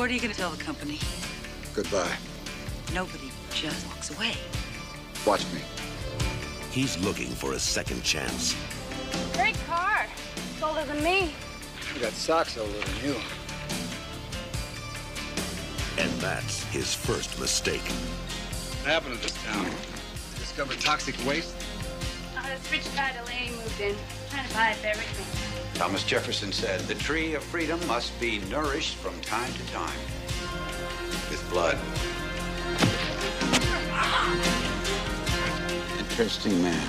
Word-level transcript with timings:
What 0.00 0.08
are 0.08 0.14
you 0.14 0.20
going 0.20 0.32
to 0.32 0.38
tell 0.38 0.48
the 0.48 0.64
company? 0.64 0.98
Goodbye. 1.74 2.16
Nobody 2.94 3.30
just 3.52 3.86
walks 3.86 4.10
away. 4.16 4.32
Watch 5.26 5.44
me. 5.52 5.60
He's 6.70 6.96
looking 7.04 7.26
for 7.26 7.52
a 7.52 7.58
second 7.58 8.02
chance. 8.02 8.56
Great 9.34 9.58
car. 9.66 10.06
It's 10.36 10.62
older 10.62 10.86
than 10.86 11.04
me. 11.04 11.34
You 11.94 12.00
got 12.00 12.14
socks 12.14 12.56
older 12.56 12.72
than 12.72 13.04
you. 13.04 13.16
And 15.98 16.10
that's 16.12 16.64
his 16.72 16.94
first 16.94 17.38
mistake. 17.38 17.82
What 17.82 18.92
happened 18.92 19.16
to 19.16 19.20
this 19.20 19.36
town? 19.44 19.70
Discovered 20.38 20.80
toxic 20.80 21.14
waste? 21.26 21.54
Uh, 22.38 22.48
this 22.48 22.72
rich 22.72 22.96
guy 22.96 23.12
Delaney 23.12 23.50
moved 23.50 23.78
in. 23.82 23.94
Trying 24.30 24.48
to 24.48 24.54
buy 24.54 24.70
up 24.70 24.82
everything. 24.82 25.39
Thomas 25.80 26.04
Jefferson 26.04 26.52
said, 26.52 26.80
The 26.80 26.94
tree 26.94 27.32
of 27.32 27.42
freedom 27.42 27.80
must 27.86 28.20
be 28.20 28.40
nourished 28.50 28.96
from 28.96 29.18
time 29.22 29.50
to 29.50 29.66
time 29.72 29.98
with 31.30 31.42
blood. 31.48 31.78
Interesting 35.98 36.62
man. 36.62 36.86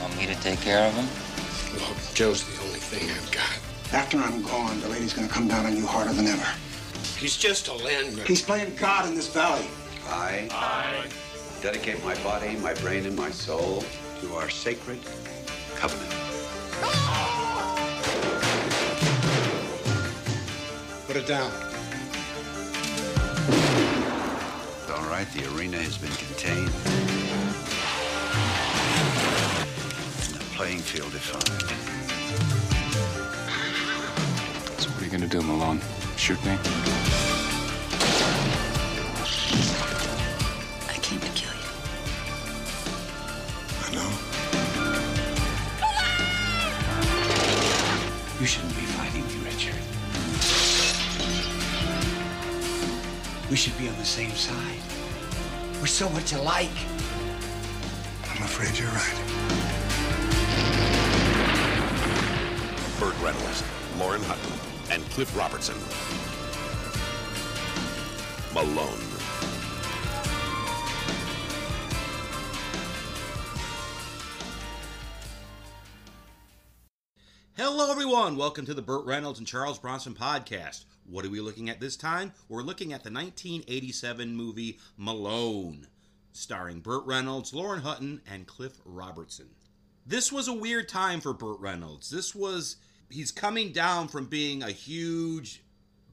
Want 0.00 0.16
me 0.16 0.24
to 0.24 0.34
take 0.40 0.62
care 0.62 0.88
of 0.88 0.94
him? 0.94 1.78
Look, 1.78 2.14
Joe's 2.14 2.42
the 2.42 2.64
only 2.64 2.78
thing 2.78 3.06
I've 3.10 3.30
got. 3.30 3.92
After 3.92 4.16
I'm 4.16 4.40
gone, 4.40 4.80
the 4.80 4.88
lady's 4.88 5.12
gonna 5.12 5.28
come 5.28 5.46
down 5.46 5.66
on 5.66 5.76
you 5.76 5.86
harder 5.86 6.14
than 6.14 6.26
ever. 6.26 6.48
He's 7.18 7.36
just 7.36 7.68
a 7.68 7.74
landman. 7.74 8.24
He's 8.24 8.40
playing 8.40 8.76
God 8.76 9.10
in 9.10 9.14
this 9.14 9.28
valley. 9.28 9.66
I, 10.08 10.48
I 10.52 11.06
dedicate 11.60 12.02
my 12.02 12.14
body, 12.22 12.56
my 12.60 12.72
brain, 12.72 13.04
and 13.04 13.14
my 13.14 13.30
soul 13.30 13.84
to 14.22 14.34
our 14.36 14.48
sacred 14.48 15.00
covenant. 15.74 16.15
Put 21.16 21.24
it 21.24 21.28
down. 21.28 21.50
All 24.90 25.08
right, 25.08 25.26
the 25.32 25.46
arena 25.56 25.78
has 25.78 25.96
been 25.96 26.12
contained. 26.12 26.70
And 30.20 30.34
the 30.34 30.44
playing 30.54 30.80
field 30.80 31.12
defined. 31.12 31.70
So 34.78 34.90
what 34.90 35.00
are 35.00 35.04
you 35.06 35.10
gonna 35.10 35.26
do, 35.26 35.40
Malone? 35.40 35.80
Shoot 36.18 36.44
me? 36.44 36.58
I 40.86 40.98
came 41.00 41.20
to 41.20 41.30
kill 41.30 41.54
you. 41.54 41.70
I 43.86 43.90
know. 43.94 44.10
You 48.38 48.46
shouldn't 48.46 48.75
We 53.56 53.60
should 53.60 53.78
be 53.78 53.88
on 53.88 53.96
the 53.96 54.04
same 54.04 54.32
side. 54.32 54.80
We're 55.80 55.86
so 55.86 56.10
much 56.10 56.34
alike. 56.34 56.68
I'm 58.30 58.42
afraid 58.42 58.78
you're 58.78 58.86
right. 58.90 59.16
Burt 63.00 63.18
Reynolds, 63.22 63.64
Lauren 63.98 64.20
Hutton, 64.24 64.52
and 64.90 65.02
Cliff 65.08 65.34
Robertson. 65.34 65.74
Malone. 68.52 69.00
Hello, 77.56 77.90
everyone. 77.90 78.36
Welcome 78.36 78.66
to 78.66 78.74
the 78.74 78.82
Burt 78.82 79.06
Reynolds 79.06 79.38
and 79.38 79.48
Charles 79.48 79.78
Bronson 79.78 80.12
podcast. 80.12 80.84
What 81.08 81.24
are 81.24 81.30
we 81.30 81.40
looking 81.40 81.70
at 81.70 81.80
this 81.80 81.96
time? 81.96 82.32
We're 82.48 82.62
looking 82.62 82.92
at 82.92 83.04
the 83.04 83.12
1987 83.12 84.34
movie 84.34 84.80
Malone, 84.96 85.86
starring 86.32 86.80
Burt 86.80 87.06
Reynolds, 87.06 87.54
Lauren 87.54 87.82
Hutton, 87.82 88.22
and 88.28 88.46
Cliff 88.46 88.80
Robertson. 88.84 89.50
This 90.04 90.32
was 90.32 90.48
a 90.48 90.52
weird 90.52 90.88
time 90.88 91.20
for 91.20 91.32
Burt 91.32 91.60
Reynolds. 91.60 92.10
This 92.10 92.34
was, 92.34 92.76
he's 93.08 93.30
coming 93.30 93.72
down 93.72 94.08
from 94.08 94.26
being 94.26 94.62
a 94.62 94.70
huge 94.70 95.62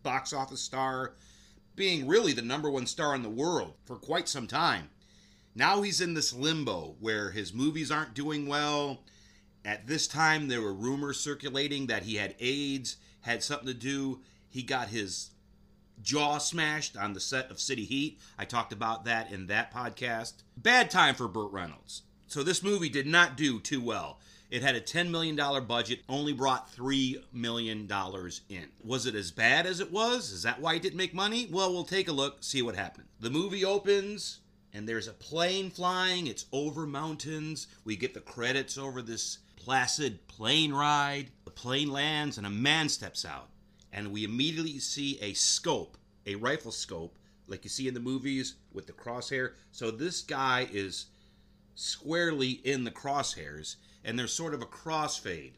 box 0.03 0.31
office 0.31 0.61
star, 0.61 1.13
being 1.75 2.07
really 2.07 2.33
the 2.33 2.41
number 2.43 2.69
one 2.69 2.85
star 2.85 3.15
in 3.15 3.23
the 3.23 3.29
world 3.29 3.73
for 3.85 3.95
quite 3.95 4.29
some 4.29 4.45
time. 4.45 4.89
Now 5.55 5.81
he's 5.81 6.01
in 6.01 6.13
this 6.13 6.33
limbo 6.33 6.95
where 6.99 7.31
his 7.31 7.53
movies 7.53 7.91
aren't 7.91 8.13
doing 8.13 8.47
well. 8.47 9.03
At 9.65 9.87
this 9.87 10.07
time, 10.07 10.47
there 10.47 10.61
were 10.61 10.73
rumors 10.73 11.19
circulating 11.19 11.87
that 11.87 12.03
he 12.03 12.15
had 12.15 12.35
AIDS, 12.39 12.97
had 13.21 13.43
something 13.43 13.67
to 13.67 13.73
do. 13.73 14.21
He 14.53 14.61
got 14.61 14.89
his 14.89 15.31
jaw 16.03 16.37
smashed 16.37 16.95
on 16.95 17.13
the 17.13 17.19
set 17.19 17.49
of 17.49 17.59
City 17.59 17.85
Heat. 17.85 18.19
I 18.37 18.45
talked 18.45 18.71
about 18.71 19.03
that 19.05 19.31
in 19.31 19.47
that 19.47 19.73
podcast. 19.73 20.43
Bad 20.55 20.91
time 20.91 21.15
for 21.15 21.27
Burt 21.27 21.51
Reynolds. 21.51 22.03
So 22.27 22.43
this 22.43 22.61
movie 22.61 22.87
did 22.87 23.07
not 23.07 23.35
do 23.35 23.59
too 23.59 23.81
well. 23.81 24.19
It 24.51 24.61
had 24.61 24.75
a 24.75 24.81
$10 24.81 25.09
million 25.09 25.35
budget, 25.65 26.01
only 26.07 26.33
brought 26.33 26.71
$3 26.71 27.15
million 27.33 27.89
in. 28.49 28.69
Was 28.83 29.07
it 29.07 29.15
as 29.15 29.31
bad 29.31 29.65
as 29.65 29.79
it 29.79 29.91
was? 29.91 30.31
Is 30.31 30.43
that 30.43 30.61
why 30.61 30.75
it 30.75 30.83
didn't 30.83 30.97
make 30.97 31.15
money? 31.15 31.47
Well, 31.51 31.73
we'll 31.73 31.83
take 31.83 32.07
a 32.07 32.13
look, 32.13 32.43
see 32.43 32.61
what 32.61 32.75
happened. 32.75 33.07
The 33.19 33.31
movie 33.31 33.65
opens, 33.65 34.41
and 34.71 34.87
there's 34.87 35.07
a 35.07 35.13
plane 35.13 35.71
flying. 35.71 36.27
It's 36.27 36.45
over 36.51 36.85
mountains. 36.85 37.65
We 37.85 37.95
get 37.95 38.13
the 38.13 38.19
credits 38.19 38.77
over 38.77 39.01
this 39.01 39.39
placid 39.55 40.27
plane 40.27 40.73
ride. 40.73 41.31
The 41.45 41.51
plane 41.51 41.91
lands, 41.91 42.37
and 42.37 42.45
a 42.45 42.51
man 42.51 42.87
steps 42.89 43.25
out. 43.25 43.49
And 43.93 44.11
we 44.11 44.23
immediately 44.23 44.79
see 44.79 45.19
a 45.21 45.33
scope, 45.33 45.97
a 46.25 46.35
rifle 46.35 46.71
scope, 46.71 47.15
like 47.47 47.63
you 47.63 47.69
see 47.69 47.87
in 47.87 47.93
the 47.93 47.99
movies 47.99 48.55
with 48.73 48.87
the 48.87 48.93
crosshair. 48.93 49.51
So 49.71 49.91
this 49.91 50.21
guy 50.21 50.67
is 50.71 51.05
squarely 51.75 52.49
in 52.63 52.83
the 52.83 52.91
crosshairs, 52.91 53.75
and 54.03 54.17
there's 54.17 54.33
sort 54.33 54.55
of 54.55 54.61
a 54.61 54.65
crossfade. 54.65 55.53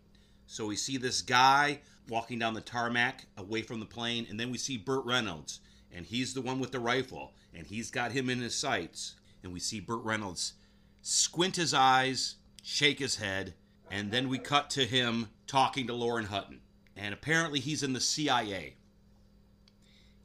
So 0.48 0.66
we 0.66 0.76
see 0.76 0.98
this 0.98 1.22
guy 1.22 1.80
walking 2.10 2.38
down 2.38 2.54
the 2.54 2.62
tarmac 2.62 3.26
away 3.38 3.62
from 3.62 3.80
the 3.80 3.86
plane, 3.86 4.28
and 4.30 4.40
then 4.40 4.52
we 4.52 4.58
see 4.58 4.78
Burt 4.78 5.06
Reynolds, 5.06 5.62
and 5.92 6.06
he's 6.06 6.34
the 6.34 6.42
one 6.42 6.60
with 6.60 6.72
the 6.72 6.80
rifle, 6.80 7.34
and 7.54 7.66
he's 7.66 7.90
got 7.90 8.12
him 8.12 8.30
in 8.30 8.42
his 8.42 8.56
sights. 8.56 9.16
And 9.44 9.54
we 9.54 9.60
see 9.60 9.80
Burt 9.80 10.04
Reynolds 10.04 10.54
squint 11.02 11.56
his 11.56 11.74
eyes, 11.74 12.36
shake 12.64 13.00
his 13.00 13.16
head, 13.16 13.54
and 13.90 14.12
then 14.12 14.28
we 14.28 14.40
cut 14.40 14.70
to 14.72 14.86
him 14.86 15.30
talking 15.48 15.88
to 15.88 15.94
Lauren 15.94 16.26
Hutton. 16.26 16.62
And 16.96 17.14
apparently 17.14 17.60
he's 17.60 17.84
in 17.84 17.94
the 17.94 18.00
CIA. 18.00 18.76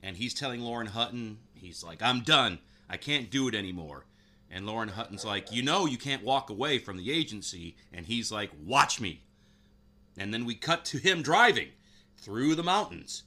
And 0.03 0.17
he's 0.17 0.35
telling 0.35 0.61
Lauren 0.61 0.89
Hutton, 0.89 1.39
he's 1.55 1.85
like, 1.85 2.03
I'm 2.03 2.21
done. 2.21 2.59
I 2.89 2.97
can't 2.97 3.31
do 3.31 3.49
it 3.49 3.55
anymore. 3.55 4.07
And 4.51 4.67
Lauren 4.67 4.89
Hutton's 4.89 5.25
like, 5.25 5.53
You 5.53 5.63
know, 5.63 5.87
you 5.87 5.99
can't 5.99 6.25
walk 6.25 6.51
away 6.51 6.79
from 6.79 6.97
the 6.97 7.13
agency. 7.13 7.77
And 7.93 8.07
he's 8.07 8.33
like, 8.33 8.51
Watch 8.65 9.01
me. 9.01 9.23
And 10.19 10.35
then 10.35 10.45
we 10.45 10.55
cut 10.55 10.85
to 10.87 10.99
him 10.99 11.23
driving 11.23 11.69
through 12.17 12.55
the 12.55 12.63
mountains. 12.63 13.25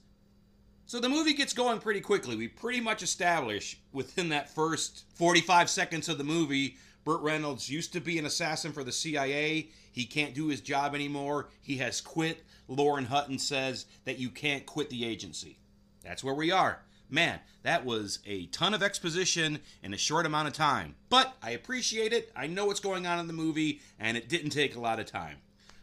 So 0.86 1.00
the 1.00 1.08
movie 1.08 1.32
gets 1.32 1.54
going 1.54 1.78
pretty 1.78 2.00
quickly. 2.00 2.36
We 2.36 2.48
pretty 2.48 2.80
much 2.80 3.02
establish 3.02 3.78
within 3.92 4.28
that 4.28 4.50
first 4.50 5.04
45 5.14 5.70
seconds 5.70 6.10
of 6.10 6.18
the 6.18 6.24
movie 6.24 6.76
Burt 7.04 7.20
Reynolds 7.20 7.68
used 7.68 7.92
to 7.92 8.00
be 8.00 8.18
an 8.18 8.26
assassin 8.26 8.72
for 8.72 8.82
the 8.82 8.92
CIA. 8.92 9.68
He 9.92 10.06
can't 10.06 10.34
do 10.34 10.48
his 10.48 10.60
job 10.60 10.94
anymore. 10.94 11.50
He 11.60 11.76
has 11.76 12.00
quit. 12.00 12.42
Lauren 12.68 13.06
Hutton 13.06 13.38
says 13.38 13.86
that 14.04 14.18
you 14.18 14.30
can't 14.30 14.66
quit 14.66 14.90
the 14.90 15.04
agency. 15.04 15.58
That's 16.02 16.24
where 16.24 16.34
we 16.34 16.50
are. 16.50 16.82
Man, 17.10 17.40
that 17.62 17.84
was 17.84 18.18
a 18.26 18.46
ton 18.46 18.74
of 18.74 18.82
exposition 18.82 19.60
in 19.82 19.94
a 19.94 19.98
short 19.98 20.26
amount 20.26 20.48
of 20.48 20.54
time. 20.54 20.96
But 21.08 21.34
I 21.42 21.50
appreciate 21.50 22.12
it. 22.12 22.32
I 22.34 22.46
know 22.46 22.66
what's 22.66 22.80
going 22.80 23.06
on 23.06 23.18
in 23.18 23.26
the 23.26 23.32
movie, 23.32 23.80
and 23.98 24.16
it 24.16 24.28
didn't 24.28 24.50
take 24.50 24.74
a 24.74 24.80
lot 24.80 24.98
of 24.98 25.06
time. 25.06 25.36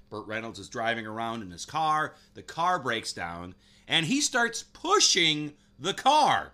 Burt 0.10 0.28
Reynolds 0.28 0.60
is 0.60 0.68
driving 0.68 1.08
around 1.08 1.42
in 1.42 1.52
his 1.52 1.66
car. 1.66 2.16
The 2.34 2.42
car 2.42 2.80
breaks 2.80 3.14
down, 3.14 3.56
and 3.88 4.06
he 4.06 4.20
starts 4.20 4.64
pushing 4.64 5.54
the 5.80 5.94
car. 5.94 6.52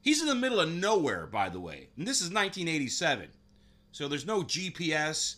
He's 0.00 0.20
in 0.20 0.28
the 0.28 0.34
middle 0.34 0.60
of 0.60 0.70
nowhere, 0.70 1.26
by 1.26 1.48
the 1.48 1.60
way. 1.60 1.88
And 1.96 2.06
this 2.06 2.18
is 2.20 2.28
1987. 2.28 3.28
So 3.90 4.06
there's 4.06 4.26
no 4.26 4.42
GPS. 4.42 5.36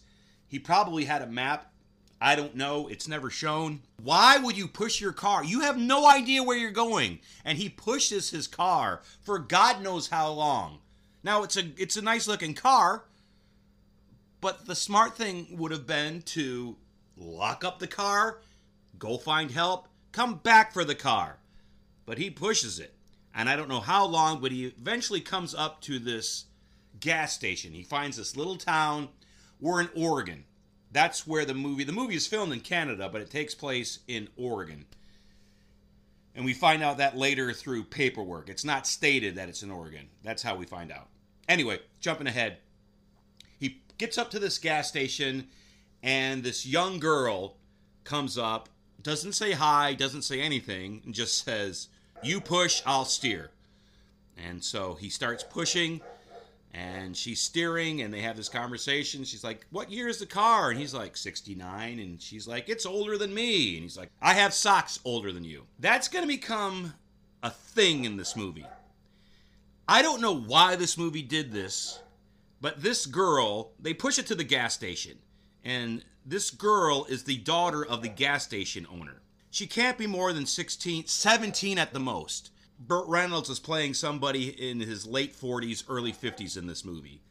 He 0.49 0.59
probably 0.59 1.05
had 1.05 1.23
a 1.23 1.27
map. 1.27 1.73
I 2.21 2.35
don't 2.35 2.57
know. 2.57 2.89
It's 2.89 3.09
never 3.09 3.29
shown. 3.29 3.81
Why 4.03 4.39
would 4.39 4.57
you 4.57 4.69
push 4.69 5.01
your 5.01 5.13
car? 5.13 5.45
You 5.45 5.61
have 5.61 5.77
no 5.77 6.09
idea 6.09 6.43
where 6.43 6.57
you're 6.57 6.71
going. 6.71 7.19
And 7.45 7.59
he 7.59 7.69
pushes 7.69 8.31
his 8.31 8.47
car 8.47 9.03
for 9.23 9.39
God 9.39 9.83
knows 9.83 10.09
how 10.09 10.31
long. 10.31 10.79
Now 11.23 11.43
it's 11.43 11.57
a 11.57 11.65
it's 11.77 11.97
a 11.97 12.03
nice 12.03 12.27
looking 12.27 12.55
car, 12.55 13.05
but 14.41 14.67
the 14.67 14.75
smart 14.75 15.17
thing 15.17 15.49
would 15.59 15.73
have 15.73 15.87
been 15.87 16.23
to 16.23 16.77
lock 17.17 17.65
up 17.65 17.79
the 17.79 17.87
car, 17.87 18.39
go 18.99 19.19
find 19.19 19.51
help, 19.51 19.89
come 20.13 20.37
back 20.37 20.73
for 20.73 20.85
the 20.85 20.95
car. 20.95 21.39
But 22.07 22.19
he 22.19 22.31
pushes 22.31 22.79
it. 22.79 22.95
And 23.35 23.49
I 23.51 23.57
don't 23.57 23.69
know 23.69 23.81
how 23.81 24.07
long, 24.07 24.41
but 24.41 24.53
he 24.53 24.67
eventually 24.67 25.21
comes 25.21 25.55
up 25.55 25.83
to 25.83 25.99
this 25.99 26.47
gas 27.01 27.35
station. 27.35 27.73
He 27.73 27.83
finds 27.83 28.17
this 28.17 28.37
little 28.37 28.57
town. 28.57 29.09
We're 29.61 29.81
in 29.81 29.91
Oregon. 29.95 30.45
That's 30.97 31.27
where 31.27 31.45
the 31.45 31.53
movie 31.53 31.85
the 31.85 31.93
movie 31.93 32.15
is 32.15 32.27
filmed 32.27 32.55
in 32.55 32.61
Canada, 32.61 33.11
but 33.13 33.21
it 33.21 33.29
takes 33.29 33.55
place 33.55 33.99
in 34.09 34.29
Oregon. 34.35 34.87
And 36.35 36.43
we 36.43 36.55
find 36.55 36.83
out 36.83 36.97
that 36.97 37.19
later 37.19 37.53
through 37.53 37.85
paperwork. 37.85 38.49
It's 38.49 38.65
not 38.65 38.87
stated 38.87 39.35
that 39.35 39.51
it's 39.51 39.63
in 39.63 39.71
Oregon. 39.71 40.09
That's 40.25 40.43
how 40.43 40.57
we 40.57 40.65
find 40.65 40.91
out. 40.91 41.09
Anyway, 41.51 41.81
jumping 42.01 42.27
ahead, 42.27 42.57
he 43.59 43.83
gets 43.99 44.17
up 44.17 44.31
to 44.31 44.39
this 44.39 44.57
gas 44.57 44.89
station, 44.89 45.49
and 46.03 46.43
this 46.43 46.65
young 46.65 46.99
girl 46.99 47.59
comes 48.05 48.39
up, 48.39 48.71
doesn't 49.03 49.35
say 49.35 49.53
hi, 49.53 49.93
doesn't 49.93 50.23
say 50.23 50.41
anything, 50.41 51.03
and 51.05 51.13
just 51.13 51.45
says, 51.45 51.89
You 52.23 52.41
push, 52.41 52.81
I'll 52.87 53.05
steer. 53.05 53.51
And 54.35 54.65
so 54.65 54.95
he 54.95 55.11
starts 55.11 55.45
pushing, 55.45 56.01
and 56.77 57.17
she's 57.17 57.41
steering, 57.41 58.03
and 58.03 58.13
they 58.13 58.21
have 58.21 58.37
this 58.37 58.51
conversation. 58.51 59.25
She's 59.25 59.43
like, 59.43 59.67
What 59.71 59.91
year 59.91 60.09
is 60.09 60.19
the 60.19 60.27
car? 60.27 60.71
And 60.71 60.79
he's 60.79 60.93
like, 60.93 61.17
69. 61.17 61.99
And 61.99 62.21
she's 62.21 62.47
like, 62.47 62.69
It's 62.69 62.85
older 62.85 63.17
than 63.17 63.33
me. 63.33 63.77
And 63.77 63.83
he's 63.83 63.97
like, 63.97 64.11
I 64.21 64.35
have 64.35 64.53
socks 64.53 65.01
older 65.05 65.33
than 65.33 65.43
you. 65.43 65.65
That's 65.79 66.09
going 66.09 66.23
to 66.23 66.29
become 66.29 66.93
a 67.43 67.49
thing 67.49 68.05
in 68.05 68.19
this 68.19 68.37
movie. 68.37 68.67
I 69.89 70.03
don't 70.03 70.21
know 70.21 70.37
why 70.37 70.77
this 70.77 70.99
movie 70.99 71.23
did 71.23 71.51
this, 71.51 72.01
but 72.61 72.83
this 72.83 73.07
girl, 73.07 73.73
they 73.81 73.95
push 73.95 74.19
it 74.19 74.27
to 74.27 74.35
the 74.35 74.45
gas 74.45 74.75
station. 74.75 75.19
And 75.65 76.05
this 76.27 76.51
girl 76.51 77.07
is 77.09 77.25
the 77.25 77.39
daughter 77.39 77.87
of 77.87 78.03
the 78.03 78.09
gas 78.09 78.45
station 78.45 78.87
owner. 78.93 79.23
She 79.51 79.67
can't 79.67 79.97
be 79.97 80.07
more 80.07 80.35
than 80.35 80.45
16, 80.45 81.07
17 81.07 81.79
at 81.79 81.95
the 81.95 82.01
most. 82.01 82.51
Burt 82.79 83.07
Reynolds 83.09 83.51
is 83.51 83.59
playing 83.59 83.95
somebody 83.95 84.49
in 84.49 84.81
his 84.81 85.07
late 85.07 85.35
40s, 85.35 85.85
early 85.89 86.13
50s 86.13 86.57
in 86.57 86.67
this 86.67 86.85
movie. 86.85 87.23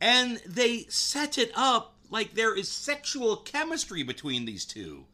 And 0.00 0.40
they 0.46 0.86
set 0.88 1.38
it 1.38 1.52
up 1.54 1.96
like 2.10 2.34
there 2.34 2.56
is 2.56 2.68
sexual 2.68 3.36
chemistry 3.36 4.02
between 4.02 4.44
these 4.44 4.64
two. 4.64 5.06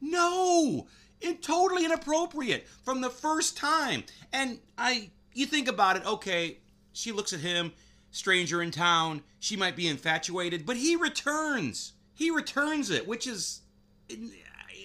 No! 0.00 0.86
It 1.20 1.42
totally 1.42 1.84
inappropriate 1.84 2.66
from 2.84 3.00
the 3.00 3.10
first 3.10 3.56
time. 3.56 4.04
And 4.32 4.58
I 4.76 5.10
you 5.34 5.46
think 5.46 5.68
about 5.68 5.96
it, 5.96 6.06
okay, 6.06 6.58
she 6.92 7.12
looks 7.12 7.32
at 7.32 7.40
him, 7.40 7.72
stranger 8.10 8.62
in 8.62 8.70
town, 8.70 9.22
she 9.38 9.56
might 9.56 9.76
be 9.76 9.88
infatuated, 9.88 10.66
but 10.66 10.76
he 10.76 10.96
returns. 10.96 11.92
He 12.14 12.30
returns 12.30 12.90
it, 12.90 13.06
which 13.06 13.26
is 13.26 13.60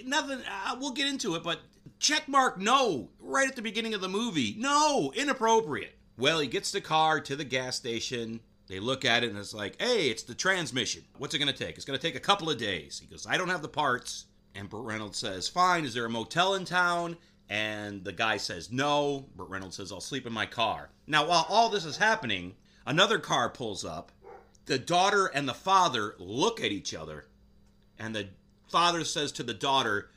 nothing 0.05 0.39
uh, 0.49 0.75
we'll 0.79 0.91
get 0.91 1.07
into 1.07 1.35
it, 1.35 1.43
but 1.43 1.59
check 1.99 2.27
mark 2.27 2.59
no 2.59 3.09
right 3.19 3.47
at 3.47 3.55
the 3.55 3.61
beginning 3.61 3.93
of 3.93 4.01
the 4.01 4.09
movie. 4.09 4.55
No, 4.57 5.11
inappropriate. 5.15 5.97
Well, 6.17 6.39
he 6.39 6.47
gets 6.47 6.71
the 6.71 6.81
car 6.81 7.19
to 7.21 7.35
the 7.35 7.43
gas 7.43 7.75
station. 7.75 8.39
They 8.67 8.79
look 8.79 9.05
at 9.05 9.23
it 9.23 9.29
and 9.29 9.39
it's 9.39 9.53
like, 9.53 9.79
hey, 9.81 10.09
it's 10.09 10.23
the 10.23 10.35
transmission. 10.35 11.03
What's 11.17 11.33
it 11.33 11.39
going 11.39 11.53
to 11.53 11.57
take? 11.57 11.75
It's 11.75 11.85
going 11.85 11.97
to 11.97 12.05
take 12.05 12.15
a 12.15 12.19
couple 12.19 12.49
of 12.49 12.57
days. 12.57 12.99
He 12.99 13.07
goes, 13.07 13.25
I 13.27 13.37
don't 13.37 13.49
have 13.49 13.61
the 13.61 13.67
parts. 13.67 14.25
And 14.55 14.69
Burt 14.69 14.83
Reynolds 14.83 15.17
says, 15.17 15.47
fine, 15.47 15.85
is 15.85 15.93
there 15.93 16.05
a 16.05 16.09
motel 16.09 16.55
in 16.55 16.65
town? 16.65 17.17
And 17.49 18.03
the 18.03 18.11
guy 18.11 18.37
says, 18.37 18.71
no. 18.71 19.27
Burt 19.35 19.49
Reynolds 19.49 19.77
says, 19.77 19.91
I'll 19.91 20.01
sleep 20.01 20.25
in 20.25 20.33
my 20.33 20.45
car. 20.45 20.89
Now, 21.05 21.27
while 21.27 21.45
all 21.47 21.69
this 21.69 21.85
is 21.85 21.97
happening, 21.97 22.55
another 22.85 23.19
car 23.19 23.49
pulls 23.49 23.85
up. 23.85 24.11
The 24.65 24.79
daughter 24.79 25.27
and 25.27 25.47
the 25.47 25.53
father 25.53 26.15
look 26.17 26.59
at 26.59 26.71
each 26.71 26.93
other. 26.93 27.25
And 27.97 28.13
the 28.13 28.29
father 28.67 29.05
says 29.05 29.31
to 29.33 29.43
the 29.43 29.53
daughter, 29.53 30.09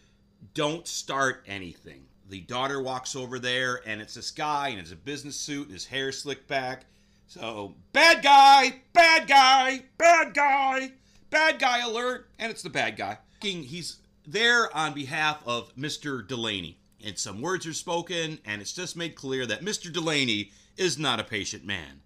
don't 0.55 0.87
start 0.87 1.45
anything. 1.47 2.07
The 2.29 2.41
daughter 2.41 2.81
walks 2.81 3.17
over 3.17 3.39
there, 3.39 3.81
and 3.87 4.01
it's 4.01 4.15
this 4.15 4.31
guy 4.31 4.69
in 4.69 4.79
his 4.79 4.95
business 4.95 5.37
suit, 5.37 5.65
and 5.65 5.73
his 5.73 5.87
hair 5.87 6.13
slicked 6.13 6.47
back. 6.47 6.87
So, 7.27 7.75
bad 7.93 8.23
guy, 8.23 8.83
bad 8.93 9.29
guy, 9.29 9.85
bad 9.99 10.35
guy, 10.35 10.93
bad 11.31 11.59
guy 11.59 11.79
alert, 11.81 12.29
and 12.39 12.51
it's 12.51 12.63
the 12.63 12.71
bad 12.71 12.97
guy. 12.97 13.19
He's 13.41 13.99
there 14.27 14.75
on 14.77 14.93
behalf 14.95 15.43
of 15.47 15.75
Mr. 15.77 16.27
Delaney. 16.27 16.79
And 17.05 17.19
some 17.19 17.41
words 17.41 17.67
are 17.67 17.73
spoken, 17.73 18.39
and 18.45 18.61
it's 18.61 18.73
just 18.73 18.97
made 18.97 19.15
clear 19.15 19.47
that 19.47 19.63
Mr. 19.63 19.93
Delaney 19.93 20.53
is 20.77 20.99
not 20.99 21.21
a 21.21 21.25
patient 21.25 21.65
man. 21.65 22.03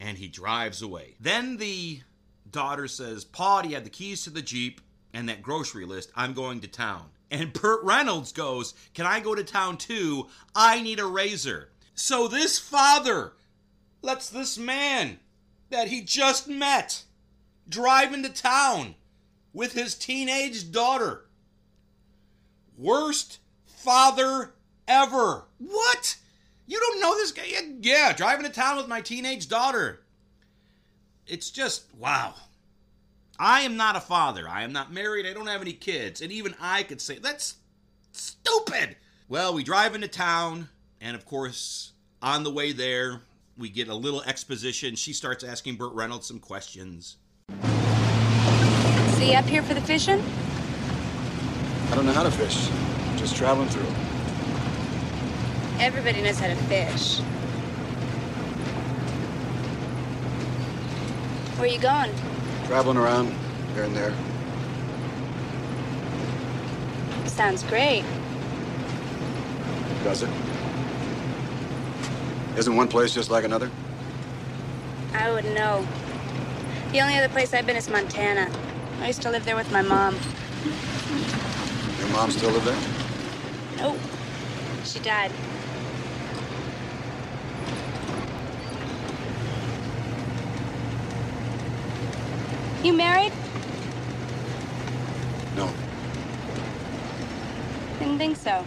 And 0.00 0.18
he 0.18 0.28
drives 0.28 0.82
away. 0.82 1.14
Then 1.20 1.56
the 1.56 2.00
daughter 2.50 2.88
says, 2.88 3.24
Paul, 3.24 3.64
you 3.64 3.74
have 3.74 3.84
the 3.84 3.90
keys 3.90 4.24
to 4.24 4.30
the 4.30 4.42
Jeep 4.42 4.80
and 5.12 5.28
that 5.28 5.42
grocery 5.42 5.84
list. 5.84 6.10
I'm 6.16 6.32
going 6.32 6.60
to 6.60 6.68
town. 6.68 7.10
And 7.34 7.52
Burt 7.52 7.82
Reynolds 7.82 8.30
goes, 8.30 8.74
Can 8.94 9.06
I 9.06 9.18
go 9.18 9.34
to 9.34 9.42
town 9.42 9.76
too? 9.76 10.28
I 10.54 10.80
need 10.80 11.00
a 11.00 11.04
razor. 11.04 11.70
So 11.92 12.28
this 12.28 12.60
father 12.60 13.32
lets 14.02 14.30
this 14.30 14.56
man 14.56 15.18
that 15.68 15.88
he 15.88 16.00
just 16.00 16.46
met 16.46 17.02
drive 17.68 18.14
into 18.14 18.28
town 18.28 18.94
with 19.52 19.72
his 19.72 19.96
teenage 19.96 20.70
daughter. 20.70 21.24
Worst 22.78 23.40
father 23.66 24.54
ever. 24.86 25.46
What? 25.58 26.16
You 26.68 26.78
don't 26.78 27.00
know 27.00 27.16
this 27.16 27.32
guy? 27.32 27.46
Yeah, 27.80 28.12
driving 28.12 28.46
to 28.46 28.52
town 28.52 28.76
with 28.76 28.86
my 28.86 29.00
teenage 29.00 29.48
daughter. 29.48 30.04
It's 31.26 31.50
just, 31.50 31.92
wow. 31.96 32.34
I 33.38 33.62
am 33.62 33.76
not 33.76 33.96
a 33.96 34.00
father. 34.00 34.48
I 34.48 34.62
am 34.62 34.72
not 34.72 34.92
married. 34.92 35.26
I 35.26 35.32
don't 35.32 35.48
have 35.48 35.60
any 35.60 35.72
kids. 35.72 36.20
And 36.20 36.30
even 36.30 36.54
I 36.60 36.84
could 36.84 37.00
say, 37.00 37.18
that's 37.18 37.56
stupid. 38.12 38.96
Well, 39.28 39.54
we 39.54 39.64
drive 39.64 39.94
into 39.94 40.08
town, 40.08 40.68
and 41.00 41.16
of 41.16 41.24
course, 41.24 41.92
on 42.22 42.44
the 42.44 42.50
way 42.50 42.72
there, 42.72 43.22
we 43.56 43.68
get 43.68 43.88
a 43.88 43.94
little 43.94 44.22
exposition. 44.22 44.94
She 44.94 45.12
starts 45.12 45.42
asking 45.42 45.76
Burt 45.76 45.92
Reynolds 45.94 46.26
some 46.26 46.38
questions. 46.38 47.16
See 49.16 49.34
up 49.34 49.46
here 49.46 49.62
for 49.62 49.74
the 49.74 49.80
fishing? 49.80 50.22
I 51.90 51.94
don't 51.94 52.06
know 52.06 52.12
how 52.12 52.22
to 52.22 52.30
fish. 52.30 52.68
Just 53.18 53.36
traveling 53.36 53.68
through. 53.68 53.86
Everybody 55.80 56.22
knows 56.22 56.38
how 56.38 56.48
to 56.48 56.56
fish. 56.56 57.18
Where 61.56 61.68
are 61.68 61.72
you 61.72 61.80
going? 61.80 62.10
Traveling 62.66 62.96
around 62.96 63.34
here 63.74 63.84
and 63.84 63.94
there. 63.94 64.14
Sounds 67.26 67.62
great. 67.64 68.04
Does 70.02 70.22
it? 70.22 70.30
Isn't 72.56 72.76
one 72.76 72.88
place 72.88 73.12
just 73.12 73.30
like 73.30 73.44
another? 73.44 73.70
I 75.12 75.30
wouldn't 75.30 75.54
know. 75.54 75.86
The 76.92 77.00
only 77.00 77.16
other 77.18 77.28
place 77.28 77.52
I've 77.52 77.66
been 77.66 77.76
is 77.76 77.90
Montana. 77.90 78.50
I 79.00 79.08
used 79.08 79.22
to 79.22 79.30
live 79.30 79.44
there 79.44 79.56
with 79.56 79.70
my 79.72 79.82
mom. 79.82 80.16
Your 81.98 82.08
mom 82.08 82.30
still 82.30 82.50
live 82.50 82.64
there? 82.64 82.78
Nope. 83.78 83.98
She 84.84 85.00
died. 85.00 85.32
You 92.84 92.92
married? 92.92 93.32
No. 95.56 95.72
Didn't 97.98 98.18
think 98.18 98.36
so. 98.36 98.62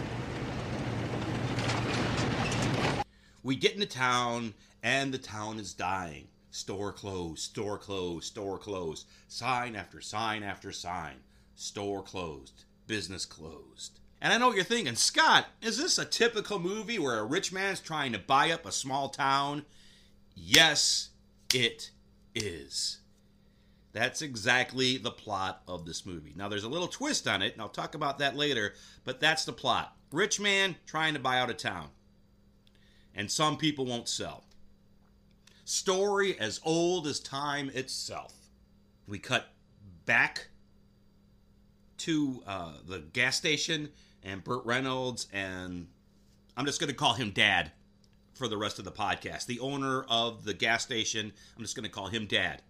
We 3.44 3.54
get 3.54 3.74
into 3.74 3.86
town, 3.86 4.54
and 4.82 5.14
the 5.14 5.18
town 5.18 5.60
is 5.60 5.72
dying. 5.72 6.26
Store 6.50 6.92
closed, 6.92 7.42
store 7.42 7.78
closed, 7.78 8.24
store 8.24 8.58
closed. 8.58 9.06
Sign 9.28 9.76
after 9.76 10.00
sign 10.00 10.42
after 10.42 10.72
sign. 10.72 11.18
Store 11.54 12.02
closed, 12.02 12.64
business 12.88 13.24
closed. 13.24 14.00
And 14.20 14.32
I 14.32 14.38
know 14.38 14.48
what 14.48 14.56
you're 14.56 14.64
thinking, 14.64 14.96
Scott, 14.96 15.46
is 15.62 15.78
this 15.78 15.96
a 15.96 16.04
typical 16.04 16.58
movie 16.58 16.98
where 16.98 17.20
a 17.20 17.24
rich 17.24 17.52
man's 17.52 17.78
trying 17.78 18.10
to 18.14 18.18
buy 18.18 18.50
up 18.50 18.66
a 18.66 18.72
small 18.72 19.10
town? 19.10 19.64
Yes, 20.34 21.10
it 21.54 21.92
is. 22.34 22.98
That's 23.98 24.22
exactly 24.22 24.96
the 24.96 25.10
plot 25.10 25.60
of 25.66 25.84
this 25.84 26.06
movie. 26.06 26.32
Now, 26.36 26.48
there's 26.48 26.62
a 26.62 26.68
little 26.68 26.86
twist 26.86 27.26
on 27.26 27.42
it, 27.42 27.54
and 27.54 27.60
I'll 27.60 27.68
talk 27.68 27.96
about 27.96 28.20
that 28.20 28.36
later, 28.36 28.74
but 29.04 29.18
that's 29.18 29.44
the 29.44 29.52
plot. 29.52 29.96
Rich 30.12 30.38
man 30.38 30.76
trying 30.86 31.14
to 31.14 31.20
buy 31.20 31.40
out 31.40 31.50
a 31.50 31.54
town. 31.54 31.88
And 33.12 33.28
some 33.28 33.56
people 33.56 33.86
won't 33.86 34.08
sell. 34.08 34.44
Story 35.64 36.38
as 36.38 36.60
old 36.64 37.08
as 37.08 37.18
time 37.18 37.72
itself. 37.74 38.34
We 39.08 39.18
cut 39.18 39.48
back 40.06 40.46
to 41.96 42.44
uh, 42.46 42.74
the 42.86 43.00
gas 43.00 43.36
station, 43.36 43.88
and 44.22 44.44
Burt 44.44 44.64
Reynolds, 44.64 45.26
and 45.32 45.88
I'm 46.56 46.66
just 46.66 46.78
going 46.78 46.88
to 46.88 46.96
call 46.96 47.14
him 47.14 47.32
Dad 47.32 47.72
for 48.34 48.46
the 48.46 48.56
rest 48.56 48.78
of 48.78 48.84
the 48.84 48.92
podcast. 48.92 49.46
The 49.46 49.58
owner 49.58 50.04
of 50.08 50.44
the 50.44 50.54
gas 50.54 50.84
station, 50.84 51.32
I'm 51.56 51.64
just 51.64 51.74
going 51.74 51.82
to 51.82 51.90
call 51.90 52.06
him 52.06 52.26
Dad. 52.26 52.62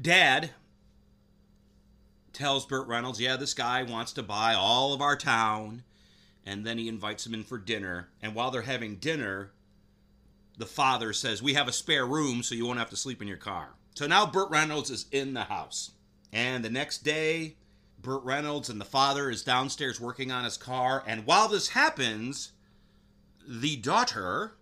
Dad 0.00 0.50
tells 2.32 2.66
Burt 2.66 2.86
Reynolds, 2.88 3.20
yeah, 3.20 3.36
this 3.36 3.54
guy 3.54 3.82
wants 3.82 4.12
to 4.14 4.22
buy 4.22 4.54
all 4.54 4.92
of 4.94 5.00
our 5.00 5.16
town. 5.16 5.84
And 6.44 6.66
then 6.66 6.78
he 6.78 6.88
invites 6.88 7.26
him 7.26 7.34
in 7.34 7.44
for 7.44 7.58
dinner. 7.58 8.08
And 8.20 8.34
while 8.34 8.50
they're 8.50 8.62
having 8.62 8.96
dinner, 8.96 9.52
the 10.58 10.66
father 10.66 11.12
says, 11.12 11.42
We 11.42 11.54
have 11.54 11.68
a 11.68 11.72
spare 11.72 12.04
room, 12.04 12.42
so 12.42 12.54
you 12.54 12.66
won't 12.66 12.80
have 12.80 12.90
to 12.90 12.96
sleep 12.96 13.22
in 13.22 13.28
your 13.28 13.36
car. 13.36 13.70
So 13.94 14.06
now 14.06 14.26
Burt 14.26 14.50
Reynolds 14.50 14.90
is 14.90 15.06
in 15.12 15.34
the 15.34 15.44
house. 15.44 15.92
And 16.32 16.64
the 16.64 16.70
next 16.70 17.04
day, 17.04 17.56
Burt 18.00 18.24
Reynolds 18.24 18.68
and 18.68 18.80
the 18.80 18.84
father 18.84 19.30
is 19.30 19.44
downstairs 19.44 20.00
working 20.00 20.32
on 20.32 20.44
his 20.44 20.56
car. 20.56 21.04
And 21.06 21.26
while 21.26 21.48
this 21.48 21.68
happens, 21.68 22.52
the 23.46 23.76
daughter 23.76 24.54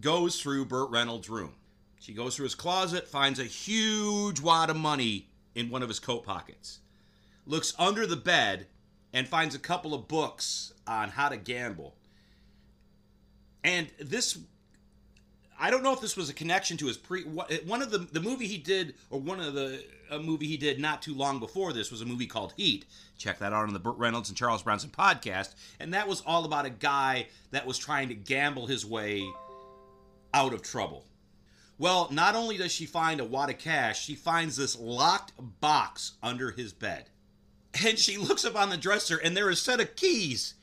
goes 0.00 0.40
through 0.40 0.66
Burt 0.66 0.90
Reynolds' 0.90 1.30
room. 1.30 1.54
She 2.04 2.12
goes 2.12 2.36
through 2.36 2.44
his 2.44 2.54
closet, 2.54 3.08
finds 3.08 3.38
a 3.40 3.44
huge 3.44 4.38
wad 4.38 4.68
of 4.68 4.76
money 4.76 5.30
in 5.54 5.70
one 5.70 5.82
of 5.82 5.88
his 5.88 5.98
coat 5.98 6.22
pockets, 6.22 6.80
looks 7.46 7.72
under 7.78 8.06
the 8.06 8.14
bed, 8.14 8.66
and 9.14 9.26
finds 9.26 9.54
a 9.54 9.58
couple 9.58 9.94
of 9.94 10.06
books 10.06 10.74
on 10.86 11.08
how 11.08 11.30
to 11.30 11.38
gamble. 11.38 11.96
And 13.62 13.88
this 13.98 14.36
I 15.58 15.70
don't 15.70 15.82
know 15.82 15.94
if 15.94 16.02
this 16.02 16.14
was 16.14 16.28
a 16.28 16.34
connection 16.34 16.76
to 16.76 16.88
his 16.88 16.98
pre 16.98 17.22
one 17.22 17.80
of 17.80 17.90
the 17.90 18.00
the 18.00 18.20
movie 18.20 18.48
he 18.48 18.58
did 18.58 18.96
or 19.08 19.18
one 19.18 19.40
of 19.40 19.54
the 19.54 19.82
a 20.10 20.18
movie 20.18 20.46
he 20.46 20.58
did 20.58 20.78
not 20.78 21.00
too 21.00 21.14
long 21.14 21.40
before 21.40 21.72
this 21.72 21.90
was 21.90 22.02
a 22.02 22.04
movie 22.04 22.26
called 22.26 22.52
Heat. 22.58 22.84
Check 23.16 23.38
that 23.38 23.54
out 23.54 23.66
on 23.66 23.72
the 23.72 23.78
Burt 23.78 23.96
Reynolds 23.96 24.28
and 24.28 24.36
Charles 24.36 24.62
Bronson 24.62 24.90
podcast, 24.90 25.54
and 25.80 25.94
that 25.94 26.06
was 26.06 26.22
all 26.26 26.44
about 26.44 26.66
a 26.66 26.70
guy 26.70 27.28
that 27.50 27.64
was 27.64 27.78
trying 27.78 28.08
to 28.08 28.14
gamble 28.14 28.66
his 28.66 28.84
way 28.84 29.26
out 30.34 30.52
of 30.52 30.60
trouble. 30.60 31.06
Well, 31.78 32.08
not 32.10 32.36
only 32.36 32.56
does 32.56 32.72
she 32.72 32.86
find 32.86 33.20
a 33.20 33.24
wad 33.24 33.50
of 33.50 33.58
cash, 33.58 34.04
she 34.04 34.14
finds 34.14 34.56
this 34.56 34.78
locked 34.78 35.32
box 35.60 36.12
under 36.22 36.52
his 36.52 36.72
bed. 36.72 37.10
And 37.84 37.98
she 37.98 38.16
looks 38.16 38.44
up 38.44 38.56
on 38.56 38.70
the 38.70 38.76
dresser 38.76 39.16
and 39.16 39.36
there 39.36 39.50
is 39.50 39.58
a 39.58 39.62
set 39.62 39.80
of 39.80 39.96
keys 39.96 40.54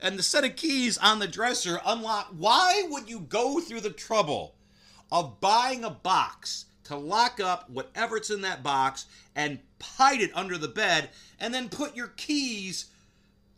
and 0.00 0.18
the 0.18 0.22
set 0.22 0.44
of 0.44 0.56
keys 0.56 0.98
on 0.98 1.18
the 1.18 1.28
dresser 1.28 1.80
unlock. 1.84 2.28
Why 2.36 2.84
would 2.88 3.08
you 3.08 3.20
go 3.20 3.60
through 3.60 3.80
the 3.80 3.90
trouble 3.90 4.54
of 5.10 5.40
buying 5.40 5.84
a 5.84 5.90
box 5.90 6.66
to 6.84 6.96
lock 6.96 7.40
up 7.40 7.70
whatever's 7.70 8.30
in 8.30 8.42
that 8.42 8.62
box 8.62 9.06
and 9.34 9.60
hide 9.80 10.20
it 10.20 10.30
under 10.34 10.58
the 10.58 10.68
bed 10.68 11.10
and 11.38 11.52
then 11.54 11.68
put 11.68 11.96
your 11.96 12.08
keys 12.08 12.86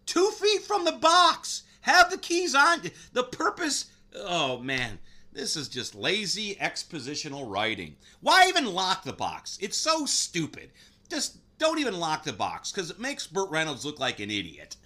two 0.06 0.30
feet 0.30 0.62
from 0.62 0.84
the 0.84 0.92
box? 0.92 1.62
Have 1.82 2.10
the 2.10 2.18
keys 2.18 2.54
on. 2.54 2.82
The 3.12 3.24
purpose. 3.24 3.86
Oh, 4.14 4.58
man. 4.58 4.98
This 5.32 5.56
is 5.56 5.68
just 5.68 5.94
lazy 5.94 6.56
expositional 6.56 7.50
writing. 7.50 7.96
Why 8.20 8.46
even 8.48 8.66
lock 8.66 9.02
the 9.02 9.12
box? 9.12 9.58
It's 9.60 9.78
so 9.78 10.04
stupid. 10.04 10.70
Just 11.08 11.38
don't 11.58 11.78
even 11.78 11.98
lock 11.98 12.24
the 12.24 12.32
box 12.32 12.70
because 12.70 12.90
it 12.90 13.00
makes 13.00 13.26
Burt 13.26 13.50
Reynolds 13.50 13.84
look 13.84 13.98
like 13.98 14.20
an 14.20 14.30
idiot. 14.30 14.76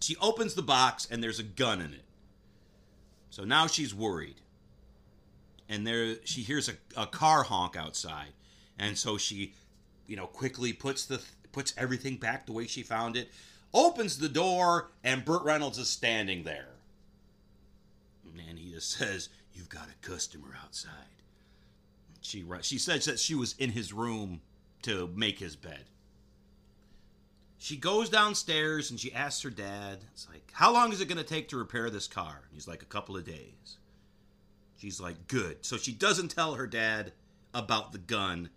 She 0.00 0.16
opens 0.20 0.54
the 0.54 0.62
box 0.62 1.06
and 1.10 1.22
there's 1.22 1.38
a 1.38 1.44
gun 1.44 1.80
in 1.80 1.92
it. 1.92 2.04
So 3.30 3.44
now 3.44 3.66
she's 3.66 3.94
worried. 3.94 4.36
And 5.68 5.86
there 5.86 6.16
she 6.24 6.42
hears 6.42 6.68
a, 6.68 6.74
a 6.96 7.06
car 7.06 7.42
honk 7.42 7.76
outside. 7.76 8.32
And 8.78 8.98
so 8.98 9.16
she, 9.16 9.54
you 10.06 10.16
know, 10.16 10.26
quickly 10.26 10.72
puts 10.72 11.06
the 11.06 11.22
puts 11.52 11.72
everything 11.78 12.16
back 12.16 12.46
the 12.46 12.52
way 12.52 12.66
she 12.66 12.82
found 12.82 13.16
it, 13.16 13.30
opens 13.72 14.18
the 14.18 14.28
door, 14.28 14.90
and 15.04 15.24
Burt 15.24 15.42
Reynolds 15.44 15.78
is 15.78 15.88
standing 15.88 16.42
there. 16.42 16.68
And 18.48 18.58
he 18.58 18.72
just 18.72 18.90
says, 18.90 19.28
You've 19.54 19.68
got 19.68 19.88
a 19.88 20.06
customer 20.06 20.56
outside. 20.62 20.90
She 22.20 22.44
she 22.62 22.78
says 22.78 23.04
that 23.04 23.18
she 23.18 23.34
was 23.34 23.54
in 23.58 23.70
his 23.70 23.92
room 23.92 24.40
to 24.82 25.10
make 25.14 25.38
his 25.38 25.56
bed 25.56 25.84
she 27.64 27.78
goes 27.78 28.10
downstairs 28.10 28.90
and 28.90 29.00
she 29.00 29.10
asks 29.14 29.40
her 29.40 29.48
dad, 29.48 30.04
it's 30.12 30.28
like, 30.30 30.50
how 30.52 30.70
long 30.70 30.92
is 30.92 31.00
it 31.00 31.08
going 31.08 31.16
to 31.16 31.24
take 31.24 31.48
to 31.48 31.56
repair 31.56 31.88
this 31.88 32.06
car? 32.06 32.42
And 32.42 32.52
he's 32.52 32.68
like, 32.68 32.82
a 32.82 32.84
couple 32.84 33.16
of 33.16 33.24
days. 33.24 33.78
She's 34.76 35.00
like, 35.00 35.28
good. 35.28 35.64
So 35.64 35.78
she 35.78 35.92
doesn't 35.92 36.28
tell 36.28 36.56
her 36.56 36.66
dad 36.66 37.12
about 37.54 37.92
the 37.92 37.98
gun 37.98 38.50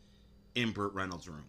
in 0.56 0.72
Burt 0.72 0.94
Reynolds' 0.94 1.30
room. 1.30 1.46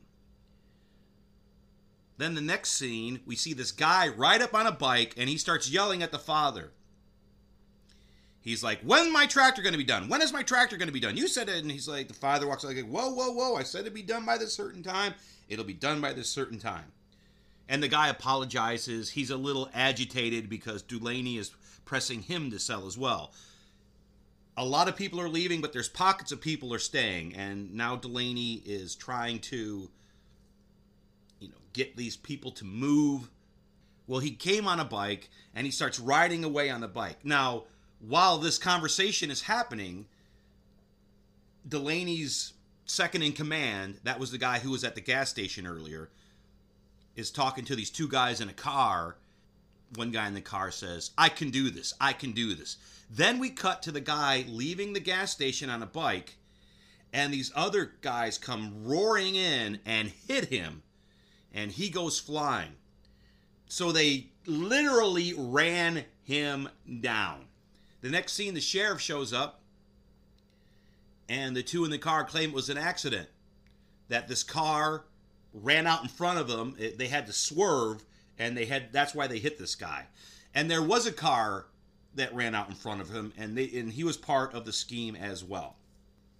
Then 2.16 2.36
the 2.36 2.40
next 2.40 2.74
scene, 2.74 3.22
we 3.26 3.34
see 3.34 3.54
this 3.54 3.72
guy 3.72 4.06
ride 4.06 4.40
up 4.40 4.54
on 4.54 4.68
a 4.68 4.72
bike 4.72 5.14
and 5.16 5.28
he 5.28 5.36
starts 5.36 5.68
yelling 5.68 6.00
at 6.00 6.12
the 6.12 6.18
father. 6.20 6.70
He's 8.48 8.64
like, 8.64 8.80
when 8.80 9.12
my 9.12 9.26
tractor 9.26 9.60
going 9.60 9.74
to 9.74 9.78
be 9.78 9.84
done? 9.84 10.08
When 10.08 10.22
is 10.22 10.32
my 10.32 10.42
tractor 10.42 10.78
going 10.78 10.88
to 10.88 10.92
be 10.92 11.00
done? 11.00 11.18
You 11.18 11.28
said 11.28 11.50
it. 11.50 11.60
And 11.60 11.70
he's 11.70 11.86
like, 11.86 12.08
The 12.08 12.14
father 12.14 12.48
walks 12.48 12.64
like, 12.64 12.78
Whoa, 12.78 13.10
whoa, 13.10 13.30
whoa. 13.30 13.56
I 13.56 13.62
said 13.62 13.82
it'd 13.82 13.92
be 13.92 14.00
done 14.00 14.24
by 14.24 14.38
this 14.38 14.54
certain 14.54 14.82
time. 14.82 15.12
It'll 15.50 15.66
be 15.66 15.74
done 15.74 16.00
by 16.00 16.14
this 16.14 16.30
certain 16.30 16.58
time. 16.58 16.86
And 17.68 17.82
the 17.82 17.88
guy 17.88 18.08
apologizes. 18.08 19.10
He's 19.10 19.28
a 19.28 19.36
little 19.36 19.68
agitated 19.74 20.48
because 20.48 20.80
Delaney 20.80 21.36
is 21.36 21.50
pressing 21.84 22.22
him 22.22 22.50
to 22.50 22.58
sell 22.58 22.86
as 22.86 22.96
well. 22.96 23.32
A 24.56 24.64
lot 24.64 24.88
of 24.88 24.96
people 24.96 25.20
are 25.20 25.28
leaving, 25.28 25.60
but 25.60 25.74
there's 25.74 25.90
pockets 25.90 26.32
of 26.32 26.40
people 26.40 26.72
are 26.72 26.78
staying, 26.78 27.36
and 27.36 27.74
now 27.74 27.96
Delaney 27.96 28.62
is 28.64 28.96
trying 28.96 29.40
to, 29.40 29.90
you 31.38 31.48
know, 31.48 31.54
get 31.74 31.98
these 31.98 32.16
people 32.16 32.50
to 32.52 32.64
move. 32.64 33.28
Well, 34.06 34.20
he 34.20 34.30
came 34.30 34.66
on 34.66 34.80
a 34.80 34.86
bike 34.86 35.28
and 35.54 35.66
he 35.66 35.70
starts 35.70 36.00
riding 36.00 36.44
away 36.44 36.70
on 36.70 36.80
the 36.80 36.88
bike. 36.88 37.26
Now, 37.26 37.64
while 38.00 38.38
this 38.38 38.58
conversation 38.58 39.30
is 39.30 39.42
happening, 39.42 40.06
Delaney's 41.66 42.54
second 42.84 43.22
in 43.22 43.32
command, 43.32 43.98
that 44.04 44.18
was 44.18 44.30
the 44.30 44.38
guy 44.38 44.58
who 44.58 44.70
was 44.70 44.84
at 44.84 44.94
the 44.94 45.00
gas 45.00 45.30
station 45.30 45.66
earlier, 45.66 46.10
is 47.16 47.30
talking 47.30 47.64
to 47.64 47.76
these 47.76 47.90
two 47.90 48.08
guys 48.08 48.40
in 48.40 48.48
a 48.48 48.54
car. 48.54 49.16
One 49.96 50.10
guy 50.10 50.28
in 50.28 50.34
the 50.34 50.40
car 50.40 50.70
says, 50.70 51.10
I 51.18 51.28
can 51.28 51.50
do 51.50 51.70
this. 51.70 51.92
I 52.00 52.12
can 52.12 52.32
do 52.32 52.54
this. 52.54 52.76
Then 53.10 53.38
we 53.38 53.50
cut 53.50 53.82
to 53.82 53.92
the 53.92 54.00
guy 54.00 54.44
leaving 54.48 54.92
the 54.92 55.00
gas 55.00 55.32
station 55.32 55.70
on 55.70 55.82
a 55.82 55.86
bike, 55.86 56.36
and 57.12 57.32
these 57.32 57.50
other 57.56 57.92
guys 58.02 58.38
come 58.38 58.84
roaring 58.84 59.34
in 59.34 59.80
and 59.84 60.12
hit 60.28 60.46
him, 60.46 60.82
and 61.52 61.72
he 61.72 61.88
goes 61.88 62.20
flying. 62.20 62.72
So 63.66 63.92
they 63.92 64.28
literally 64.46 65.34
ran 65.36 66.04
him 66.22 66.68
down. 67.00 67.47
The 68.00 68.10
next 68.10 68.32
scene, 68.34 68.54
the 68.54 68.60
sheriff 68.60 69.00
shows 69.00 69.32
up, 69.32 69.60
and 71.28 71.56
the 71.56 71.62
two 71.62 71.84
in 71.84 71.90
the 71.90 71.98
car 71.98 72.24
claim 72.24 72.50
it 72.50 72.54
was 72.54 72.70
an 72.70 72.78
accident. 72.78 73.28
That 74.08 74.28
this 74.28 74.42
car 74.42 75.04
ran 75.52 75.86
out 75.86 76.02
in 76.02 76.08
front 76.08 76.38
of 76.38 76.48
them. 76.48 76.76
It, 76.78 76.98
they 76.98 77.08
had 77.08 77.26
to 77.26 77.32
swerve, 77.32 78.04
and 78.38 78.56
they 78.56 78.66
had 78.66 78.92
that's 78.92 79.14
why 79.14 79.26
they 79.26 79.38
hit 79.38 79.58
this 79.58 79.74
guy. 79.74 80.06
And 80.54 80.70
there 80.70 80.82
was 80.82 81.06
a 81.06 81.12
car 81.12 81.66
that 82.14 82.34
ran 82.34 82.54
out 82.54 82.68
in 82.68 82.74
front 82.74 83.00
of 83.00 83.10
him, 83.10 83.32
and 83.36 83.56
they 83.56 83.70
and 83.74 83.92
he 83.92 84.04
was 84.04 84.16
part 84.16 84.54
of 84.54 84.64
the 84.64 84.72
scheme 84.72 85.16
as 85.16 85.44
well. 85.44 85.76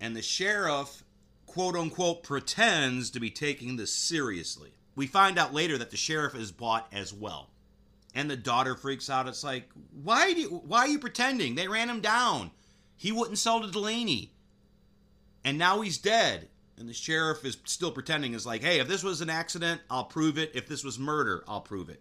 And 0.00 0.16
the 0.16 0.22
sheriff, 0.22 1.02
quote 1.46 1.76
unquote, 1.76 2.22
pretends 2.22 3.10
to 3.10 3.20
be 3.20 3.30
taking 3.30 3.76
this 3.76 3.92
seriously. 3.92 4.72
We 4.94 5.06
find 5.06 5.38
out 5.38 5.54
later 5.54 5.76
that 5.78 5.90
the 5.90 5.96
sheriff 5.96 6.34
is 6.34 6.52
bought 6.52 6.88
as 6.92 7.12
well. 7.12 7.50
And 8.14 8.30
the 8.30 8.36
daughter 8.36 8.74
freaks 8.74 9.10
out. 9.10 9.28
It's 9.28 9.44
like, 9.44 9.68
why 10.02 10.32
do 10.32 10.62
why 10.66 10.80
are 10.80 10.88
you 10.88 10.98
pretending? 10.98 11.54
They 11.54 11.68
ran 11.68 11.90
him 11.90 12.00
down. 12.00 12.50
He 12.96 13.12
wouldn't 13.12 13.38
sell 13.38 13.60
to 13.60 13.70
Delaney, 13.70 14.32
And 15.44 15.56
now 15.56 15.80
he's 15.82 15.98
dead. 15.98 16.48
And 16.76 16.88
the 16.88 16.94
sheriff 16.94 17.44
is 17.44 17.56
still 17.64 17.90
pretending 17.90 18.34
is 18.34 18.46
like, 18.46 18.62
hey, 18.62 18.78
if 18.78 18.88
this 18.88 19.02
was 19.02 19.20
an 19.20 19.30
accident, 19.30 19.80
I'll 19.90 20.04
prove 20.04 20.38
it. 20.38 20.52
If 20.54 20.68
this 20.68 20.84
was 20.84 20.98
murder, 20.98 21.44
I'll 21.48 21.60
prove 21.60 21.88
it. 21.88 22.00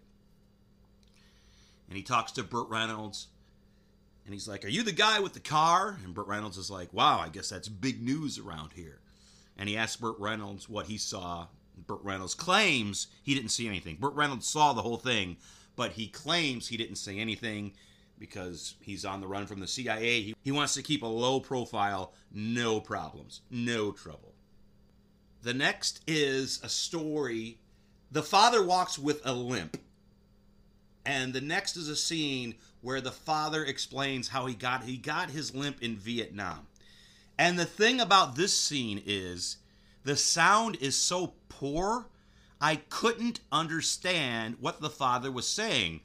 And 1.88 1.96
he 1.96 2.02
talks 2.02 2.32
to 2.32 2.42
Burt 2.42 2.68
Reynolds. 2.68 3.28
And 4.24 4.34
he's 4.34 4.46
like, 4.46 4.64
Are 4.64 4.68
you 4.68 4.82
the 4.82 4.92
guy 4.92 5.20
with 5.20 5.32
the 5.32 5.40
car? 5.40 5.98
And 6.04 6.14
Burt 6.14 6.26
Reynolds 6.26 6.58
is 6.58 6.70
like, 6.70 6.92
Wow, 6.92 7.18
I 7.18 7.28
guess 7.28 7.48
that's 7.48 7.68
big 7.68 8.02
news 8.02 8.38
around 8.38 8.72
here. 8.74 8.98
And 9.56 9.68
he 9.68 9.76
asks 9.76 9.96
Burt 9.96 10.18
Reynolds 10.18 10.68
what 10.68 10.86
he 10.86 10.98
saw. 10.98 11.46
Burt 11.86 12.00
Reynolds 12.02 12.34
claims 12.34 13.06
he 13.22 13.34
didn't 13.34 13.50
see 13.50 13.66
anything. 13.66 13.96
Burt 13.96 14.14
Reynolds 14.14 14.46
saw 14.46 14.72
the 14.72 14.82
whole 14.82 14.98
thing, 14.98 15.36
but 15.78 15.92
he 15.92 16.08
claims 16.08 16.66
he 16.66 16.76
didn't 16.76 16.96
say 16.96 17.20
anything 17.20 17.72
because 18.18 18.74
he's 18.80 19.04
on 19.04 19.20
the 19.20 19.28
run 19.28 19.46
from 19.46 19.60
the 19.60 19.66
CIA. 19.68 20.20
He, 20.22 20.34
he 20.42 20.50
wants 20.50 20.74
to 20.74 20.82
keep 20.82 21.04
a 21.04 21.06
low 21.06 21.38
profile, 21.38 22.12
no 22.32 22.80
problems, 22.80 23.42
no 23.48 23.92
trouble. 23.92 24.34
The 25.42 25.54
next 25.54 26.02
is 26.08 26.60
a 26.64 26.68
story. 26.68 27.58
The 28.10 28.24
father 28.24 28.60
walks 28.60 28.98
with 28.98 29.22
a 29.24 29.32
limp. 29.32 29.76
And 31.06 31.32
the 31.32 31.40
next 31.40 31.76
is 31.76 31.88
a 31.88 31.94
scene 31.94 32.56
where 32.80 33.00
the 33.00 33.12
father 33.12 33.64
explains 33.64 34.26
how 34.26 34.46
he 34.46 34.54
got 34.54 34.82
he 34.82 34.96
got 34.96 35.30
his 35.30 35.54
limp 35.54 35.80
in 35.80 35.96
Vietnam. 35.96 36.66
And 37.38 37.56
the 37.56 37.64
thing 37.64 38.00
about 38.00 38.34
this 38.34 38.52
scene 38.52 39.00
is 39.06 39.58
the 40.02 40.16
sound 40.16 40.76
is 40.80 40.96
so 40.96 41.34
poor, 41.48 42.06
I 42.60 42.76
couldn't 42.76 43.40
understand 43.52 44.56
what 44.60 44.80
the 44.80 44.90
father 44.90 45.30
was 45.30 45.48
saying. 45.48 46.00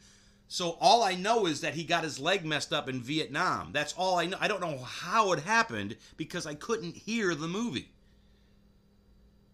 So 0.47 0.77
all 0.79 1.03
I 1.03 1.15
know 1.15 1.47
is 1.47 1.61
that 1.61 1.73
he 1.73 1.83
got 1.83 2.03
his 2.03 2.19
leg 2.19 2.45
messed 2.45 2.71
up 2.71 2.87
in 2.87 3.01
Vietnam. 3.01 3.71
That's 3.71 3.93
all 3.93 4.19
I 4.19 4.27
know. 4.27 4.37
I 4.39 4.47
don't 4.47 4.61
know 4.61 4.77
how 4.77 5.31
it 5.31 5.39
happened 5.39 5.95
because 6.15 6.45
I 6.45 6.53
couldn't 6.53 6.95
hear 6.95 7.33
the 7.33 7.47
movie. 7.47 7.89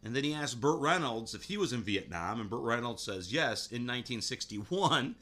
And 0.03 0.15
then 0.15 0.23
he 0.23 0.33
asked 0.33 0.59
Burt 0.59 0.79
Reynolds 0.79 1.33
if 1.33 1.43
he 1.43 1.57
was 1.57 1.73
in 1.73 1.83
Vietnam, 1.83 2.39
and 2.39 2.49
Burt 2.49 2.63
Reynolds 2.63 3.03
says 3.03 3.33
yes 3.33 3.67
in 3.67 3.87
1961. 3.87 5.15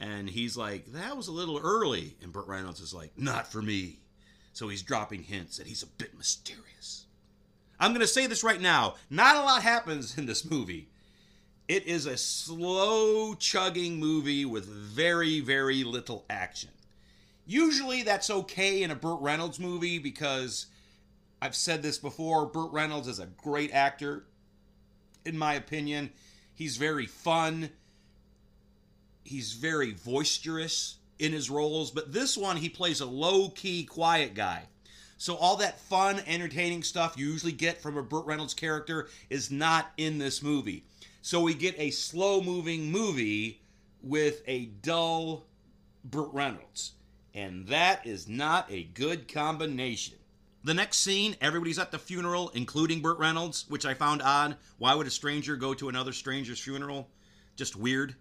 And 0.00 0.28
he's 0.28 0.56
like, 0.56 0.92
that 0.92 1.16
was 1.16 1.28
a 1.28 1.32
little 1.32 1.58
early. 1.58 2.16
And 2.22 2.32
Burt 2.32 2.46
Reynolds 2.46 2.80
is 2.80 2.94
like, 2.94 3.12
not 3.16 3.46
for 3.46 3.62
me. 3.62 4.00
So 4.52 4.68
he's 4.68 4.82
dropping 4.82 5.24
hints 5.24 5.56
that 5.56 5.66
he's 5.66 5.82
a 5.82 5.86
bit 5.86 6.16
mysterious. 6.16 7.06
I'm 7.78 7.90
going 7.90 8.00
to 8.00 8.06
say 8.06 8.26
this 8.26 8.44
right 8.44 8.60
now. 8.60 8.94
Not 9.10 9.36
a 9.36 9.40
lot 9.40 9.62
happens 9.62 10.16
in 10.16 10.26
this 10.26 10.48
movie. 10.48 10.88
It 11.66 11.86
is 11.86 12.04
a 12.04 12.18
slow 12.18 13.34
chugging 13.34 13.98
movie 13.98 14.44
with 14.44 14.66
very, 14.66 15.40
very 15.40 15.82
little 15.82 16.26
action. 16.28 16.68
Usually 17.46 18.02
that's 18.02 18.28
okay 18.28 18.82
in 18.82 18.90
a 18.90 18.94
Burt 18.94 19.20
Reynolds 19.22 19.58
movie 19.58 19.98
because 19.98 20.66
I've 21.40 21.56
said 21.56 21.82
this 21.82 21.96
before 21.96 22.44
Burt 22.44 22.70
Reynolds 22.70 23.08
is 23.08 23.18
a 23.18 23.26
great 23.26 23.72
actor, 23.72 24.24
in 25.24 25.38
my 25.38 25.54
opinion. 25.54 26.10
He's 26.54 26.76
very 26.76 27.06
fun, 27.06 27.70
he's 29.24 29.54
very 29.54 29.92
boisterous 29.92 30.98
in 31.18 31.32
his 31.32 31.48
roles, 31.48 31.90
but 31.90 32.12
this 32.12 32.36
one 32.36 32.58
he 32.58 32.68
plays 32.68 33.00
a 33.00 33.06
low 33.06 33.48
key, 33.48 33.84
quiet 33.84 34.34
guy. 34.34 34.64
So 35.16 35.36
all 35.36 35.56
that 35.56 35.80
fun, 35.80 36.20
entertaining 36.26 36.82
stuff 36.82 37.16
you 37.16 37.26
usually 37.26 37.52
get 37.52 37.80
from 37.80 37.96
a 37.96 38.02
Burt 38.02 38.26
Reynolds 38.26 38.52
character 38.52 39.08
is 39.30 39.50
not 39.50 39.90
in 39.96 40.18
this 40.18 40.42
movie. 40.42 40.84
So 41.24 41.40
we 41.40 41.54
get 41.54 41.74
a 41.78 41.88
slow 41.88 42.42
moving 42.42 42.92
movie 42.92 43.62
with 44.02 44.42
a 44.46 44.66
dull 44.66 45.46
Burt 46.04 46.28
Reynolds. 46.34 46.92
And 47.32 47.66
that 47.68 48.06
is 48.06 48.28
not 48.28 48.70
a 48.70 48.84
good 48.84 49.26
combination. 49.32 50.18
The 50.64 50.74
next 50.74 50.98
scene, 50.98 51.34
everybody's 51.40 51.78
at 51.78 51.92
the 51.92 51.98
funeral, 51.98 52.50
including 52.50 53.00
Burt 53.00 53.18
Reynolds, 53.18 53.64
which 53.70 53.86
I 53.86 53.94
found 53.94 54.20
odd. 54.20 54.58
Why 54.76 54.94
would 54.94 55.06
a 55.06 55.10
stranger 55.10 55.56
go 55.56 55.72
to 55.72 55.88
another 55.88 56.12
stranger's 56.12 56.60
funeral? 56.60 57.08
Just 57.56 57.74
weird. 57.74 58.16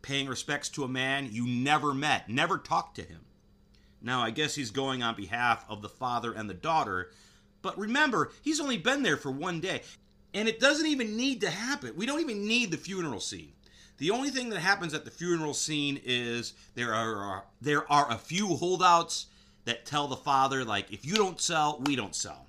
Paying 0.00 0.28
respects 0.28 0.68
to 0.68 0.84
a 0.84 0.88
man 0.88 1.28
you 1.32 1.44
never 1.44 1.92
met, 1.92 2.28
never 2.28 2.56
talked 2.56 2.94
to 2.96 3.02
him. 3.02 3.22
Now, 4.00 4.20
I 4.20 4.30
guess 4.30 4.54
he's 4.54 4.70
going 4.70 5.02
on 5.02 5.16
behalf 5.16 5.64
of 5.68 5.82
the 5.82 5.88
father 5.88 6.32
and 6.32 6.48
the 6.48 6.54
daughter, 6.54 7.10
but 7.62 7.76
remember, 7.76 8.30
he's 8.42 8.60
only 8.60 8.78
been 8.78 9.02
there 9.02 9.16
for 9.16 9.32
one 9.32 9.58
day. 9.58 9.80
And 10.34 10.48
it 10.48 10.60
doesn't 10.60 10.86
even 10.86 11.16
need 11.16 11.40
to 11.42 11.50
happen. 11.50 11.94
We 11.96 12.06
don't 12.06 12.20
even 12.20 12.46
need 12.46 12.70
the 12.70 12.76
funeral 12.76 13.20
scene. 13.20 13.52
The 13.98 14.10
only 14.10 14.30
thing 14.30 14.50
that 14.50 14.58
happens 14.58 14.92
at 14.92 15.04
the 15.04 15.10
funeral 15.10 15.54
scene 15.54 16.00
is 16.04 16.54
there 16.74 16.92
are 16.92 17.44
there 17.62 17.90
are 17.90 18.10
a 18.10 18.18
few 18.18 18.56
holdouts 18.56 19.26
that 19.64 19.86
tell 19.86 20.08
the 20.08 20.16
father 20.16 20.64
like 20.64 20.92
if 20.92 21.06
you 21.06 21.14
don't 21.14 21.40
sell, 21.40 21.80
we 21.86 21.94
don't 21.94 22.14
sell. 22.14 22.46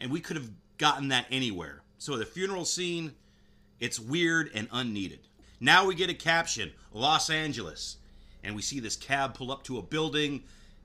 And 0.00 0.10
we 0.10 0.20
could 0.20 0.36
have 0.36 0.50
gotten 0.76 1.08
that 1.08 1.26
anywhere. 1.30 1.80
So 1.98 2.16
the 2.16 2.26
funeral 2.26 2.66
scene 2.66 3.12
it's 3.80 3.98
weird 3.98 4.48
and 4.54 4.68
unneeded. 4.70 5.18
Now 5.58 5.86
we 5.86 5.96
get 5.96 6.08
a 6.08 6.14
caption, 6.14 6.70
Los 6.92 7.30
Angeles, 7.30 7.96
and 8.44 8.54
we 8.54 8.62
see 8.62 8.78
this 8.78 8.94
cab 8.94 9.34
pull 9.34 9.50
up 9.50 9.64
to 9.64 9.78
a 9.78 9.82
building 9.82 10.44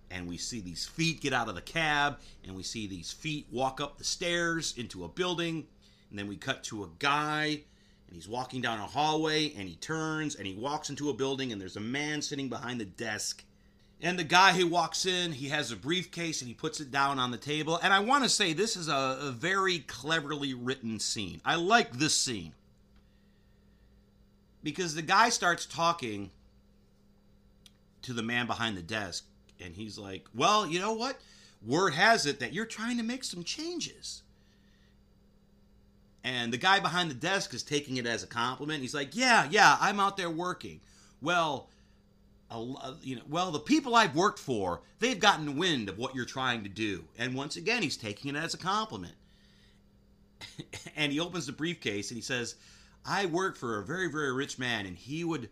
and 0.10 0.28
we 0.28 0.38
see 0.38 0.62
these 0.62 0.86
feet 0.86 1.22
get 1.22 1.32
out 1.32 1.48
of 1.48 1.54
the 1.54 1.62
cab 1.62 2.18
and 2.44 2.56
we 2.56 2.64
see 2.64 2.88
these 2.88 3.12
feet 3.12 3.46
walk 3.52 3.80
up 3.80 3.98
the 4.00 4.04
stairs 4.04 4.74
into 4.78 5.04
a 5.04 5.08
building 5.08 5.68
and 6.10 6.18
then 6.18 6.28
we 6.28 6.36
cut 6.38 6.64
to 6.66 6.84
a 6.84 6.90
guy 7.00 7.62
and 8.08 8.16
he's 8.16 8.28
walking 8.28 8.62
down 8.62 8.80
a 8.80 8.86
hallway 8.86 9.54
and 9.58 9.68
he 9.68 9.76
turns 9.76 10.36
and 10.36 10.48
he 10.48 10.56
walks 10.56 10.90
into 10.90 11.10
a 11.10 11.14
building 11.14 11.52
and 11.52 11.60
there's 11.60 11.76
a 11.76 11.82
man 11.82 12.22
sitting 12.22 12.48
behind 12.50 12.80
the 12.80 12.86
desk. 12.86 13.44
And 14.02 14.18
the 14.18 14.24
guy 14.24 14.54
who 14.54 14.68
walks 14.68 15.06
in, 15.06 15.32
he 15.32 15.50
has 15.50 15.72
a 15.72 15.76
briefcase 15.76 16.42
and 16.42 16.48
he 16.48 16.54
puts 16.54 16.80
it 16.80 16.92
down 16.92 17.20
on 17.20 17.32
the 17.32 17.38
table. 17.38 17.80
And 17.82 17.92
I 17.92 18.00
want 18.00 18.24
to 18.24 18.30
say 18.30 18.54
this 18.54 18.76
is 18.76 18.88
a, 18.88 19.18
a 19.22 19.32
very 19.32 19.80
cleverly 19.80 20.54
written 20.54 21.00
scene. 21.00 21.42
I 21.44 21.56
like 21.56 21.94
this 21.94 22.16
scene. 22.16 22.54
Because 24.64 24.96
the 24.96 25.02
guy 25.02 25.30
starts 25.30 25.66
talking 25.66 26.32
to 28.04 28.14
the 28.14 28.24
man 28.24 28.48
behind 28.48 28.78
the 28.78 28.82
desk 28.82 29.26
and 29.60 29.76
he's 29.76 29.98
like, 29.98 30.26
Well, 30.34 30.68
you 30.68 30.80
know 30.80 30.94
what? 30.94 31.18
Word 31.66 31.94
has 31.94 32.26
it 32.26 32.40
that 32.40 32.54
you're 32.54 32.66
trying 32.66 32.98
to 32.98 33.04
make 33.04 33.24
some 33.24 33.44
changes. 33.44 34.22
And 36.24 36.52
the 36.52 36.58
guy 36.58 36.80
behind 36.80 37.10
the 37.10 37.16
desk 37.16 37.54
is 37.54 37.64
taking 37.64 37.98
it 37.98 38.06
as 38.06 38.24
a 38.24 38.28
compliment. 38.28 38.82
He's 38.82 38.94
like, 38.94 39.16
"Yeah, 39.16 39.48
yeah, 39.50 39.78
I'm 39.80 40.00
out 40.00 40.18
there 40.18 40.30
working." 40.30 40.82
Well, 41.22 41.70
you 43.02 43.16
know, 43.16 43.22
well, 43.28 43.52
the 43.52 43.60
people 43.60 43.96
I've 43.96 44.16
worked 44.16 44.40
for, 44.40 44.82
they've 45.00 45.20
gotten 45.20 45.58
wind 45.58 45.90
of 45.90 45.98
what 45.98 46.16
you're 46.16 46.26
trying 46.26 46.64
to 46.64 46.70
do. 46.70 47.06
And 47.18 47.36
once 47.36 47.56
again, 47.56 47.82
he's 47.82 47.98
taking 47.98 48.36
it 48.36 48.38
as 48.38 48.54
a 48.54 48.58
compliment. 48.58 49.16
and 50.96 51.12
he 51.12 51.20
opens 51.20 51.46
the 51.46 51.52
briefcase 51.52 52.10
and 52.10 52.18
he 52.18 52.22
says, 52.22 52.56
"I 53.06 53.26
work 53.26 53.56
for 53.56 53.80
a 53.80 53.86
very, 53.86 54.10
very 54.10 54.32
rich 54.34 54.60
man 54.60 54.86
and 54.86 54.98
he 54.98 55.24
would 55.24 55.50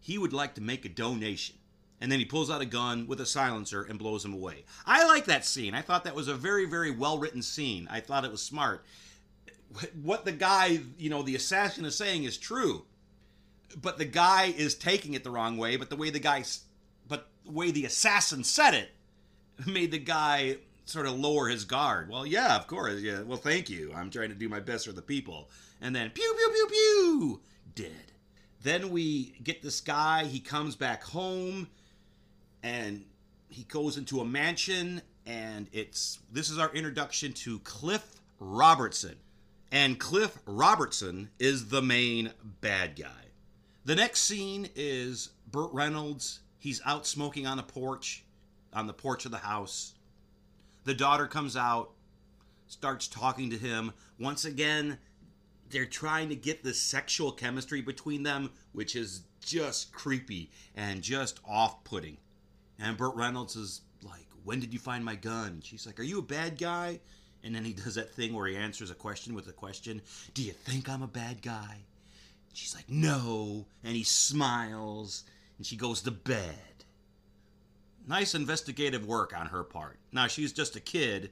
he 0.00 0.18
would 0.18 0.32
like 0.32 0.54
to 0.54 0.60
make 0.60 0.84
a 0.84 0.88
donation." 0.90 1.56
And 2.00 2.12
then 2.12 2.18
he 2.18 2.26
pulls 2.26 2.50
out 2.50 2.60
a 2.60 2.66
gun 2.66 3.06
with 3.06 3.20
a 3.20 3.26
silencer 3.26 3.82
and 3.82 3.98
blows 3.98 4.24
him 4.24 4.34
away. 4.34 4.64
I 4.84 5.06
like 5.06 5.24
that 5.26 5.46
scene. 5.46 5.72
I 5.72 5.80
thought 5.80 6.04
that 6.04 6.14
was 6.14 6.28
a 6.28 6.34
very, 6.34 6.66
very 6.66 6.90
well 6.90 7.18
written 7.18 7.42
scene. 7.42 7.88
I 7.90 8.00
thought 8.00 8.24
it 8.24 8.30
was 8.30 8.42
smart 8.42 8.84
what 10.02 10.24
the 10.24 10.32
guy, 10.32 10.80
you 10.98 11.10
know, 11.10 11.22
the 11.22 11.36
assassin 11.36 11.84
is 11.84 11.96
saying 11.96 12.24
is 12.24 12.36
true. 12.36 12.84
But 13.80 13.98
the 13.98 14.04
guy 14.04 14.54
is 14.56 14.74
taking 14.74 15.14
it 15.14 15.24
the 15.24 15.30
wrong 15.30 15.58
way, 15.58 15.76
but 15.76 15.90
the 15.90 15.96
way 15.96 16.10
the 16.10 16.18
guy 16.18 16.44
but 17.08 17.28
the 17.44 17.52
way 17.52 17.70
the 17.70 17.84
assassin 17.84 18.44
said 18.44 18.74
it 18.74 18.90
made 19.66 19.90
the 19.90 19.98
guy 19.98 20.56
sort 20.84 21.06
of 21.06 21.18
lower 21.18 21.48
his 21.48 21.64
guard. 21.64 22.08
Well, 22.08 22.26
yeah, 22.26 22.56
of 22.56 22.66
course. 22.66 23.00
Yeah. 23.00 23.22
Well, 23.22 23.38
thank 23.38 23.68
you. 23.68 23.92
I'm 23.94 24.10
trying 24.10 24.28
to 24.28 24.34
do 24.34 24.48
my 24.48 24.60
best 24.60 24.86
for 24.86 24.92
the 24.92 25.02
people. 25.02 25.50
And 25.80 25.94
then 25.94 26.10
pew 26.10 26.34
pew 26.36 26.50
pew 26.52 26.66
pew 26.68 27.40
dead. 27.74 28.12
Then 28.62 28.90
we 28.90 29.34
get 29.42 29.62
this 29.62 29.80
guy, 29.80 30.24
he 30.24 30.40
comes 30.40 30.74
back 30.74 31.04
home 31.04 31.68
and 32.62 33.04
he 33.48 33.64
goes 33.64 33.96
into 33.96 34.20
a 34.20 34.24
mansion 34.24 35.02
and 35.26 35.68
it's 35.72 36.20
this 36.32 36.50
is 36.50 36.58
our 36.58 36.72
introduction 36.72 37.32
to 37.32 37.58
Cliff 37.60 38.20
Robertson 38.38 39.16
and 39.70 39.98
Cliff 39.98 40.38
Robertson 40.46 41.30
is 41.38 41.68
the 41.68 41.82
main 41.82 42.32
bad 42.60 42.96
guy. 42.96 43.26
The 43.84 43.96
next 43.96 44.22
scene 44.22 44.68
is 44.74 45.30
Burt 45.50 45.72
Reynolds. 45.72 46.40
He's 46.58 46.80
out 46.84 47.06
smoking 47.06 47.46
on 47.46 47.58
a 47.58 47.62
porch, 47.62 48.24
on 48.72 48.86
the 48.86 48.92
porch 48.92 49.24
of 49.24 49.30
the 49.30 49.38
house. 49.38 49.94
The 50.84 50.94
daughter 50.94 51.26
comes 51.26 51.56
out, 51.56 51.90
starts 52.66 53.08
talking 53.08 53.50
to 53.50 53.58
him. 53.58 53.92
Once 54.18 54.44
again, 54.44 54.98
they're 55.70 55.84
trying 55.84 56.28
to 56.28 56.36
get 56.36 56.62
the 56.62 56.74
sexual 56.74 57.32
chemistry 57.32 57.80
between 57.80 58.22
them, 58.22 58.50
which 58.72 58.94
is 58.94 59.22
just 59.44 59.92
creepy 59.92 60.50
and 60.74 61.02
just 61.02 61.40
off 61.48 61.82
putting. 61.84 62.18
And 62.78 62.96
Burt 62.96 63.14
Reynolds 63.14 63.56
is 63.56 63.82
like, 64.02 64.26
When 64.44 64.60
did 64.60 64.72
you 64.72 64.78
find 64.78 65.04
my 65.04 65.16
gun? 65.16 65.60
She's 65.62 65.86
like, 65.86 65.98
Are 65.98 66.04
you 66.04 66.18
a 66.18 66.22
bad 66.22 66.58
guy? 66.58 67.00
And 67.46 67.54
then 67.54 67.64
he 67.64 67.72
does 67.72 67.94
that 67.94 68.12
thing 68.12 68.34
where 68.34 68.48
he 68.48 68.56
answers 68.56 68.90
a 68.90 68.94
question 68.94 69.32
with 69.32 69.46
a 69.46 69.52
question 69.52 70.02
Do 70.34 70.42
you 70.42 70.50
think 70.50 70.88
I'm 70.88 71.02
a 71.02 71.06
bad 71.06 71.42
guy? 71.42 71.76
She's 72.52 72.74
like, 72.74 72.90
No. 72.90 73.66
And 73.84 73.94
he 73.94 74.02
smiles 74.02 75.22
and 75.56 75.64
she 75.64 75.76
goes 75.76 76.02
to 76.02 76.10
bed. 76.10 76.84
Nice 78.08 78.34
investigative 78.34 79.06
work 79.06 79.32
on 79.36 79.46
her 79.46 79.62
part. 79.62 79.98
Now, 80.12 80.26
she's 80.26 80.52
just 80.52 80.74
a 80.74 80.80
kid, 80.80 81.30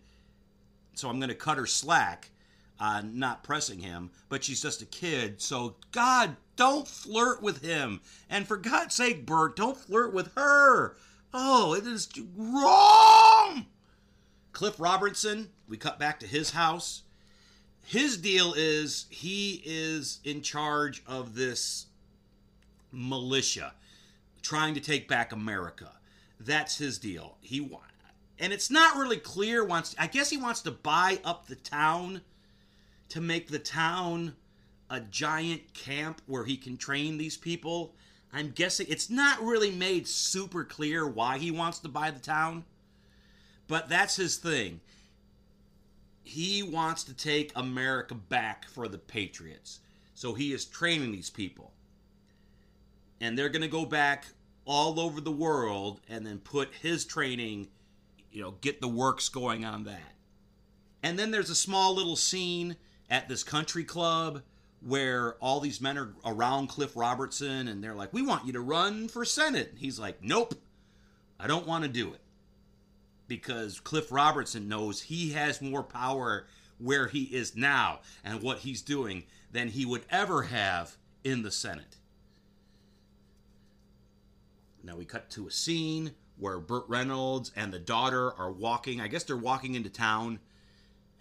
so 0.95 1.09
I'm 1.09 1.19
going 1.19 1.29
to 1.31 1.35
cut 1.35 1.59
her 1.59 1.67
slack 1.67 2.31
on 2.79 3.19
not 3.19 3.43
pressing 3.43 3.81
him, 3.81 4.11
but 4.29 4.45
she's 4.45 4.63
just 4.63 4.83
a 4.83 4.87
kid, 4.87 5.41
so 5.41 5.77
God, 5.93 6.37
don't 6.57 6.89
flirt 6.89 7.43
with 7.43 7.63
him. 7.63 8.01
And 8.31 8.47
for 8.47 8.57
God's 8.57 8.95
sake, 8.95 9.27
Burt, 9.27 9.57
don't 9.57 9.77
flirt 9.77 10.13
with 10.13 10.33
her. 10.35 10.97
Oh, 11.33 11.75
it 11.75 11.87
is 11.87 12.09
wrong. 12.37 13.67
Cliff 14.53 14.79
Robertson, 14.79 15.51
we 15.69 15.77
cut 15.77 15.99
back 15.99 16.21
to 16.21 16.27
his 16.27 16.51
house. 16.51 17.03
His 17.87 18.17
deal 18.17 18.55
is 18.57 19.07
he 19.11 19.63
is 19.65 20.21
in 20.25 20.43
charge 20.43 21.03
of 21.07 21.35
this 21.35 21.87
militia 22.93 23.75
trying 24.43 24.75
to 24.75 24.81
take 24.81 25.09
back 25.09 25.33
America. 25.33 25.93
That's 26.41 26.79
his 26.79 26.99
deal. 26.99 27.37
He 27.41 27.61
and 28.39 28.53
it's 28.53 28.71
not 28.71 28.97
really 28.97 29.17
clear 29.17 29.65
wants 29.65 29.95
I 29.99 30.07
guess 30.07 30.31
he 30.31 30.37
wants 30.37 30.63
to 30.63 30.71
buy 30.71 31.21
up 31.25 31.47
the 31.47 31.57
town 31.57 32.23
to 33.11 33.21
make 33.21 33.49
the 33.49 33.59
town 33.59 34.35
a 34.91 35.01
giant 35.01 35.73
camp 35.75 36.21
where 36.27 36.45
he 36.45 36.57
can 36.57 36.77
train 36.77 37.17
these 37.17 37.37
people. 37.37 37.95
I'm 38.33 38.51
guessing 38.51 38.87
it's 38.89 39.11
not 39.11 39.43
really 39.43 39.71
made 39.71 40.09
super 40.09 40.65
clear 40.65 41.07
why 41.07 41.39
he 41.39 41.51
wants 41.51 41.79
to 41.81 41.89
buy 41.89 42.11
the 42.11 42.21
town. 42.21 42.65
But 43.69 43.89
that's 43.89 44.17
his 44.17 44.37
thing. 44.37 44.81
He 46.25 46.63
wants 46.63 47.05
to 47.05 47.15
take 47.15 47.53
America 47.55 48.15
back 48.15 48.67
for 48.67 48.89
the 48.89 48.99
Patriots. 48.99 49.81
So 50.15 50.33
he 50.33 50.53
is 50.53 50.65
training 50.65 51.13
these 51.13 51.31
people. 51.31 51.73
And 53.21 53.39
they're 53.39 53.51
going 53.51 53.63
to 53.63 53.69
go 53.69 53.85
back 53.85 54.27
all 54.65 54.99
over 54.99 55.21
the 55.21 55.31
world 55.31 56.01
and 56.09 56.27
then 56.27 56.39
put 56.39 56.73
his 56.81 57.05
training, 57.05 57.69
you 58.33 58.43
know, 58.43 58.53
get 58.63 58.81
the 58.81 58.89
works 58.89 59.29
going 59.29 59.65
on 59.65 59.85
that. 59.85 60.15
And 61.03 61.19
then 61.19 61.31
there's 61.31 61.51
a 61.51 61.55
small 61.55 61.95
little 61.95 62.17
scene 62.17 62.77
at 63.11 63.29
this 63.29 63.45
country 63.45 63.85
club 63.85 64.43
where 64.81 65.35
all 65.35 65.61
these 65.61 65.81
men 65.81 65.99
are 65.99 66.15
around 66.25 66.69
Cliff 66.69 66.97
Robertson 66.97 67.69
and 67.69 67.85
they're 67.85 67.95
like, 67.95 68.13
We 68.13 68.23
want 68.23 68.47
you 68.47 68.53
to 68.55 68.61
run 68.61 69.09
for 69.09 69.25
Senate. 69.25 69.75
He's 69.77 69.99
like, 69.99 70.23
Nope, 70.23 70.55
I 71.39 71.47
don't 71.47 71.67
want 71.67 71.85
to 71.85 71.91
do 71.91 72.15
it 72.15 72.21
because 73.29 73.81
Cliff 73.81 74.13
Robertson 74.13 74.69
knows 74.69 75.03
he 75.03 75.33
has 75.33 75.63
more 75.63 75.83
power 75.83 76.47
where 76.79 77.07
he 77.07 77.25
is 77.25 77.57
now 77.57 78.01
and 78.25 78.43
what 78.43 78.59
he's 78.59 78.83
doing 78.83 79.25
than 79.51 79.69
he 79.69 79.85
would 79.85 80.05
ever 80.11 80.43
have 80.43 80.97
in 81.23 81.43
the 81.43 81.51
Senate. 81.51 81.97
Now 84.83 84.97
we 84.97 85.05
cut 85.05 85.31
to 85.31 85.47
a 85.47 85.51
scene 85.51 86.13
where 86.37 86.59
Burt 86.59 86.85
Reynolds 86.89 87.53
and 87.57 87.73
the 87.73 87.79
daughter 87.79 88.33
are 88.35 88.53
walking. 88.53 89.01
I 89.01 89.09
guess 89.09 89.25
they're 89.25 89.37
walking 89.37 89.75
into 89.75 89.89
town 89.89 90.41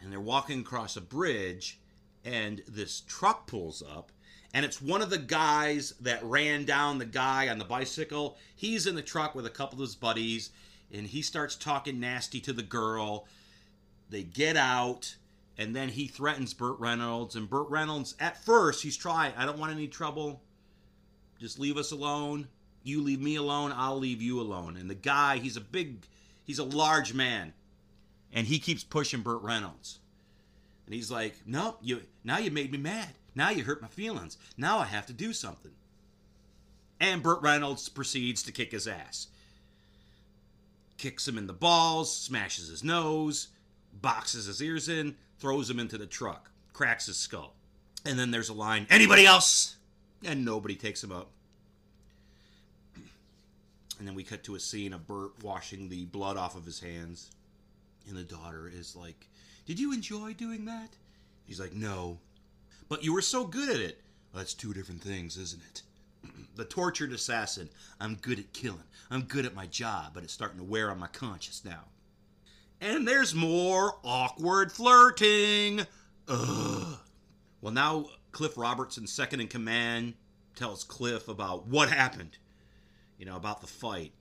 and 0.01 0.11
they're 0.11 0.19
walking 0.19 0.61
across 0.61 0.97
a 0.97 1.01
bridge 1.01 1.79
and 2.25 2.61
this 2.67 3.01
truck 3.01 3.47
pulls 3.47 3.81
up 3.81 4.11
and 4.53 4.65
it's 4.65 4.81
one 4.81 5.01
of 5.01 5.09
the 5.09 5.17
guys 5.17 5.93
that 6.01 6.23
ran 6.23 6.65
down 6.65 6.99
the 6.99 7.05
guy 7.05 7.49
on 7.49 7.57
the 7.57 7.65
bicycle. 7.65 8.37
He's 8.55 8.85
in 8.85 8.95
the 8.95 9.01
truck 9.01 9.33
with 9.33 9.45
a 9.45 9.51
couple 9.51 9.79
of 9.79 9.87
his 9.87 9.95
buddies 9.95 10.51
and 10.93 11.07
he 11.07 11.21
starts 11.21 11.55
talking 11.55 11.99
nasty 11.99 12.39
to 12.41 12.53
the 12.53 12.63
girl. 12.63 13.25
They 14.09 14.23
get 14.23 14.55
out 14.55 15.15
and 15.57 15.75
then 15.75 15.89
he 15.89 16.07
threatens 16.07 16.53
Burt 16.53 16.79
Reynolds 16.79 17.35
and 17.35 17.49
Burt 17.49 17.69
Reynolds 17.69 18.15
at 18.19 18.43
first 18.43 18.83
he's 18.83 18.97
trying, 18.97 19.33
I 19.35 19.45
don't 19.45 19.57
want 19.57 19.71
any 19.71 19.87
trouble. 19.87 20.41
Just 21.39 21.59
leave 21.59 21.77
us 21.77 21.91
alone. 21.91 22.47
You 22.83 23.01
leave 23.01 23.21
me 23.21 23.35
alone, 23.35 23.73
I'll 23.75 23.97
leave 23.97 24.21
you 24.21 24.39
alone. 24.39 24.77
And 24.77 24.89
the 24.89 24.95
guy, 24.95 25.37
he's 25.37 25.57
a 25.57 25.61
big 25.61 26.05
he's 26.43 26.59
a 26.59 26.63
large 26.63 27.13
man. 27.13 27.53
And 28.31 28.47
he 28.47 28.59
keeps 28.59 28.83
pushing 28.83 29.21
Burt 29.21 29.41
Reynolds. 29.41 29.99
And 30.85 30.93
he's 30.93 31.11
like, 31.11 31.35
"No, 31.45 31.77
you 31.81 32.01
now 32.23 32.37
you 32.37 32.51
made 32.51 32.71
me 32.71 32.77
mad. 32.77 33.09
Now 33.35 33.49
you 33.49 33.63
hurt 33.63 33.81
my 33.81 33.87
feelings. 33.87 34.37
Now 34.57 34.79
I 34.79 34.85
have 34.85 35.05
to 35.07 35.13
do 35.13 35.33
something." 35.33 35.71
And 36.99 37.23
Burt 37.23 37.41
Reynolds 37.41 37.89
proceeds 37.89 38.43
to 38.43 38.51
kick 38.51 38.71
his 38.71 38.87
ass. 38.87 39.27
Kicks 41.03 41.27
him 41.27 41.37
in 41.37 41.47
the 41.47 41.51
balls, 41.51 42.15
smashes 42.15 42.69
his 42.69 42.81
nose, 42.81 43.49
boxes 43.91 44.45
his 44.45 44.61
ears 44.61 44.87
in, 44.87 45.17
throws 45.37 45.69
him 45.69 45.77
into 45.77 45.97
the 45.97 46.05
truck, 46.05 46.49
cracks 46.71 47.07
his 47.07 47.17
skull. 47.17 47.55
And 48.05 48.17
then 48.17 48.31
there's 48.31 48.47
a 48.47 48.53
line, 48.53 48.87
"Anybody 48.89 49.25
else?" 49.25 49.75
And 50.23 50.45
nobody 50.45 50.77
takes 50.77 51.03
him 51.03 51.11
up. 51.11 51.29
And 53.99 54.07
then 54.07 54.15
we 54.15 54.23
cut 54.23 54.45
to 54.45 54.55
a 54.55 54.61
scene 54.61 54.93
of 54.93 55.05
Burt 55.05 55.43
washing 55.43 55.89
the 55.89 56.05
blood 56.05 56.37
off 56.37 56.55
of 56.55 56.65
his 56.65 56.79
hands. 56.79 57.31
And 58.07 58.15
the 58.15 58.23
daughter 58.23 58.71
is 58.73 58.95
like, 58.95 59.27
Did 59.65 59.81
you 59.81 59.91
enjoy 59.91 60.31
doing 60.31 60.63
that? 60.63 60.95
He's 61.43 61.59
like, 61.59 61.73
No. 61.73 62.21
But 62.87 63.03
you 63.03 63.11
were 63.11 63.21
so 63.21 63.45
good 63.45 63.67
at 63.67 63.81
it. 63.81 64.01
Well, 64.31 64.41
that's 64.41 64.53
two 64.53 64.73
different 64.73 65.01
things, 65.01 65.35
isn't 65.35 65.63
it? 65.63 65.81
The 66.55 66.65
tortured 66.65 67.13
assassin. 67.13 67.69
I'm 67.99 68.15
good 68.15 68.39
at 68.39 68.53
killing. 68.53 68.83
I'm 69.09 69.23
good 69.23 69.45
at 69.45 69.55
my 69.55 69.67
job, 69.67 70.11
but 70.13 70.23
it's 70.23 70.33
starting 70.33 70.57
to 70.57 70.63
wear 70.63 70.91
on 70.91 70.99
my 70.99 71.07
conscience 71.07 71.63
now. 71.65 71.85
And 72.81 73.07
there's 73.07 73.33
more 73.33 73.97
awkward 74.03 74.71
flirting. 74.71 75.85
Ugh. 76.27 76.97
Well, 77.61 77.73
now 77.73 78.07
Cliff 78.31 78.57
Robertson, 78.57 79.07
second 79.07 79.39
in 79.39 79.47
command, 79.47 80.15
tells 80.55 80.83
Cliff 80.83 81.27
about 81.27 81.67
what 81.67 81.89
happened, 81.89 82.37
you 83.17 83.25
know, 83.25 83.35
about 83.35 83.61
the 83.61 83.67
fight. 83.67 84.11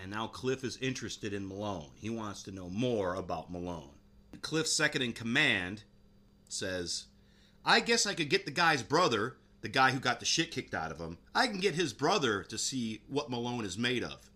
And 0.00 0.10
now 0.10 0.26
Cliff 0.26 0.64
is 0.64 0.76
interested 0.78 1.32
in 1.32 1.46
Malone. 1.46 1.90
He 1.94 2.10
wants 2.10 2.42
to 2.44 2.52
know 2.52 2.68
more 2.68 3.14
about 3.14 3.50
Malone. 3.50 3.90
Cliff's 4.42 4.72
second 4.72 5.02
in 5.02 5.12
command 5.12 5.84
says, 6.48 7.06
I 7.64 7.80
guess 7.80 8.06
I 8.06 8.14
could 8.14 8.30
get 8.30 8.44
the 8.44 8.50
guy's 8.52 8.82
brother, 8.82 9.36
the 9.60 9.68
guy 9.68 9.90
who 9.90 9.98
got 9.98 10.20
the 10.20 10.26
shit 10.26 10.50
kicked 10.50 10.74
out 10.74 10.90
of 10.90 10.98
him, 10.98 11.18
I 11.34 11.46
can 11.46 11.58
get 11.58 11.74
his 11.74 11.92
brother 11.92 12.42
to 12.44 12.58
see 12.58 13.02
what 13.08 13.30
Malone 13.30 13.64
is 13.64 13.76
made 13.76 14.04
of. 14.04 14.30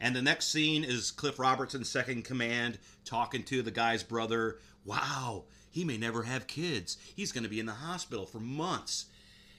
And 0.00 0.16
the 0.16 0.22
next 0.22 0.48
scene 0.48 0.82
is 0.82 1.10
Cliff 1.10 1.38
Robertson's 1.38 1.88
second 1.88 2.24
command 2.24 2.78
talking 3.04 3.42
to 3.44 3.62
the 3.62 3.70
guy's 3.70 4.02
brother. 4.02 4.58
Wow, 4.84 5.44
he 5.70 5.84
may 5.84 5.98
never 5.98 6.22
have 6.22 6.46
kids. 6.46 6.96
He's 7.14 7.32
going 7.32 7.44
to 7.44 7.50
be 7.50 7.60
in 7.60 7.66
the 7.66 7.72
hospital 7.72 8.26
for 8.26 8.40
months. 8.40 9.06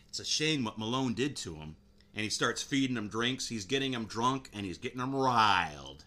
It's 0.09 0.19
a 0.19 0.25
shame 0.25 0.63
what 0.63 0.79
Malone 0.79 1.13
did 1.13 1.35
to 1.37 1.55
him. 1.55 1.75
And 2.13 2.23
he 2.23 2.29
starts 2.29 2.63
feeding 2.63 2.97
him 2.97 3.07
drinks. 3.07 3.47
He's 3.47 3.65
getting 3.65 3.93
him 3.93 4.05
drunk 4.05 4.49
and 4.53 4.65
he's 4.65 4.77
getting 4.77 4.99
him 4.99 5.15
riled. 5.15 6.03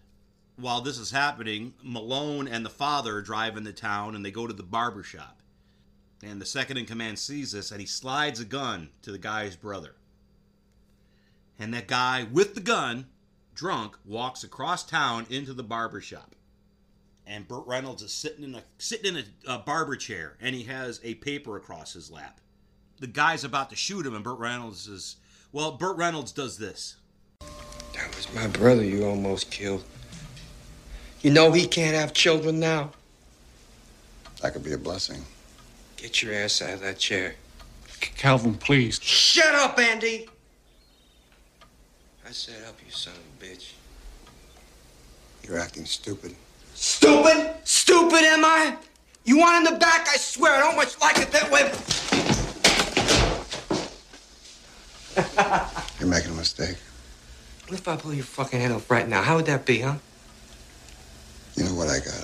While 0.57 0.83
this 0.83 0.99
is 0.99 1.11
happening, 1.11 1.75
Malone 1.83 2.47
and 2.47 2.65
the 2.65 2.71
father 2.71 3.23
drive 3.23 3.57
into 3.57 3.73
town 3.73 4.15
and 4.15 4.25
they 4.25 4.31
go 4.31 4.47
to 4.47 4.53
the 4.53 4.63
barber 4.63 5.03
shop. 5.03 5.41
And 6.23 6.41
the 6.41 6.47
second 6.47 6.77
in 6.77 6.87
command 6.87 7.19
sees 7.19 7.53
this 7.53 7.71
and 7.71 7.81
he 7.81 7.87
slides 7.87 8.41
a 8.41 8.45
gun 8.45 8.91
to 9.03 9.13
the 9.13 9.19
guy's 9.19 9.57
brother. 9.57 9.95
And 11.59 11.73
that 11.75 11.87
guy 11.87 12.27
with 12.31 12.55
the 12.55 12.61
gun, 12.61 13.07
drunk, 13.55 13.97
walks 14.05 14.43
across 14.43 14.85
town 14.85 15.27
into 15.29 15.53
the 15.53 15.63
barber 15.63 16.01
shop. 16.01 16.35
And 17.27 17.49
Burt 17.49 17.67
Reynolds 17.67 18.03
is 18.03 18.13
sitting 18.13 18.45
in 18.45 18.55
a 18.55 18.63
sitting 18.79 19.17
in 19.17 19.25
a, 19.47 19.55
a 19.55 19.59
barber 19.59 19.97
chair 19.97 20.37
and 20.41 20.55
he 20.55 20.65
has 20.65 21.01
a 21.03 21.15
paper 21.17 21.57
across 21.57 21.93
his 21.93 22.11
lap. 22.11 22.41
The 23.01 23.07
guy's 23.07 23.45
about 23.45 23.71
to 23.71 23.77
shoot 23.77 24.07
him 24.07 24.15
and 24.15 24.25
Burt 24.25 24.39
Reynolds 24.39 24.89
is 24.89 25.17
well, 25.53 25.73
Burt 25.73 25.97
Reynolds 25.97 26.33
does 26.33 26.59
this. 26.59 26.97
That 27.95 28.15
was 28.17 28.33
my 28.35 28.49
brother 28.49 28.85
you 28.85 29.07
almost 29.07 29.51
killed. 29.51 29.85
You 31.23 31.31
know 31.31 31.53
he 31.53 31.67
can't 31.67 31.95
have 31.95 32.13
children 32.13 32.61
now. 32.61 32.91
That 34.43 34.53
could 34.53 34.65
be 34.65 34.73
a 34.73 34.79
blessing. 34.79 35.25
Get 36.05 36.21
your 36.21 36.35
ass 36.35 36.61
out 36.61 36.75
of 36.75 36.81
that 36.81 36.99
chair. 36.99 37.35
Calvin, 37.99 38.57
please. 38.57 39.01
Shut 39.03 39.55
up, 39.55 39.79
Andy! 39.79 40.29
I 42.29 42.31
said 42.31 42.63
up, 42.69 42.79
you 42.85 42.93
son 42.93 43.15
of 43.15 43.21
a 43.21 43.43
bitch. 43.43 43.73
You're 45.43 45.59
acting 45.59 45.87
stupid. 45.87 46.35
Stupid? 46.75 47.55
Stupid, 47.65 48.23
am 48.23 48.45
I? 48.45 48.77
You 49.25 49.39
want 49.39 49.67
in 49.67 49.73
the 49.73 49.81
back? 49.81 50.07
I 50.13 50.19
swear 50.19 50.53
I 50.53 50.61
don't 50.61 50.77
much 50.77 51.01
like 51.01 51.17
it 51.21 51.31
that 51.33 51.51
way. 51.51 51.73
You're 56.01 56.11
making 56.11 56.33
a 56.33 56.35
mistake. 56.35 56.77
What 57.67 57.81
if 57.81 57.89
I 57.89 57.97
blow 57.97 58.13
your 58.13 58.27
fucking 58.27 58.61
head 58.61 58.73
off 58.73 58.91
right 58.91 59.09
now? 59.09 59.23
How 59.23 59.37
would 59.37 59.47
that 59.47 59.65
be, 59.65 59.79
huh? 59.79 59.95
You 61.55 61.65
know 61.65 61.75
what 61.75 61.89
I 61.89 61.99
got 62.01 62.09
underneath 62.15 62.24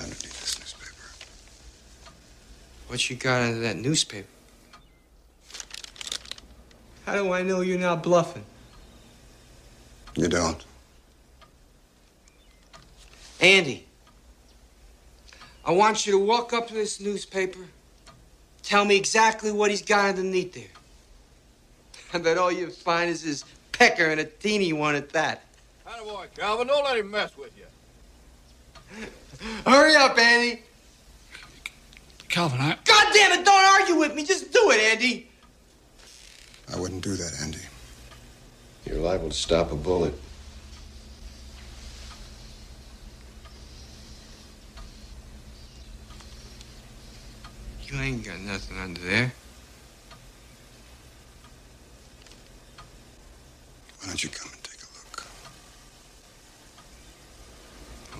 What 2.91 3.09
you 3.09 3.15
got 3.15 3.41
under 3.41 3.61
that 3.61 3.77
newspaper? 3.77 4.27
How 7.05 7.13
do 7.13 7.31
I 7.31 7.41
know 7.41 7.61
you're 7.61 7.79
not 7.79 8.03
bluffing? 8.03 8.43
You 10.17 10.27
don't. 10.27 10.61
Andy, 13.39 13.85
I 15.63 15.71
want 15.71 16.05
you 16.05 16.11
to 16.11 16.19
walk 16.19 16.51
up 16.51 16.67
to 16.67 16.73
this 16.73 16.99
newspaper, 16.99 17.61
tell 18.61 18.83
me 18.83 18.97
exactly 18.97 19.53
what 19.53 19.71
he's 19.71 19.81
got 19.81 20.09
underneath 20.09 20.53
there. 20.53 20.65
I 22.13 22.17
bet 22.17 22.37
all 22.37 22.51
you 22.51 22.71
find 22.71 23.09
is 23.09 23.21
his 23.21 23.45
pecker 23.71 24.07
and 24.07 24.19
a 24.19 24.25
teeny 24.25 24.73
one 24.73 24.95
at 24.95 25.11
that. 25.11 25.45
Boy, 26.03 26.25
Calvin, 26.35 26.67
don't 26.67 26.83
let 26.83 26.97
him 26.97 27.09
mess 27.09 27.37
with 27.37 27.53
you. 27.57 29.05
Hurry 29.65 29.95
up, 29.95 30.17
Andy. 30.17 30.63
Calvin, 32.31 32.61
I. 32.61 32.77
God 32.85 33.07
damn 33.13 33.37
it, 33.37 33.45
don't 33.45 33.81
argue 33.81 33.95
with 33.95 34.15
me. 34.15 34.23
Just 34.23 34.53
do 34.53 34.71
it, 34.71 34.79
Andy. 34.79 35.29
I 36.73 36.79
wouldn't 36.79 37.03
do 37.03 37.17
that, 37.17 37.41
Andy. 37.41 37.59
You're 38.85 38.99
liable 38.99 39.27
to 39.29 39.35
stop 39.35 39.73
a 39.73 39.75
bullet. 39.75 40.13
You 47.83 47.99
ain't 47.99 48.23
got 48.23 48.39
nothing 48.39 48.77
under 48.77 49.01
there. 49.01 49.33
Why 53.99 54.07
don't 54.07 54.23
you 54.23 54.29
come 54.29 54.49
and 54.53 54.63
take 54.63 54.79
a 54.81 54.87
look? 54.95 55.27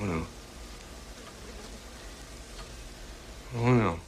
Oh, 0.01 0.05
no. 0.05 0.25
Oh, 3.55 3.73
no. 3.73 3.99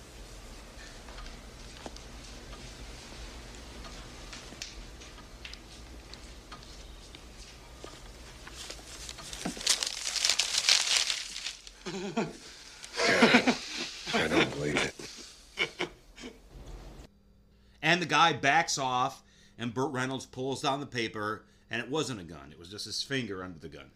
The 18.04 18.10
guy 18.10 18.34
backs 18.34 18.78
off, 18.78 19.24
and 19.58 19.74
Burt 19.74 19.94
Reynolds 19.94 20.26
pulls 20.26 20.62
down 20.62 20.82
the 20.82 20.86
paper, 20.86 21.46
and 21.72 21.82
it 21.82 21.90
wasn't 21.90 22.20
a 22.20 22.26
gun. 22.26 22.52
It 22.52 22.60
was 22.60 22.68
just 22.68 22.84
his 22.84 23.02
finger 23.02 23.42
under 23.42 23.60
the 23.60 23.70
gun. 23.70 23.92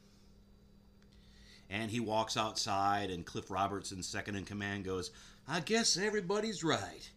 And 1.70 1.92
he 1.92 2.00
walks 2.00 2.38
outside, 2.38 3.10
and 3.10 3.26
Cliff 3.26 3.52
Robertson, 3.52 4.02
second 4.02 4.38
in 4.38 4.46
command, 4.46 4.86
goes, 4.86 5.12
I 5.46 5.60
guess 5.60 5.98
everybody's 5.98 6.64
right. 6.64 7.10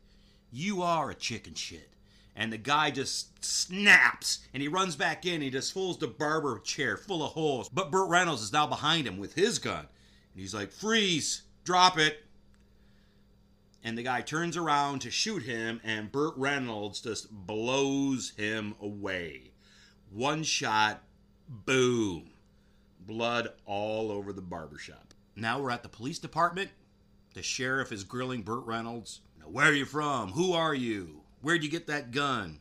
You 0.50 0.82
are 0.82 1.10
a 1.10 1.14
chicken 1.14 1.54
shit. 1.54 1.90
And 2.34 2.52
the 2.52 2.58
guy 2.58 2.90
just 2.90 3.44
snaps, 3.44 4.40
and 4.52 4.60
he 4.60 4.68
runs 4.68 4.96
back 4.96 5.24
in. 5.24 5.42
He 5.42 5.50
just 5.50 5.72
fools 5.72 5.96
the 5.96 6.08
barber 6.08 6.58
chair 6.58 6.96
full 6.96 7.22
of 7.24 7.32
holes. 7.32 7.68
But 7.68 7.92
Burt 7.92 8.08
Reynolds 8.08 8.42
is 8.42 8.52
now 8.52 8.66
behind 8.66 9.06
him 9.06 9.18
with 9.18 9.34
his 9.34 9.60
gun. 9.60 9.86
And 10.32 10.42
he's 10.42 10.54
like, 10.54 10.72
Freeze! 10.72 11.42
Drop 11.62 11.98
it! 11.98 12.24
And 13.82 13.96
the 13.96 14.02
guy 14.02 14.20
turns 14.20 14.56
around 14.56 15.00
to 15.00 15.10
shoot 15.10 15.42
him, 15.42 15.80
and 15.82 16.12
Burt 16.12 16.34
Reynolds 16.36 17.00
just 17.00 17.30
blows 17.30 18.32
him 18.36 18.74
away. 18.80 19.52
One 20.10 20.42
shot, 20.42 21.02
boom. 21.48 22.30
Blood 23.00 23.48
all 23.64 24.10
over 24.10 24.32
the 24.32 24.42
barbershop. 24.42 25.14
Now 25.34 25.60
we're 25.60 25.70
at 25.70 25.82
the 25.82 25.88
police 25.88 26.18
department. 26.18 26.70
The 27.34 27.42
sheriff 27.42 27.92
is 27.92 28.04
grilling 28.04 28.42
Burt 28.42 28.66
Reynolds. 28.66 29.20
Now, 29.38 29.46
where 29.46 29.66
are 29.66 29.72
you 29.72 29.84
from? 29.84 30.32
Who 30.32 30.52
are 30.52 30.74
you? 30.74 31.22
Where'd 31.40 31.64
you 31.64 31.70
get 31.70 31.86
that 31.86 32.10
gun? 32.10 32.60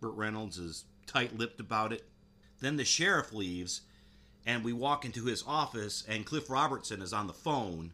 Burt 0.00 0.14
Reynolds 0.14 0.58
is 0.58 0.84
tight 1.06 1.38
lipped 1.38 1.60
about 1.60 1.92
it. 1.92 2.08
Then 2.60 2.76
the 2.76 2.84
sheriff 2.84 3.32
leaves, 3.32 3.82
and 4.44 4.64
we 4.64 4.72
walk 4.72 5.04
into 5.04 5.26
his 5.26 5.44
office, 5.46 6.04
and 6.08 6.26
Cliff 6.26 6.50
Robertson 6.50 7.02
is 7.02 7.12
on 7.12 7.26
the 7.26 7.32
phone. 7.32 7.92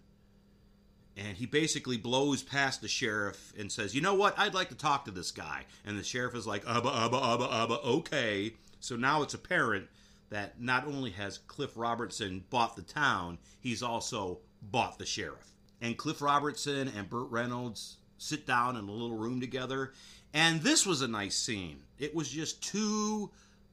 And 1.18 1.36
he 1.36 1.46
basically 1.46 1.96
blows 1.96 2.44
past 2.44 2.80
the 2.80 2.86
sheriff 2.86 3.52
and 3.58 3.72
says, 3.72 3.92
You 3.92 4.00
know 4.00 4.14
what? 4.14 4.38
I'd 4.38 4.54
like 4.54 4.68
to 4.68 4.76
talk 4.76 5.04
to 5.06 5.10
this 5.10 5.32
guy. 5.32 5.64
And 5.84 5.98
the 5.98 6.04
sheriff 6.04 6.36
is 6.36 6.46
like, 6.46 6.64
okay. 6.64 8.52
So 8.78 8.94
now 8.94 9.22
it's 9.22 9.34
apparent 9.34 9.88
that 10.30 10.60
not 10.60 10.86
only 10.86 11.10
has 11.10 11.38
Cliff 11.38 11.72
Robertson 11.74 12.44
bought 12.50 12.76
the 12.76 12.82
town, 12.82 13.38
he's 13.58 13.82
also 13.82 14.38
bought 14.62 14.98
the 14.98 15.06
sheriff. 15.06 15.56
And 15.80 15.96
Cliff 15.96 16.22
Robertson 16.22 16.86
and 16.96 17.10
Burt 17.10 17.28
Reynolds 17.30 17.96
sit 18.18 18.46
down 18.46 18.76
in 18.76 18.88
a 18.88 18.92
little 18.92 19.16
room 19.16 19.40
together. 19.40 19.94
And 20.32 20.62
this 20.62 20.86
was 20.86 21.02
a 21.02 21.08
nice 21.08 21.36
scene. 21.36 21.80
It 21.98 22.14
was 22.14 22.28
just 22.28 22.62
two 22.62 23.32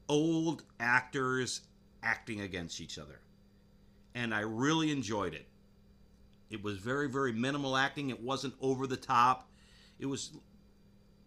old 0.09 0.63
actors 0.79 1.61
acting 2.01 2.41
against 2.41 2.81
each 2.81 2.97
other. 2.97 3.19
And 4.15 4.33
I 4.33 4.39
really 4.39 4.91
enjoyed 4.91 5.35
it. 5.35 5.45
It 6.49 6.63
was 6.63 6.77
very, 6.77 7.09
very 7.09 7.33
minimal 7.33 7.75
acting. 7.75 8.09
It 8.09 8.21
wasn't 8.21 8.53
over 8.61 8.87
the 8.87 8.97
top. 8.97 9.49
It 9.99 10.05
was 10.05 10.31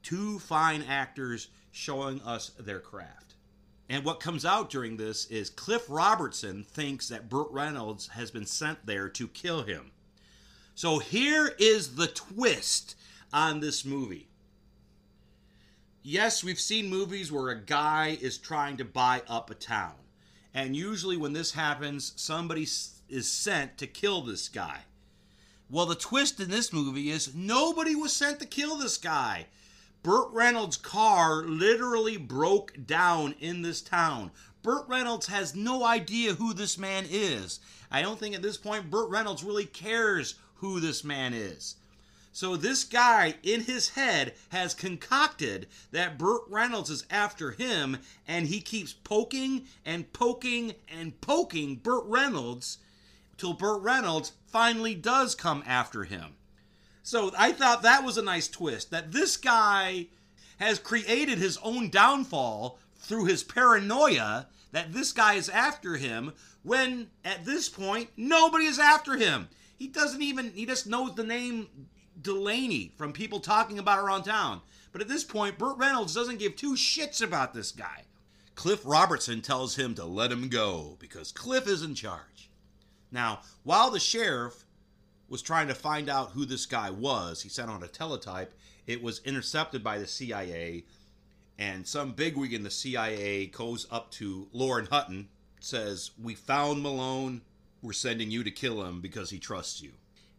two 0.03 0.39
fine 0.39 0.83
actors 0.83 1.49
showing 1.73 2.21
us 2.23 2.51
their 2.59 2.81
craft. 2.81 3.35
And 3.89 4.05
what 4.05 4.21
comes 4.21 4.45
out 4.45 4.71
during 4.71 4.97
this 4.97 5.27
is 5.27 5.49
Cliff 5.49 5.85
Robertson 5.89 6.65
thinks 6.65 7.09
that 7.09 7.29
Burt 7.29 7.51
Reynolds 7.51 8.09
has 8.09 8.31
been 8.31 8.47
sent 8.47 8.85
there 8.85 9.09
to 9.09 9.29
kill 9.29 9.63
him. 9.63 9.93
So 10.75 10.99
here 10.99 11.55
is 11.59 11.97
the 11.97 12.07
twist 12.07 12.95
on 13.33 13.61
this 13.61 13.85
movie. 13.85 14.29
Yes, 16.03 16.45
we've 16.45 16.61
seen 16.61 16.89
movies 16.89 17.33
where 17.33 17.49
a 17.51 17.61
guy 17.61 18.17
is 18.21 18.39
trying 18.39 18.77
to 18.77 18.85
buy 18.85 19.23
up 19.27 19.51
a 19.51 19.55
town. 19.55 19.95
And 20.55 20.77
usually, 20.77 21.17
when 21.17 21.33
this 21.33 21.53
happens, 21.53 22.13
somebody 22.17 22.63
is 23.09 23.31
sent 23.31 23.79
to 23.79 23.87
kill 23.87 24.23
this 24.23 24.49
guy. 24.49 24.81
Well, 25.71 25.85
the 25.85 25.95
twist 25.95 26.41
in 26.41 26.49
this 26.49 26.73
movie 26.73 27.11
is 27.11 27.35
nobody 27.35 27.95
was 27.95 28.17
sent 28.17 28.41
to 28.41 28.47
kill 28.47 28.77
this 28.77 28.97
guy. 28.97 29.47
Burt 30.03 30.29
Reynolds' 30.33 30.79
car 30.79 31.43
literally 31.43 32.17
broke 32.17 32.87
down 32.87 33.35
in 33.39 33.61
this 33.61 33.83
town. 33.83 34.31
Burt 34.63 34.89
Reynolds 34.89 35.27
has 35.27 35.55
no 35.55 35.85
idea 35.85 36.35
who 36.35 36.55
this 36.55 36.79
man 36.79 37.05
is. 37.11 37.61
I 37.91 38.01
don't 38.01 38.19
think 38.19 38.35
at 38.35 38.41
this 38.41 38.57
point 38.57 38.91
Burt 38.91 39.11
Reynolds 39.11 39.45
really 39.45 39.67
cares 39.67 40.37
who 40.57 40.81
this 40.81 41.05
man 41.05 41.35
is. 41.35 41.77
So 42.33 42.57
this 42.57 42.85
guy 42.85 43.35
in 43.43 43.63
his 43.63 43.91
head 43.91 44.35
has 44.51 44.73
concocted 44.73 45.67
that 45.91 46.17
Burt 46.17 46.43
Reynolds 46.49 46.89
is 46.89 47.05
after 47.11 47.51
him, 47.51 47.99
and 48.27 48.47
he 48.47 48.61
keeps 48.61 48.93
poking 48.93 49.67
and 49.85 50.13
poking 50.13 50.75
and 50.89 51.21
poking 51.21 51.77
Burt 51.77 52.05
Reynolds 52.07 52.79
till 53.37 53.53
Burt 53.53 53.83
Reynolds 53.83 54.33
finally 54.51 54.95
does 54.95 55.35
come 55.35 55.63
after 55.67 56.05
him. 56.05 56.35
So 57.03 57.33
I 57.39 57.53
thought 57.53 57.83
that 57.83 58.05
was 58.05 58.19
a 58.19 58.23
nice 58.23 58.49
twist 58.49 58.91
that 58.91 59.13
this 59.13 59.37
guy 59.37 60.09
has 60.59 60.79
created 60.79 61.39
his 61.39 61.59
own 61.59 61.89
downfall 61.89 62.79
through 62.97 63.27
his 63.27 63.43
paranoia 63.43 64.49
that 64.73 64.93
this 64.93 65.13
guy 65.13 65.35
is 65.35 65.49
after 65.49 65.97
him 65.97 66.33
when 66.63 67.09
at 67.25 67.45
this 67.45 67.69
point 67.69 68.11
nobody 68.17 68.67
is 68.67 68.79
after 68.79 69.17
him. 69.17 69.49
He 69.77 69.87
doesn't 69.87 70.23
even 70.23 70.53
he 70.53 70.67
just 70.67 70.87
knows 70.87 71.15
the 71.15 71.25
name 71.25 71.69
Delaney 72.21 72.93
from 72.97 73.13
people 73.13 73.41
talking 73.41 73.79
about 73.79 74.01
around 74.01 74.25
town. 74.25 74.61
But 74.93 75.01
at 75.01 75.09
this 75.09 75.25
point, 75.25 75.59
Burt 75.59 75.79
Reynolds 75.79 76.15
doesn't 76.15 76.39
give 76.39 76.57
two 76.57 76.75
shits 76.75 77.23
about 77.23 77.55
this 77.55 77.71
guy. 77.71 78.05
Cliff 78.55 78.81
Robertson 78.85 79.41
tells 79.41 79.77
him 79.77 79.95
to 79.95 80.05
let 80.05 80.33
him 80.33 80.49
go 80.49 80.97
because 80.99 81.31
Cliff 81.31 81.69
is 81.69 81.83
in 81.83 81.95
charge. 81.95 82.48
Now, 83.11 83.41
while 83.63 83.91
the 83.91 84.01
sheriff 84.01 84.65
was 85.29 85.43
trying 85.43 85.69
to 85.69 85.75
find 85.75 86.09
out 86.09 86.31
who 86.31 86.45
this 86.45 86.67
guy 86.67 86.91
was, 86.91 87.43
he 87.43 87.49
sent 87.49 87.71
on 87.71 87.83
a 87.83 87.89
teletype. 87.89 88.55
It 88.87 89.03
was 89.03 89.21
intercepted 89.25 89.85
by 89.85 89.99
the 89.99 90.07
CIA, 90.07 90.85
and 91.59 91.87
some 91.87 92.13
bigwig 92.13 92.53
in 92.53 92.63
the 92.63 92.71
CIA 92.71 93.47
goes 93.47 93.87
up 93.91 94.11
to 94.13 94.49
Lauren 94.53 94.87
Hutton, 94.87 95.29
says, 95.61 96.13
We 96.23 96.35
found 96.35 96.83
Malone. 96.83 97.43
We're 97.83 97.93
sending 97.93 98.31
you 98.31 98.43
to 98.45 98.51
kill 98.51 98.85
him 98.85 99.01
because 99.01 99.31
he 99.31 99.39
trusts 99.39 99.81
you 99.83 99.93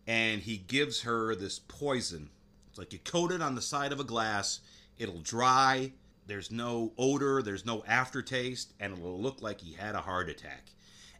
and 0.09 0.41
he 0.41 0.57
gives 0.57 1.01
her 1.01 1.35
this 1.35 1.59
poison. 1.59 2.31
It's 2.67 2.79
like 2.79 2.91
you 2.91 2.97
coat 2.97 3.31
it 3.31 3.43
on 3.43 3.53
the 3.53 3.61
side 3.61 3.91
of 3.91 3.99
a 3.99 4.03
glass, 4.03 4.59
it'll 4.97 5.19
dry, 5.19 5.91
there's 6.25 6.49
no 6.49 6.93
odor, 6.97 7.43
there's 7.43 7.63
no 7.63 7.83
aftertaste, 7.87 8.73
and 8.79 8.97
it'll 8.97 9.21
look 9.21 9.43
like 9.43 9.61
he 9.61 9.73
had 9.73 9.93
a 9.93 10.01
heart 10.01 10.27
attack. 10.27 10.63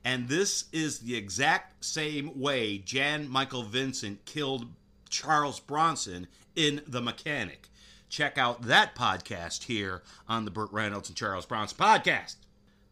And 0.04 0.28
this 0.30 0.66
is 0.72 1.00
the 1.00 1.16
exact 1.16 1.84
same 1.84 2.40
way 2.40 2.78
Jan 2.78 3.28
Michael 3.30 3.64
Vincent 3.64 4.26
killed 4.26 4.68
Charles 5.10 5.60
Bronson 5.60 6.28
in 6.56 6.82
The 6.88 7.02
Mechanic. 7.02 7.68
Check 8.10 8.38
out 8.38 8.64
that 8.64 8.96
podcast 8.96 9.64
here 9.64 10.02
on 10.28 10.46
the 10.46 10.52
Burt 10.52 10.72
Reynolds 10.72 11.10
and 11.10 11.18
Charles 11.18 11.46
Bronson 11.46 11.78
podcast. 11.78 12.38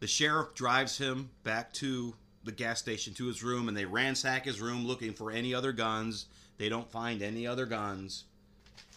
The 0.00 0.06
sheriff 0.06 0.54
drives 0.54 0.98
him 0.98 1.30
back 1.42 1.72
to 1.74 2.14
the 2.44 2.52
gas 2.52 2.78
station 2.78 3.14
to 3.14 3.26
his 3.26 3.42
room 3.42 3.68
and 3.68 3.76
they 3.76 3.84
ransack 3.84 4.44
his 4.44 4.60
room 4.60 4.86
looking 4.86 5.12
for 5.12 5.30
any 5.30 5.52
other 5.52 5.72
guns. 5.72 6.26
They 6.56 6.68
don't 6.68 6.90
find 6.90 7.20
any 7.20 7.46
other 7.46 7.66
guns. 7.66 8.24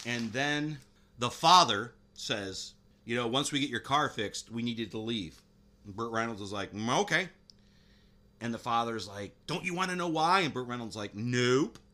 And 0.05 0.31
then 0.31 0.77
the 1.17 1.29
father 1.29 1.93
says, 2.13 2.73
You 3.05 3.15
know, 3.15 3.27
once 3.27 3.51
we 3.51 3.59
get 3.59 3.69
your 3.69 3.79
car 3.79 4.09
fixed, 4.09 4.51
we 4.51 4.61
needed 4.61 4.91
to 4.91 4.99
leave. 4.99 5.41
And 5.85 5.95
Burt 5.95 6.11
Reynolds 6.11 6.41
is 6.41 6.51
like, 6.51 6.71
mm, 6.73 6.99
Okay. 7.01 7.29
And 8.41 8.53
the 8.53 8.57
father's 8.57 9.07
like, 9.07 9.35
Don't 9.47 9.63
you 9.63 9.73
want 9.73 9.91
to 9.91 9.95
know 9.95 10.07
why? 10.07 10.41
And 10.41 10.53
Burt 10.53 10.67
Reynolds 10.67 10.95
like, 10.95 11.15
Nope. 11.15 11.79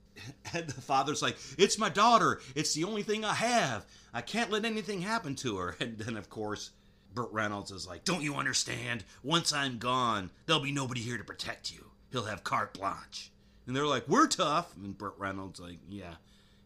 And 0.53 0.67
the 0.67 0.81
father's 0.81 1.21
like, 1.21 1.38
It's 1.57 1.77
my 1.77 1.89
daughter. 1.89 2.41
It's 2.55 2.73
the 2.73 2.86
only 2.86 3.03
thing 3.03 3.23
I 3.23 3.33
have. 3.33 3.86
I 4.13 4.21
can't 4.21 4.49
let 4.49 4.65
anything 4.65 5.01
happen 5.01 5.36
to 5.36 5.57
her. 5.57 5.75
And 5.81 5.97
then, 5.97 6.17
of 6.17 6.29
course, 6.29 6.71
Burt 7.13 7.31
Reynolds 7.31 7.71
is 7.71 7.86
like, 7.88 8.03
Don't 8.03 8.23
you 8.23 8.36
understand? 8.36 9.03
Once 9.23 9.53
I'm 9.53 9.77
gone, 9.77 10.31
there'll 10.45 10.62
be 10.62 10.71
nobody 10.71 11.01
here 11.01 11.17
to 11.17 11.23
protect 11.23 11.71
you. 11.71 11.91
He'll 12.12 12.23
have 12.23 12.43
carte 12.43 12.73
blanche. 12.73 13.31
And 13.67 13.75
they're 13.75 13.86
like, 13.86 14.07
We're 14.07 14.27
tough. 14.27 14.75
And 14.75 14.97
Burt 14.97 15.15
Reynolds, 15.17 15.60
like, 15.60 15.79
Yeah, 15.89 16.15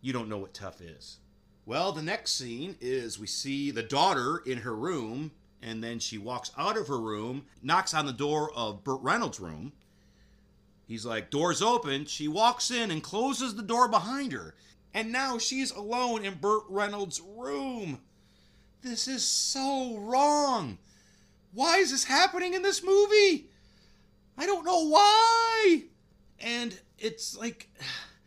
you 0.02 0.14
don't 0.14 0.30
know 0.30 0.38
what 0.38 0.54
tough 0.54 0.80
is. 0.80 1.18
Well, 1.66 1.92
the 1.92 2.02
next 2.02 2.34
scene 2.34 2.76
is 2.82 3.20
we 3.20 3.28
see 3.28 3.72
the 3.72 3.84
daughter 3.84 4.42
in 4.46 4.60
her 4.60 4.76
room, 4.76 5.32
and 5.62 5.84
then 5.84 6.00
she 6.00 6.18
walks 6.18 6.52
out 6.58 6.78
of 6.78 6.88
her 6.88 7.00
room, 7.00 7.46
knocks 7.62 7.94
on 7.94 8.06
the 8.06 8.14
door 8.14 8.52
of 8.56 8.84
Burt 8.84 9.02
Reynolds' 9.02 9.40
room. 9.40 9.74
He's 10.88 11.06
like, 11.06 11.30
Door's 11.30 11.62
open. 11.62 12.06
She 12.06 12.28
walks 12.28 12.72
in 12.72 12.92
and 12.92 13.04
closes 13.04 13.56
the 13.56 13.62
door 13.62 13.88
behind 13.88 14.34
her. 14.34 14.56
And 14.94 15.12
now 15.12 15.38
she's 15.38 15.72
alone 15.72 16.26
in 16.26 16.36
Burt 16.36 16.64
Reynolds' 16.68 17.22
room. 17.22 18.02
This 18.82 19.08
is 19.08 19.24
so 19.24 19.98
wrong. 19.98 20.80
Why 21.54 21.78
is 21.78 21.92
this 21.92 22.04
happening 22.06 22.54
in 22.54 22.62
this 22.62 22.84
movie? 22.84 23.48
I 24.38 24.46
don't 24.46 24.66
know 24.66 24.88
why. 24.88 25.84
And 26.40 26.78
it's 26.98 27.38
like 27.38 27.70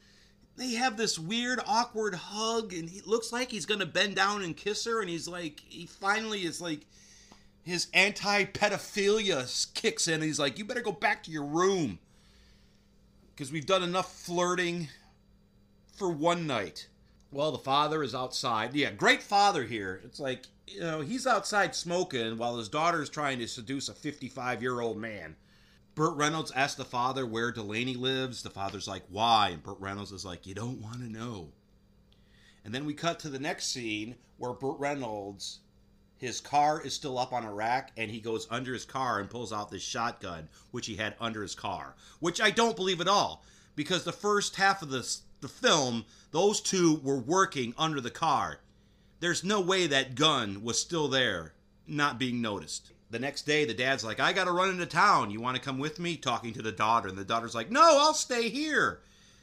they 0.57 0.75
have 0.75 0.97
this 0.97 1.19
weird, 1.19 1.61
awkward 1.67 2.15
hug, 2.15 2.73
and 2.73 2.89
he 2.89 3.01
looks 3.01 3.33
like 3.33 3.51
he's 3.51 3.67
gonna 3.67 3.87
bend 3.87 4.17
down 4.17 4.43
and 4.43 4.57
kiss 4.57 4.85
her, 4.85 5.01
and 5.01 5.11
he's 5.11 5.27
like, 5.27 5.61
he 5.69 5.87
finally 5.87 6.45
is 6.45 6.61
like, 6.61 6.87
his 7.65 7.89
anti 7.95 8.45
pedophilia 8.45 9.75
kicks 9.75 10.07
in, 10.07 10.15
and 10.15 10.23
he's 10.23 10.39
like, 10.39 10.59
you 10.59 10.65
better 10.65 10.83
go 10.83 10.93
back 10.93 11.23
to 11.25 11.31
your 11.31 11.45
room. 11.45 11.99
Because 13.35 13.51
we've 13.51 13.67
done 13.67 13.83
enough 13.83 14.15
flirting 14.15 14.89
for 15.97 16.09
one 16.09 16.47
night. 16.47 16.89
Well, 17.33 17.51
the 17.51 17.59
father 17.59 18.05
is 18.05 18.15
outside. 18.15 18.75
Yeah, 18.75 18.93
great 18.93 19.23
father 19.23 19.65
here. 19.65 20.01
It's 20.05 20.21
like, 20.21 20.47
you 20.69 20.81
know, 20.81 21.01
he's 21.01 21.27
outside 21.27 21.75
smoking 21.75 22.39
while 22.39 22.57
his 22.57 22.69
daughter's 22.69 23.11
trying 23.11 23.41
to 23.41 23.49
seduce 23.49 23.89
a 23.89 23.95
55 23.95 24.63
year 24.63 24.81
old 24.81 24.99
man. 24.99 25.35
Burt 25.95 26.17
Reynolds 26.17 26.53
asks 26.53 26.77
the 26.77 26.85
father 26.85 27.27
where 27.27 27.51
Delaney 27.51 27.95
lives. 27.95 28.43
The 28.43 28.51
father's 28.51 28.87
like, 28.87 29.03
why? 29.09 29.51
And 29.51 29.63
Burt 29.63 29.81
Reynolds 29.81 30.13
is 30.13 30.25
like, 30.25 30.47
you 30.47 30.55
don't 30.55 30.81
want 30.81 30.99
to 30.99 31.11
know. 31.11 31.49
And 32.65 32.75
then 32.75 32.85
we 32.85 32.95
cut 32.95 33.19
to 33.21 33.29
the 33.29 33.39
next 33.39 33.67
scene 33.67 34.17
where 34.39 34.53
Burt 34.53 34.79
Reynolds, 34.79 35.61
his 36.25 36.41
car 36.41 36.81
is 36.81 36.95
still 36.95 37.19
up 37.19 37.33
on 37.33 37.45
a 37.45 37.53
rack, 37.53 37.93
and 37.97 38.11
he 38.11 38.21
goes 38.21 38.47
under 38.51 38.73
his 38.73 38.85
car 38.85 39.21
and 39.21 39.31
pulls 39.31 39.53
out 39.53 39.71
this 39.71 39.83
shotgun, 39.83 40.49
which 40.71 40.87
he 40.87 40.97
had 40.97 41.15
under 41.21 41.43
his 41.43 41.55
car, 41.55 41.95
which 42.21 42.41
I 42.41 42.51
don't 42.51 42.77
believe 42.77 43.01
at 43.01 43.09
all. 43.09 43.45
because 43.77 44.05
the 44.05 44.13
first 44.13 44.57
half 44.57 44.83
of 44.83 44.91
the 44.91 45.17
the 45.41 45.49
film, 45.49 46.05
those 46.31 46.61
two 46.61 47.01
were 47.03 47.19
working 47.19 47.75
under 47.77 48.01
the 48.01 48.11
car. 48.11 48.61
There's 49.21 49.45
no 49.45 49.61
way 49.61 49.87
that 49.87 50.15
gun 50.15 50.63
was 50.63 50.81
still 50.81 51.09
there, 51.09 51.53
not 51.87 52.19
being 52.19 52.41
noticed. 52.41 52.93
The 53.11 53.19
next 53.19 53.43
day, 53.43 53.65
the 53.65 53.75
dad's 53.75 54.05
like, 54.05 54.21
I 54.21 54.33
gotta 54.33 54.53
run 54.53 54.71
into 54.71 54.87
town. 54.87 55.31
You 55.31 55.41
wanna 55.41 55.59
come 55.59 55.79
with 55.79 55.99
me? 56.01 56.17
Talking 56.17 56.53
to 56.55 56.63
the 56.63 56.73
daughter. 56.73 57.09
And 57.09 57.19
the 57.19 57.25
daughter's 57.25 57.55
like, 57.55 57.71
No, 57.71 57.83
I'll 57.83 58.15
stay 58.15 58.49
here. 58.49 59.01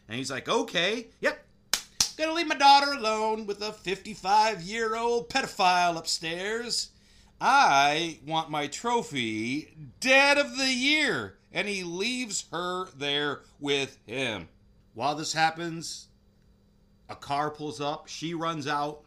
And 0.07 0.17
he's 0.17 0.31
like, 0.31 0.49
Okay, 0.49 1.07
yep. 1.19 1.45
Gonna 2.17 2.33
leave 2.33 2.47
my 2.47 2.55
daughter 2.55 2.91
alone 2.91 3.45
with 3.45 3.61
a 3.61 3.71
55 3.71 4.61
year 4.61 4.95
old 4.95 5.29
pedophile 5.29 5.97
upstairs. 5.97 6.89
I 7.39 8.19
want 8.25 8.51
my 8.51 8.67
trophy, 8.67 9.73
Dad 9.99 10.37
of 10.37 10.57
the 10.57 10.71
Year. 10.71 11.37
And 11.51 11.67
he 11.67 11.83
leaves 11.83 12.45
her 12.51 12.87
there 12.95 13.41
with 13.59 13.97
him. 14.05 14.49
While 14.93 15.15
this 15.15 15.33
happens, 15.33 16.07
a 17.09 17.15
car 17.15 17.49
pulls 17.49 17.81
up, 17.81 18.07
she 18.07 18.33
runs 18.33 18.67
out, 18.67 19.03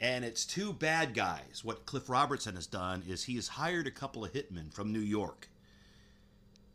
and 0.00 0.24
it's 0.24 0.44
two 0.44 0.72
bad 0.72 1.14
guys. 1.14 1.62
What 1.64 1.86
Cliff 1.86 2.08
Robertson 2.08 2.54
has 2.54 2.66
done 2.66 3.02
is 3.08 3.24
he 3.24 3.36
has 3.36 3.48
hired 3.48 3.86
a 3.86 3.92
couple 3.92 4.24
of 4.24 4.32
hitmen 4.32 4.72
from 4.72 4.92
New 4.92 5.00
York. 5.00 5.48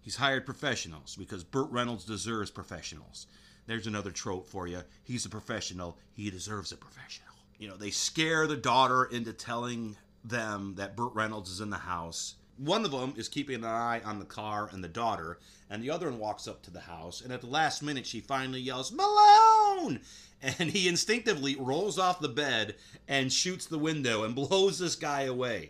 He's 0.02 0.18
hired 0.18 0.46
professionals 0.46 1.16
because 1.16 1.44
Burt 1.44 1.70
Reynolds 1.72 2.04
deserves 2.04 2.52
professionals. 2.52 3.28
There's 3.66 3.88
another 3.88 4.12
trope 4.12 4.48
for 4.48 4.68
you. 4.68 4.82
He's 5.04 5.26
a 5.26 5.30
professional, 5.30 5.98
he 6.14 6.30
deserves 6.30 6.72
a 6.72 6.78
professional. 6.78 7.34
You 7.58 7.70
know, 7.70 7.78
they 7.78 7.92
scare 7.92 8.46
the 8.46 8.58
daughter 8.58 9.06
into 9.06 9.32
telling 9.32 9.96
them 10.24 10.76
that 10.76 10.96
Burt 10.96 11.14
Reynolds 11.14 11.50
is 11.50 11.62
in 11.62 11.70
the 11.70 11.78
house. 11.78 12.36
One 12.58 12.86
of 12.86 12.92
them 12.92 13.14
is 13.18 13.30
keeping 13.30 13.56
an 13.56 13.66
eye 13.66 14.02
on 14.04 14.20
the 14.20 14.26
car 14.26 14.70
and 14.72 14.84
the 14.84 14.90
daughter, 14.90 15.40
and 15.70 15.82
the 15.82 15.90
other 15.90 16.10
one 16.10 16.20
walks 16.20 16.48
up 16.48 16.62
to 16.64 16.72
the 16.72 16.82
house, 16.82 17.22
and 17.22 17.32
at 17.32 17.42
the 17.42 17.48
last 17.48 17.82
minute, 17.82 18.06
she 18.06 18.20
finally 18.20 18.60
yells, 18.60 18.92
Malone! 18.92 20.02
And 20.42 20.72
he 20.72 20.90
instinctively 20.90 21.56
rolls 21.56 21.98
off 21.98 22.20
the 22.20 22.28
bed 22.28 22.76
and 23.08 23.32
shoots 23.32 23.66
the 23.66 23.80
window 23.80 24.26
and 24.26 24.36
blows 24.36 24.78
this 24.78 24.98
guy 24.98 25.22
away. 25.22 25.70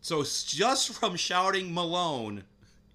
So, 0.00 0.22
just 0.22 0.94
from 0.94 1.16
shouting 1.16 1.74
Malone, 1.74 2.44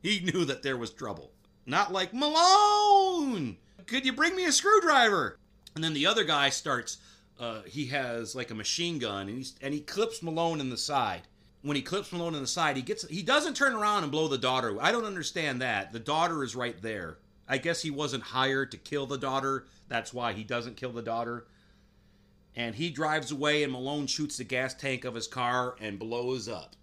he 0.01 0.19
knew 0.19 0.45
that 0.45 0.63
there 0.63 0.75
was 0.75 0.89
trouble. 0.89 1.31
Not 1.67 1.93
like, 1.93 2.11
Malone! 2.11 3.57
Could 3.87 4.05
you 4.05 4.13
bring 4.13 4.35
me 4.35 4.45
a 4.45 4.51
screwdriver? 4.51 5.37
And 5.75 5.83
then 5.83 5.93
the 5.93 6.05
other 6.05 6.23
guy 6.23 6.49
starts, 6.49 6.97
uh, 7.39 7.61
he 7.63 7.87
has 7.87 8.35
like 8.35 8.51
a 8.51 8.55
machine 8.55 8.99
gun, 8.99 9.27
and, 9.27 9.37
he's, 9.37 9.55
and 9.61 9.73
he 9.73 9.79
clips 9.79 10.21
Malone 10.21 10.59
in 10.59 10.69
the 10.69 10.77
side 10.77 11.23
when 11.67 11.75
he 11.75 11.81
clips 11.81 12.11
Malone 12.11 12.35
in 12.35 12.41
the 12.41 12.47
side, 12.47 12.77
he 12.77 12.81
gets 12.81 13.07
he 13.07 13.21
doesn't 13.21 13.55
turn 13.55 13.73
around 13.73 14.03
and 14.03 14.11
blow 14.11 14.27
the 14.27 14.37
daughter. 14.37 14.77
I 14.81 14.91
don't 14.91 15.05
understand 15.05 15.61
that. 15.61 15.91
The 15.91 15.99
daughter 15.99 16.43
is 16.43 16.55
right 16.55 16.81
there. 16.81 17.17
I 17.47 17.57
guess 17.57 17.81
he 17.81 17.91
wasn't 17.91 18.23
hired 18.23 18.71
to 18.71 18.77
kill 18.77 19.05
the 19.05 19.17
daughter. 19.17 19.65
That's 19.87 20.13
why 20.13 20.33
he 20.33 20.43
doesn't 20.43 20.77
kill 20.77 20.91
the 20.91 21.01
daughter. 21.01 21.47
And 22.55 22.75
he 22.75 22.89
drives 22.89 23.31
away 23.31 23.63
and 23.63 23.71
Malone 23.71 24.07
shoots 24.07 24.37
the 24.37 24.43
gas 24.43 24.73
tank 24.73 25.05
of 25.05 25.15
his 25.15 25.27
car 25.27 25.75
and 25.79 25.99
blows 25.99 26.47
up. 26.49 26.75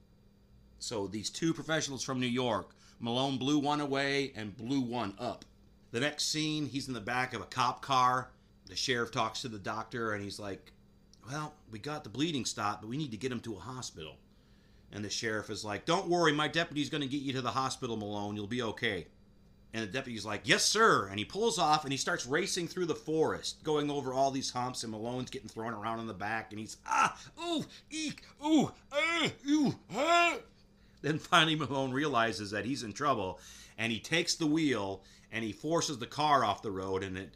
So 0.78 1.06
these 1.06 1.30
two 1.30 1.52
professionals 1.52 2.02
from 2.02 2.20
New 2.20 2.26
York, 2.26 2.70
Malone 3.00 3.38
blew 3.38 3.58
one 3.58 3.80
away 3.80 4.32
and 4.36 4.56
blew 4.56 4.80
one 4.80 5.14
up. 5.18 5.44
The 5.94 6.00
next 6.00 6.24
scene, 6.24 6.66
he's 6.66 6.88
in 6.88 6.94
the 6.94 7.00
back 7.00 7.34
of 7.34 7.40
a 7.40 7.44
cop 7.44 7.80
car. 7.80 8.32
The 8.66 8.74
sheriff 8.74 9.12
talks 9.12 9.42
to 9.42 9.48
the 9.48 9.60
doctor 9.60 10.12
and 10.12 10.24
he's 10.24 10.40
like, 10.40 10.72
"Well, 11.30 11.54
we 11.70 11.78
got 11.78 12.02
the 12.02 12.10
bleeding 12.10 12.44
stopped, 12.46 12.82
but 12.82 12.90
we 12.90 12.96
need 12.96 13.12
to 13.12 13.16
get 13.16 13.30
him 13.30 13.38
to 13.42 13.54
a 13.54 13.60
hospital." 13.60 14.16
And 14.90 15.04
the 15.04 15.08
sheriff 15.08 15.50
is 15.50 15.64
like, 15.64 15.84
Don't 15.84 16.08
worry, 16.08 16.32
my 16.32 16.48
deputy's 16.48 16.90
going 16.90 17.02
to 17.02 17.06
get 17.06 17.22
you 17.22 17.32
to 17.34 17.42
the 17.42 17.52
hospital, 17.52 17.96
Malone. 17.96 18.34
You'll 18.34 18.48
be 18.48 18.62
okay. 18.62 19.06
And 19.72 19.84
the 19.84 19.92
deputy's 19.92 20.26
like, 20.26 20.40
Yes, 20.48 20.64
sir. 20.64 21.06
And 21.06 21.16
he 21.16 21.24
pulls 21.24 21.60
off 21.60 21.84
and 21.84 21.92
he 21.92 21.96
starts 21.96 22.26
racing 22.26 22.66
through 22.66 22.86
the 22.86 22.96
forest, 22.96 23.62
going 23.62 23.88
over 23.88 24.12
all 24.12 24.32
these 24.32 24.50
humps, 24.50 24.82
and 24.82 24.90
Malone's 24.90 25.30
getting 25.30 25.48
thrown 25.48 25.74
around 25.74 26.00
in 26.00 26.08
the 26.08 26.12
back. 26.12 26.50
And 26.50 26.58
he's, 26.58 26.76
Ah, 26.84 27.16
ooh, 27.40 27.64
eek, 27.92 28.24
ooh, 28.44 28.72
ah, 28.92 29.30
ooh, 29.48 29.76
ah. 29.94 30.38
Then 31.02 31.20
finally, 31.20 31.54
Malone 31.54 31.92
realizes 31.92 32.50
that 32.50 32.64
he's 32.64 32.82
in 32.82 32.94
trouble 32.94 33.38
and 33.78 33.92
he 33.92 34.00
takes 34.00 34.34
the 34.34 34.46
wheel 34.46 35.02
and 35.34 35.44
he 35.44 35.52
forces 35.52 35.98
the 35.98 36.06
car 36.06 36.44
off 36.44 36.62
the 36.62 36.70
road 36.70 37.02
and 37.02 37.18
it, 37.18 37.34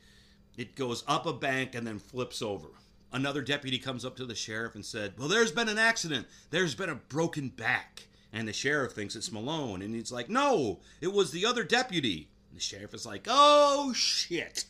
it 0.57 0.75
goes 0.75 1.05
up 1.07 1.27
a 1.27 1.33
bank 1.35 1.75
and 1.75 1.87
then 1.87 1.99
flips 1.99 2.41
over 2.41 2.69
another 3.13 3.43
deputy 3.43 3.79
comes 3.79 4.05
up 4.05 4.17
to 4.17 4.27
the 4.27 4.35
sheriff 4.35 4.75
and 4.75 4.85
said, 4.85 5.15
Well, 5.19 5.29
there's 5.29 5.53
been 5.53 5.69
an 5.69 5.79
accident. 5.79 6.27
There's 6.51 6.75
been 6.75 6.91
a 6.91 6.95
broken 6.95 7.49
back. 7.49 8.07
And 8.33 8.47
the 8.47 8.53
sheriff 8.53 8.93
thinks 8.93 9.17
it's 9.17 9.33
Malone. 9.33 9.83
And 9.83 9.95
he's 9.95 10.13
like, 10.13 10.29
No, 10.29 10.81
it 11.01 11.13
was 11.13 11.31
the 11.31 11.47
other 11.47 11.65
deputy. 11.65 12.29
And 12.51 12.59
the 12.59 12.63
sheriff 12.63 12.95
is 12.95 13.07
like, 13.07 13.27
Oh, 13.29 13.93
shit. 13.95 14.65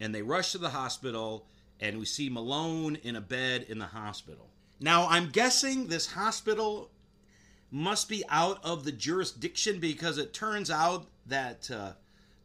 And 0.00 0.14
they 0.14 0.22
rush 0.22 0.52
to 0.52 0.58
the 0.58 0.70
hospital, 0.70 1.46
and 1.80 1.98
we 1.98 2.04
see 2.04 2.28
Malone 2.28 2.96
in 2.96 3.16
a 3.16 3.20
bed 3.20 3.66
in 3.68 3.78
the 3.78 3.86
hospital. 3.86 4.50
Now, 4.78 5.08
I'm 5.08 5.30
guessing 5.30 5.86
this 5.86 6.12
hospital 6.12 6.90
must 7.70 8.08
be 8.08 8.22
out 8.28 8.62
of 8.62 8.84
the 8.84 8.92
jurisdiction 8.92 9.80
because 9.80 10.18
it 10.18 10.34
turns 10.34 10.70
out 10.70 11.06
that 11.26 11.70
uh, 11.70 11.92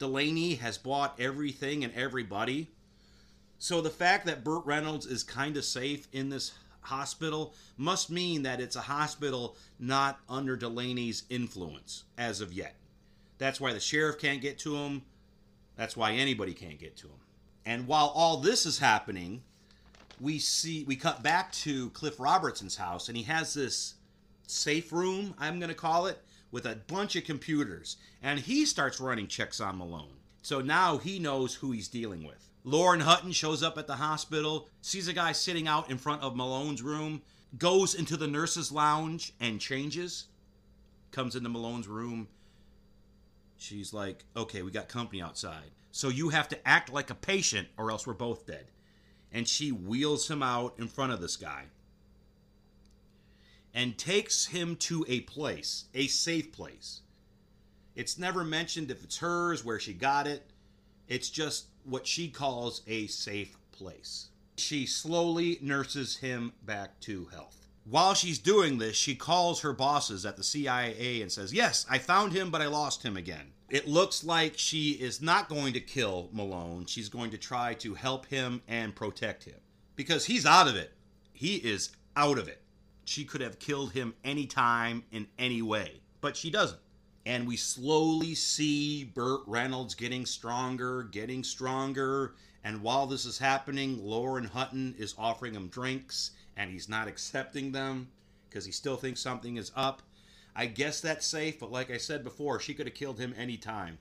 Delaney 0.01 0.55
has 0.55 0.79
bought 0.79 1.19
everything 1.19 1.83
and 1.83 1.93
everybody 1.93 2.67
so 3.61 3.79
the 3.79 3.91
fact 3.91 4.25
that 4.25 4.43
Burt 4.43 4.65
Reynolds 4.65 5.05
is 5.05 5.21
kind 5.21 5.55
of 5.55 5.63
safe 5.63 6.07
in 6.11 6.29
this 6.29 6.51
hospital 6.79 7.53
must 7.77 8.09
mean 8.09 8.41
that 8.41 8.59
it's 8.59 8.75
a 8.75 8.81
hospital 8.81 9.55
not 9.77 10.19
under 10.27 10.57
Delaney's 10.57 11.25
influence 11.29 12.05
as 12.17 12.41
of 12.41 12.51
yet. 12.51 12.73
That's 13.37 13.61
why 13.61 13.73
the 13.73 13.79
sheriff 13.79 14.17
can't 14.17 14.41
get 14.41 14.57
to 14.59 14.75
him. 14.77 15.03
That's 15.75 15.95
why 15.95 16.13
anybody 16.13 16.55
can't 16.55 16.79
get 16.79 16.97
to 16.97 17.07
him. 17.09 17.19
And 17.63 17.85
while 17.85 18.07
all 18.15 18.37
this 18.37 18.65
is 18.65 18.79
happening, 18.79 19.43
we 20.19 20.39
see 20.39 20.83
we 20.85 20.95
cut 20.95 21.21
back 21.21 21.51
to 21.51 21.91
Cliff 21.91 22.19
Robertson's 22.19 22.77
house 22.77 23.09
and 23.09 23.15
he 23.15 23.23
has 23.25 23.53
this 23.53 23.93
safe 24.47 24.91
room, 24.91 25.35
I'm 25.37 25.59
going 25.59 25.69
to 25.69 25.75
call 25.75 26.07
it, 26.07 26.19
with 26.51 26.65
a 26.65 26.79
bunch 26.87 27.15
of 27.15 27.23
computers. 27.23 27.97
And 28.21 28.39
he 28.39 28.65
starts 28.65 28.99
running 28.99 29.27
checks 29.27 29.59
on 29.59 29.77
Malone. 29.77 30.17
So 30.41 30.59
now 30.61 30.97
he 30.97 31.19
knows 31.19 31.55
who 31.55 31.71
he's 31.71 31.87
dealing 31.87 32.23
with. 32.23 32.49
Lauren 32.63 32.99
Hutton 32.99 33.31
shows 33.31 33.63
up 33.63 33.77
at 33.77 33.87
the 33.87 33.95
hospital, 33.95 34.67
sees 34.81 35.07
a 35.07 35.13
guy 35.13 35.31
sitting 35.31 35.67
out 35.67 35.89
in 35.89 35.97
front 35.97 36.21
of 36.21 36.35
Malone's 36.35 36.81
room, 36.81 37.21
goes 37.57 37.95
into 37.95 38.17
the 38.17 38.27
nurse's 38.27 38.71
lounge 38.71 39.33
and 39.39 39.59
changes, 39.59 40.25
comes 41.11 41.35
into 41.35 41.49
Malone's 41.49 41.87
room. 41.87 42.27
She's 43.57 43.93
like, 43.93 44.25
okay, 44.35 44.61
we 44.61 44.71
got 44.71 44.89
company 44.89 45.21
outside. 45.21 45.71
So 45.91 46.09
you 46.09 46.29
have 46.29 46.47
to 46.49 46.67
act 46.67 46.91
like 46.91 47.09
a 47.09 47.15
patient 47.15 47.67
or 47.77 47.91
else 47.91 48.05
we're 48.05 48.13
both 48.13 48.45
dead. 48.45 48.67
And 49.31 49.47
she 49.47 49.71
wheels 49.71 50.29
him 50.29 50.43
out 50.43 50.75
in 50.77 50.87
front 50.87 51.13
of 51.13 51.21
this 51.21 51.37
guy 51.37 51.65
and 53.73 53.97
takes 53.97 54.47
him 54.47 54.75
to 54.75 55.05
a 55.07 55.21
place, 55.21 55.85
a 55.93 56.07
safe 56.07 56.51
place. 56.51 57.01
It's 57.95 58.17
never 58.17 58.43
mentioned 58.43 58.91
if 58.91 59.03
it's 59.03 59.17
hers, 59.17 59.63
where 59.63 59.79
she 59.79 59.93
got 59.93 60.27
it. 60.27 60.51
It's 61.07 61.29
just 61.29 61.65
what 61.83 62.07
she 62.07 62.29
calls 62.29 62.81
a 62.87 63.07
safe 63.07 63.57
place. 63.71 64.29
She 64.57 64.85
slowly 64.85 65.57
nurses 65.61 66.17
him 66.17 66.53
back 66.63 66.99
to 67.01 67.25
health. 67.25 67.67
While 67.83 68.13
she's 68.13 68.37
doing 68.37 68.77
this, 68.77 68.95
she 68.95 69.15
calls 69.15 69.61
her 69.61 69.73
bosses 69.73 70.25
at 70.25 70.37
the 70.37 70.43
CIA 70.43 71.21
and 71.21 71.31
says, 71.31 71.51
Yes, 71.51 71.85
I 71.89 71.97
found 71.97 72.31
him, 72.31 72.51
but 72.51 72.61
I 72.61 72.67
lost 72.67 73.03
him 73.03 73.17
again. 73.17 73.53
It 73.69 73.87
looks 73.87 74.23
like 74.23 74.57
she 74.57 74.91
is 74.91 75.21
not 75.21 75.49
going 75.49 75.73
to 75.73 75.79
kill 75.79 76.29
Malone. 76.31 76.85
She's 76.85 77.09
going 77.09 77.31
to 77.31 77.37
try 77.37 77.73
to 77.75 77.93
help 77.95 78.25
him 78.27 78.61
and 78.67 78.95
protect 78.95 79.45
him 79.45 79.55
because 79.95 80.25
he's 80.25 80.45
out 80.45 80.67
of 80.67 80.75
it. 80.75 80.91
He 81.33 81.55
is 81.55 81.89
out 82.15 82.37
of 82.37 82.47
it. 82.47 82.61
She 83.05 83.25
could 83.25 83.41
have 83.41 83.59
killed 83.59 83.91
him 83.91 84.13
anytime 84.23 85.03
in 85.11 85.27
any 85.37 85.61
way, 85.61 86.01
but 86.21 86.37
she 86.37 86.49
doesn't 86.49 86.79
and 87.25 87.47
we 87.47 87.55
slowly 87.55 88.33
see 88.33 89.03
Burt 89.03 89.41
Reynolds 89.45 89.95
getting 89.95 90.25
stronger, 90.25 91.03
getting 91.03 91.43
stronger. 91.43 92.33
And 92.63 92.81
while 92.81 93.07
this 93.07 93.25
is 93.25 93.37
happening, 93.37 94.03
Lauren 94.03 94.45
Hutton 94.45 94.95
is 94.97 95.15
offering 95.17 95.53
him 95.53 95.67
drinks, 95.67 96.31
and 96.57 96.71
he's 96.71 96.89
not 96.89 97.07
accepting 97.07 97.71
them 97.71 98.09
because 98.49 98.65
he 98.65 98.71
still 98.71 98.97
thinks 98.97 99.21
something 99.21 99.57
is 99.57 99.71
up. 99.75 100.01
I 100.55 100.65
guess 100.65 100.99
that's 100.99 101.25
safe, 101.25 101.59
but 101.59 101.71
like 101.71 101.91
I 101.91 101.97
said 101.97 102.23
before, 102.23 102.59
she 102.59 102.73
could 102.73 102.87
have 102.87 102.95
killed 102.95 103.19
him 103.19 103.33
any 103.37 103.57
time. 103.57 103.97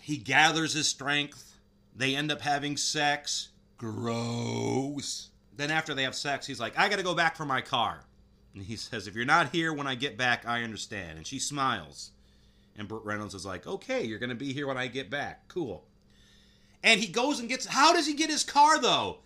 He 0.00 0.16
gathers 0.16 0.72
his 0.72 0.88
strength. 0.88 1.58
They 1.94 2.16
end 2.16 2.32
up 2.32 2.40
having 2.40 2.76
sex. 2.76 3.50
Gross. 3.76 5.28
Then 5.54 5.70
after 5.70 5.94
they 5.94 6.04
have 6.04 6.14
sex, 6.14 6.46
he's 6.46 6.60
like, 6.60 6.78
I 6.78 6.88
gotta 6.88 7.02
go 7.02 7.14
back 7.14 7.36
for 7.36 7.44
my 7.44 7.60
car. 7.60 8.04
And 8.54 8.62
he 8.62 8.76
says, 8.76 9.06
If 9.06 9.14
you're 9.14 9.24
not 9.24 9.50
here 9.50 9.72
when 9.72 9.86
I 9.86 9.94
get 9.94 10.16
back, 10.16 10.46
I 10.46 10.62
understand. 10.62 11.18
And 11.18 11.26
she 11.26 11.38
smiles. 11.38 12.10
And 12.76 12.88
Burt 12.88 13.04
Reynolds 13.04 13.34
is 13.34 13.44
like, 13.44 13.66
okay, 13.66 14.04
you're 14.04 14.18
going 14.18 14.30
to 14.30 14.36
be 14.36 14.52
here 14.52 14.66
when 14.66 14.78
I 14.78 14.86
get 14.86 15.10
back. 15.10 15.48
Cool. 15.48 15.84
And 16.82 17.00
he 17.00 17.06
goes 17.06 17.38
and 17.38 17.48
gets. 17.48 17.66
How 17.66 17.92
does 17.92 18.06
he 18.06 18.14
get 18.14 18.30
his 18.30 18.44
car, 18.44 18.80
though? 18.80 19.18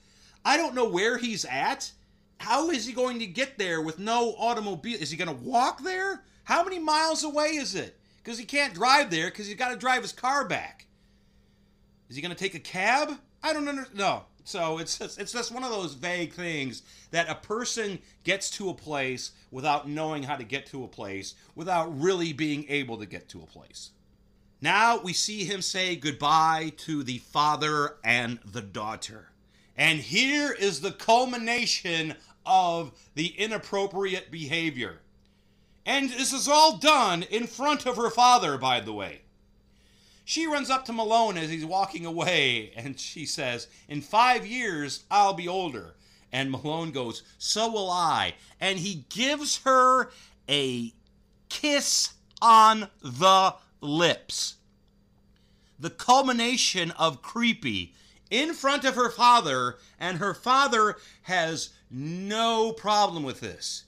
I 0.45 0.57
don't 0.57 0.74
know 0.74 0.89
where 0.89 1.16
he's 1.16 1.45
at. 1.45 1.91
How 2.39 2.70
is 2.70 2.87
he 2.87 2.93
going 2.93 3.18
to 3.20 3.27
get 3.27 3.57
there 3.57 3.81
with 3.81 3.99
no 3.99 4.35
automobile? 4.39 4.99
Is 5.01 5.11
he 5.11 5.16
going 5.16 5.35
to 5.35 5.45
walk 5.45 5.83
there? 5.83 6.22
How 6.45 6.64
many 6.64 6.79
miles 6.79 7.24
away 7.24 7.57
is 7.57 7.74
it? 7.74 7.99
Because 8.22 8.39
he 8.39 8.45
can't 8.45 8.74
drive 8.74 9.11
there 9.11 9.31
because 9.31 9.47
he's 9.47 9.57
got 9.57 9.70
to 9.70 9.77
drive 9.77 10.03
his 10.03 10.12
car 10.12 10.47
back. 10.47 10.87
Is 12.11 12.16
he 12.16 12.22
going 12.22 12.35
to 12.35 12.39
take 12.39 12.55
a 12.55 12.61
cab? 12.61 13.12
I 13.43 13.53
don't 13.53 13.66
understand. 13.68 13.99
No. 13.99 14.24
So 14.47 14.78
it's 14.78 14.99
just, 14.99 15.18
it's 15.18 15.32
just 15.32 15.51
one 15.51 15.64
of 15.64 15.70
those 15.70 15.94
vague 15.94 16.32
things 16.32 16.82
that 17.11 17.28
a 17.28 17.34
person 17.34 17.99
gets 18.22 18.49
to 18.53 18.70
a 18.70 18.74
place 18.74 19.32
without 19.51 19.88
knowing 19.88 20.22
how 20.22 20.36
to 20.36 20.44
get 20.44 20.66
to 20.66 20.84
a 20.84 20.88
place, 20.88 21.34
without 21.57 22.01
really 22.01 22.32
being 22.32 22.64
able 22.68 22.97
to 22.99 23.07
get 23.07 23.28
to 23.30 23.42
a 23.42 23.47
place. 23.47 23.90
Now 24.62 25.01
we 25.01 25.12
see 25.14 25.44
him 25.44 25.62
say 25.62 25.97
goodbye 25.97 26.74
to 26.76 27.03
the 27.03 27.18
father 27.18 27.97
and 28.05 28.38
the 28.44 28.62
daughter. 28.62 29.30
And 29.76 29.99
here 29.99 30.53
is 30.53 30.80
the 30.80 30.92
culmination 30.92 32.14
of 32.47 32.92
the 33.16 33.26
inappropriate 33.26 34.30
behavior. 34.30 35.01
And 35.84 36.09
this 36.09 36.32
is 36.32 36.47
all 36.47 36.76
done 36.76 37.24
in 37.24 37.49
front 37.49 37.84
of 37.84 37.97
her 37.97 38.11
father, 38.11 38.57
by 38.59 38.78
the 38.78 38.92
way. 38.92 39.22
She 40.29 40.49
runs 40.49 40.70
up 40.70 40.85
to 40.87 40.93
Malone 40.93 41.39
as 41.39 41.51
he's 41.51 41.64
walking 41.64 42.05
away 42.05 42.72
and 42.74 42.99
she 42.99 43.24
says, 43.24 43.68
In 43.89 44.01
five 44.01 44.45
years, 44.45 45.05
I'll 45.09 45.35
be 45.35 45.47
older. 45.47 45.95
And 46.33 46.51
Malone 46.51 46.91
goes, 46.91 47.22
So 47.39 47.70
will 47.70 47.89
I. 47.89 48.35
And 48.61 48.81
he 48.81 49.05
gives 49.09 49.59
her 49.59 50.11
a 50.49 50.93
kiss 51.49 52.14
on 52.43 52.89
the 53.01 53.55
lips. 53.81 54.57
The 55.79 55.91
culmination 55.91 56.91
of 56.91 57.22
creepy 57.22 57.95
in 58.29 58.53
front 58.53 58.85
of 58.85 58.97
her 58.97 59.11
father, 59.11 59.77
and 60.01 60.18
her 60.18 60.35
father 60.35 60.97
has 61.22 61.70
no 61.89 62.72
problem 62.72 63.22
with 63.22 63.39
this. 63.39 63.85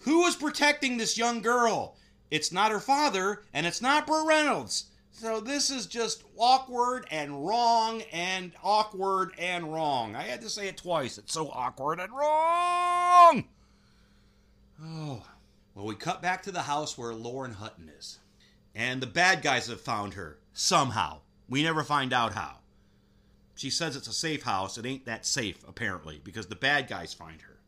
Who 0.00 0.26
is 0.26 0.36
protecting 0.36 0.98
this 0.98 1.16
young 1.16 1.40
girl? 1.40 1.96
It's 2.30 2.52
not 2.52 2.70
her 2.70 2.80
father, 2.80 3.42
and 3.52 3.66
it's 3.66 3.82
not 3.82 4.06
Burt 4.06 4.26
Reynolds. 4.26 4.86
So 5.12 5.40
this 5.40 5.68
is 5.68 5.86
just 5.86 6.22
awkward 6.38 7.06
and 7.10 7.46
wrong 7.46 8.02
and 8.12 8.52
awkward 8.62 9.32
and 9.38 9.72
wrong. 9.72 10.14
I 10.14 10.22
had 10.22 10.40
to 10.42 10.48
say 10.48 10.68
it 10.68 10.76
twice. 10.76 11.18
It's 11.18 11.34
so 11.34 11.50
awkward 11.50 12.00
and 12.00 12.12
wrong. 12.12 13.44
Oh. 14.82 15.22
Well, 15.74 15.86
we 15.86 15.94
cut 15.94 16.22
back 16.22 16.42
to 16.44 16.50
the 16.50 16.62
house 16.62 16.96
where 16.96 17.14
Lauren 17.14 17.52
Hutton 17.52 17.90
is. 17.98 18.18
And 18.74 19.02
the 19.02 19.06
bad 19.06 19.42
guys 19.42 19.66
have 19.66 19.80
found 19.80 20.14
her 20.14 20.38
somehow. 20.52 21.18
We 21.48 21.62
never 21.62 21.82
find 21.82 22.12
out 22.12 22.34
how. 22.34 22.56
She 23.54 23.68
says 23.68 23.96
it's 23.96 24.08
a 24.08 24.12
safe 24.12 24.42
house. 24.44 24.78
It 24.78 24.86
ain't 24.86 25.04
that 25.04 25.26
safe, 25.26 25.58
apparently, 25.68 26.20
because 26.24 26.46
the 26.46 26.56
bad 26.56 26.88
guys 26.88 27.12
find 27.12 27.42
her. 27.42 27.58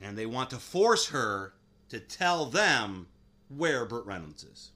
And 0.00 0.16
they 0.16 0.26
want 0.26 0.50
to 0.50 0.56
force 0.56 1.08
her 1.08 1.52
to 1.90 2.00
tell 2.00 2.46
them 2.46 3.08
where 3.56 3.84
Burt 3.84 4.04
Reynolds 4.06 4.44
is. 4.44 4.70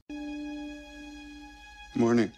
Morning. 1.95 2.31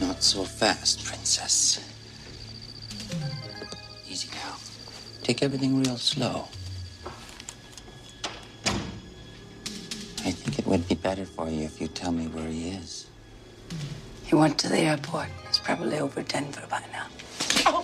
Not 0.00 0.22
so 0.22 0.44
fast, 0.44 1.04
princess. 1.04 1.80
Easy 4.08 4.28
now. 4.34 4.56
Take 5.22 5.42
everything 5.42 5.82
real 5.82 5.96
slow. 5.96 6.48
I 10.24 10.30
think 10.30 10.58
it 10.60 10.66
would 10.66 10.86
be 10.86 10.94
better 10.94 11.24
for 11.24 11.48
you 11.48 11.62
if 11.62 11.80
you 11.80 11.88
tell 11.88 12.12
me 12.12 12.26
where 12.28 12.46
he 12.46 12.68
is. 12.70 13.06
He 14.24 14.34
went 14.34 14.58
to 14.60 14.68
the 14.68 14.78
airport. 14.78 15.28
He's 15.46 15.58
probably 15.58 15.98
over 15.98 16.22
Denver 16.22 16.62
by 16.70 16.82
now. 16.92 17.06
Oh. 17.66 17.82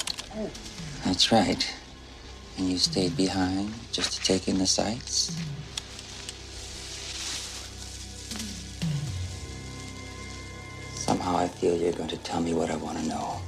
That's 1.05 1.31
right. 1.31 1.75
And 2.57 2.69
you 2.71 2.79
stayed 2.79 3.17
behind 3.17 3.73
just 3.93 4.13
to 4.15 4.21
take 4.25 4.49
in 4.49 4.59
the 4.59 4.67
sights? 4.67 5.37
Somehow 10.95 11.37
I 11.37 11.49
feel 11.49 11.77
you're 11.77 11.93
going 11.93 12.09
to 12.09 12.19
tell 12.19 12.41
me 12.41 12.55
what 12.55 12.71
I 12.71 12.77
want 12.77 12.99
to 12.99 13.05
know. 13.07 13.41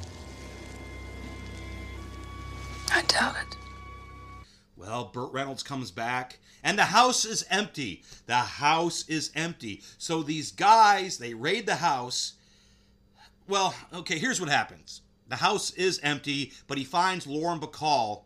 Well, 4.90 5.04
Burt 5.04 5.32
Reynolds 5.32 5.62
comes 5.62 5.92
back, 5.92 6.40
and 6.64 6.76
the 6.76 6.86
house 6.86 7.24
is 7.24 7.46
empty. 7.48 8.02
The 8.26 8.38
house 8.38 9.08
is 9.08 9.30
empty. 9.36 9.82
So 9.98 10.24
these 10.24 10.50
guys, 10.50 11.18
they 11.18 11.32
raid 11.32 11.66
the 11.66 11.76
house. 11.76 12.32
Well, 13.46 13.72
okay, 13.94 14.18
here's 14.18 14.40
what 14.40 14.48
happens 14.48 15.02
the 15.28 15.36
house 15.36 15.70
is 15.74 16.00
empty, 16.02 16.52
but 16.66 16.76
he 16.76 16.82
finds 16.82 17.24
Lauren 17.24 17.60
Bacall 17.60 18.22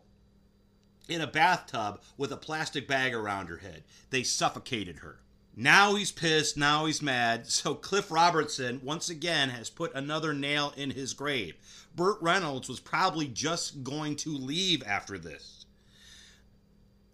in 1.07 1.21
a 1.21 1.27
bathtub 1.27 2.01
with 2.17 2.31
a 2.31 2.37
plastic 2.37 2.87
bag 2.87 3.13
around 3.13 3.45
her 3.45 3.57
head. 3.57 3.83
They 4.09 4.23
suffocated 4.23 4.97
her. 4.97 5.19
Now 5.55 5.93
he's 5.93 6.11
pissed. 6.11 6.57
Now 6.57 6.87
he's 6.87 6.99
mad. 6.99 7.45
So 7.51 7.75
Cliff 7.75 8.09
Robertson, 8.09 8.81
once 8.83 9.07
again, 9.07 9.49
has 9.49 9.69
put 9.69 9.93
another 9.93 10.33
nail 10.33 10.73
in 10.75 10.89
his 10.89 11.13
grave. 11.13 11.57
Burt 11.95 12.17
Reynolds 12.21 12.67
was 12.67 12.79
probably 12.79 13.27
just 13.27 13.83
going 13.83 14.15
to 14.15 14.35
leave 14.35 14.81
after 14.87 15.19
this. 15.19 15.54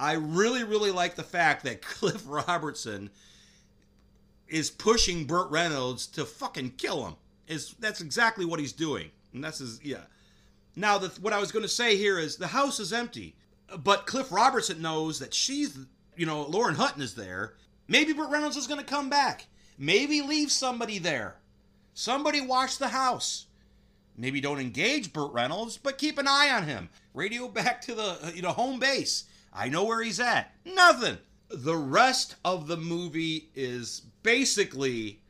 I 0.01 0.13
really, 0.13 0.63
really 0.63 0.89
like 0.89 1.15
the 1.15 1.23
fact 1.23 1.63
that 1.63 1.81
Cliff 1.83 2.23
Robertson 2.25 3.11
is 4.47 4.71
pushing 4.71 5.25
Burt 5.25 5.51
Reynolds 5.51 6.07
to 6.07 6.25
fucking 6.25 6.71
kill 6.71 7.05
him. 7.05 7.15
Is 7.47 7.75
that's 7.79 8.01
exactly 8.01 8.43
what 8.43 8.59
he's 8.59 8.73
doing, 8.73 9.11
and 9.33 9.43
that's 9.43 9.59
his 9.59 9.79
yeah. 9.83 10.05
Now, 10.75 10.97
the, 10.97 11.09
what 11.21 11.33
I 11.33 11.39
was 11.39 11.51
going 11.51 11.63
to 11.63 11.69
say 11.69 11.97
here 11.97 12.17
is 12.17 12.37
the 12.37 12.47
house 12.47 12.79
is 12.79 12.93
empty, 12.93 13.35
but 13.77 14.07
Cliff 14.07 14.31
Robertson 14.31 14.81
knows 14.81 15.19
that 15.19 15.33
she's, 15.33 15.77
you 16.15 16.25
know, 16.25 16.43
Lauren 16.43 16.75
Hutton 16.75 17.01
is 17.01 17.13
there. 17.13 17.55
Maybe 17.87 18.13
Burt 18.13 18.29
Reynolds 18.29 18.55
is 18.55 18.67
going 18.67 18.79
to 18.79 18.85
come 18.85 19.09
back. 19.09 19.47
Maybe 19.77 20.21
leave 20.21 20.51
somebody 20.51 20.97
there. 20.97 21.35
Somebody 21.93 22.39
watch 22.39 22.77
the 22.77 22.87
house. 22.87 23.47
Maybe 24.17 24.39
don't 24.39 24.59
engage 24.59 25.13
Burt 25.13 25.33
Reynolds, 25.33 25.77
but 25.77 25.97
keep 25.97 26.17
an 26.17 26.27
eye 26.27 26.49
on 26.49 26.63
him. 26.63 26.89
Radio 27.13 27.47
back 27.49 27.81
to 27.81 27.93
the 27.93 28.31
you 28.33 28.41
know 28.41 28.51
home 28.51 28.79
base. 28.79 29.25
I 29.53 29.69
know 29.69 29.83
where 29.83 30.01
he's 30.01 30.19
at. 30.19 30.53
Nothing. 30.65 31.17
The 31.49 31.75
rest 31.75 32.35
of 32.45 32.67
the 32.67 32.77
movie 32.77 33.49
is 33.55 34.03
basically 34.23 35.21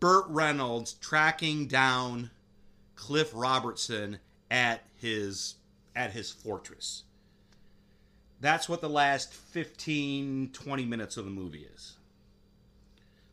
Burt 0.00 0.24
Reynolds 0.28 0.94
tracking 0.94 1.66
down 1.66 2.30
Cliff 2.94 3.30
Robertson 3.34 4.18
at 4.50 4.82
his 5.00 5.56
at 5.94 6.12
his 6.12 6.30
fortress. 6.30 7.04
That's 8.40 8.68
what 8.68 8.80
the 8.80 8.88
last 8.88 9.34
15 9.34 10.50
20 10.52 10.84
minutes 10.86 11.16
of 11.16 11.24
the 11.24 11.30
movie 11.30 11.68
is. 11.74 11.96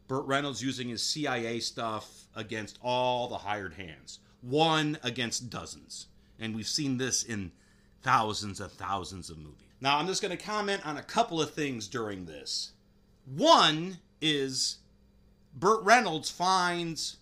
Burt 0.08 0.26
Reynolds 0.26 0.62
using 0.62 0.90
his 0.90 1.04
CIA 1.04 1.60
stuff 1.60 2.28
against 2.36 2.80
all 2.82 3.28
the 3.28 3.38
hired 3.38 3.76
hands. 3.76 4.20
One 4.42 4.98
against 5.04 5.50
dozens. 5.50 6.08
And 6.40 6.56
we've 6.56 6.68
seen 6.68 6.98
this 6.98 7.24
in 7.24 7.52
thousands 8.02 8.60
of 8.60 8.72
thousands 8.72 9.30
of 9.30 9.38
movies. 9.38 9.69
Now, 9.82 9.98
I'm 9.98 10.08
just 10.08 10.22
going 10.22 10.36
to 10.36 10.44
comment 10.44 10.86
on 10.86 10.98
a 10.98 11.04
couple 11.04 11.42
of 11.42 11.54
things 11.54 11.88
during 11.88 12.26
this. 12.26 12.72
One 13.26 14.00
is 14.22 14.78
Burt 15.56 15.84
Reynolds 15.84 16.30
finds 16.30 17.18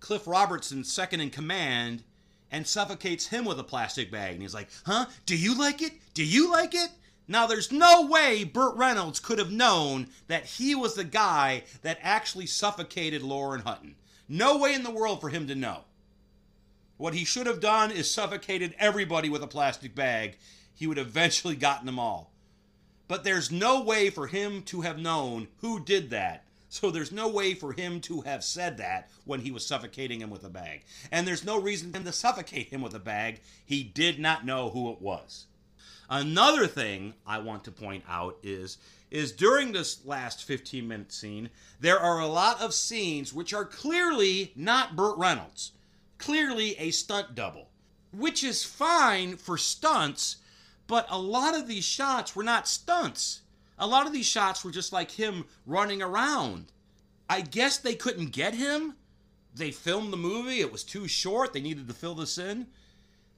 Cliff 0.00 0.26
Robertson 0.26 0.84
second 0.84 1.20
in 1.20 1.30
command 1.30 2.04
and 2.50 2.66
suffocates 2.66 3.26
him 3.26 3.44
with 3.44 3.58
a 3.58 3.64
plastic 3.64 4.10
bag. 4.10 4.32
And 4.32 4.42
he's 4.42 4.54
like, 4.54 4.68
huh? 4.86 5.06
Do 5.26 5.36
you 5.36 5.58
like 5.58 5.82
it? 5.82 5.92
Do 6.14 6.24
you 6.24 6.50
like 6.50 6.74
it? 6.74 6.90
Now, 7.30 7.46
there's 7.46 7.70
no 7.70 8.06
way 8.06 8.42
Burt 8.44 8.74
Reynolds 8.76 9.20
could 9.20 9.38
have 9.38 9.52
known 9.52 10.08
that 10.28 10.46
he 10.46 10.74
was 10.74 10.94
the 10.94 11.04
guy 11.04 11.64
that 11.82 11.98
actually 12.00 12.46
suffocated 12.46 13.22
Lauren 13.22 13.60
Hutton. 13.60 13.96
No 14.28 14.56
way 14.56 14.72
in 14.72 14.82
the 14.82 14.90
world 14.90 15.20
for 15.20 15.28
him 15.28 15.46
to 15.48 15.54
know. 15.54 15.84
What 16.96 17.14
he 17.14 17.24
should 17.24 17.46
have 17.46 17.60
done 17.60 17.90
is 17.90 18.10
suffocated 18.10 18.74
everybody 18.78 19.28
with 19.28 19.42
a 19.42 19.46
plastic 19.46 19.94
bag. 19.94 20.38
He 20.78 20.86
would 20.86 20.98
eventually 20.98 21.56
gotten 21.68 21.86
them 21.86 21.98
all. 21.98 22.30
But 23.08 23.24
there's 23.24 23.50
no 23.50 23.82
way 23.82 24.10
for 24.10 24.26
him 24.26 24.62
to 24.64 24.82
have 24.82 24.98
known 24.98 25.48
who 25.58 25.80
did 25.80 26.10
that. 26.10 26.44
So 26.68 26.90
there's 26.90 27.10
no 27.10 27.28
way 27.28 27.54
for 27.54 27.72
him 27.72 28.00
to 28.02 28.20
have 28.20 28.44
said 28.44 28.76
that 28.76 29.08
when 29.24 29.40
he 29.40 29.50
was 29.50 29.66
suffocating 29.66 30.20
him 30.20 30.28
with 30.28 30.44
a 30.44 30.50
bag. 30.50 30.84
And 31.10 31.26
there's 31.26 31.44
no 31.44 31.58
reason 31.58 31.90
for 31.90 31.98
him 31.98 32.04
to 32.04 32.12
suffocate 32.12 32.68
him 32.68 32.82
with 32.82 32.94
a 32.94 32.98
bag. 32.98 33.40
He 33.64 33.82
did 33.82 34.18
not 34.18 34.44
know 34.44 34.68
who 34.68 34.92
it 34.92 35.00
was. 35.00 35.46
Another 36.10 36.66
thing 36.66 37.14
I 37.26 37.38
want 37.38 37.64
to 37.64 37.70
point 37.70 38.04
out 38.08 38.38
is 38.42 38.78
is 39.10 39.32
during 39.32 39.72
this 39.72 40.04
last 40.04 40.44
15 40.44 40.86
minute 40.86 41.12
scene, 41.12 41.48
there 41.80 41.98
are 41.98 42.20
a 42.20 42.26
lot 42.26 42.60
of 42.60 42.74
scenes 42.74 43.32
which 43.32 43.54
are 43.54 43.64
clearly 43.64 44.52
not 44.54 44.96
Burt 44.96 45.16
Reynolds. 45.16 45.72
Clearly 46.18 46.78
a 46.78 46.90
stunt 46.90 47.34
double, 47.34 47.70
which 48.12 48.44
is 48.44 48.64
fine 48.64 49.36
for 49.36 49.56
stunts, 49.56 50.36
but 50.88 51.06
a 51.10 51.18
lot 51.18 51.54
of 51.54 51.68
these 51.68 51.84
shots 51.84 52.34
were 52.34 52.42
not 52.42 52.66
stunts. 52.66 53.42
A 53.78 53.86
lot 53.86 54.06
of 54.06 54.12
these 54.12 54.26
shots 54.26 54.64
were 54.64 54.72
just 54.72 54.92
like 54.92 55.12
him 55.12 55.44
running 55.64 56.02
around. 56.02 56.72
I 57.30 57.42
guess 57.42 57.76
they 57.76 57.94
couldn't 57.94 58.32
get 58.32 58.54
him. 58.54 58.96
they 59.54 59.70
filmed 59.70 60.12
the 60.12 60.16
movie, 60.16 60.60
it 60.60 60.72
was 60.72 60.84
too 60.84 61.06
short, 61.08 61.52
they 61.52 61.60
needed 61.60 61.88
to 61.88 61.94
fill 61.94 62.14
this 62.14 62.38
in. 62.38 62.66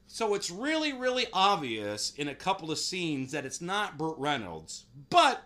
So 0.07 0.35
it's 0.35 0.51
really, 0.51 0.93
really 0.93 1.27
obvious 1.33 2.13
in 2.17 2.29
a 2.29 2.35
couple 2.35 2.71
of 2.71 2.79
scenes 2.79 3.33
that 3.33 3.47
it's 3.47 3.61
not 3.61 3.97
Burt 3.97 4.19
Reynolds. 4.19 4.85
But 5.09 5.43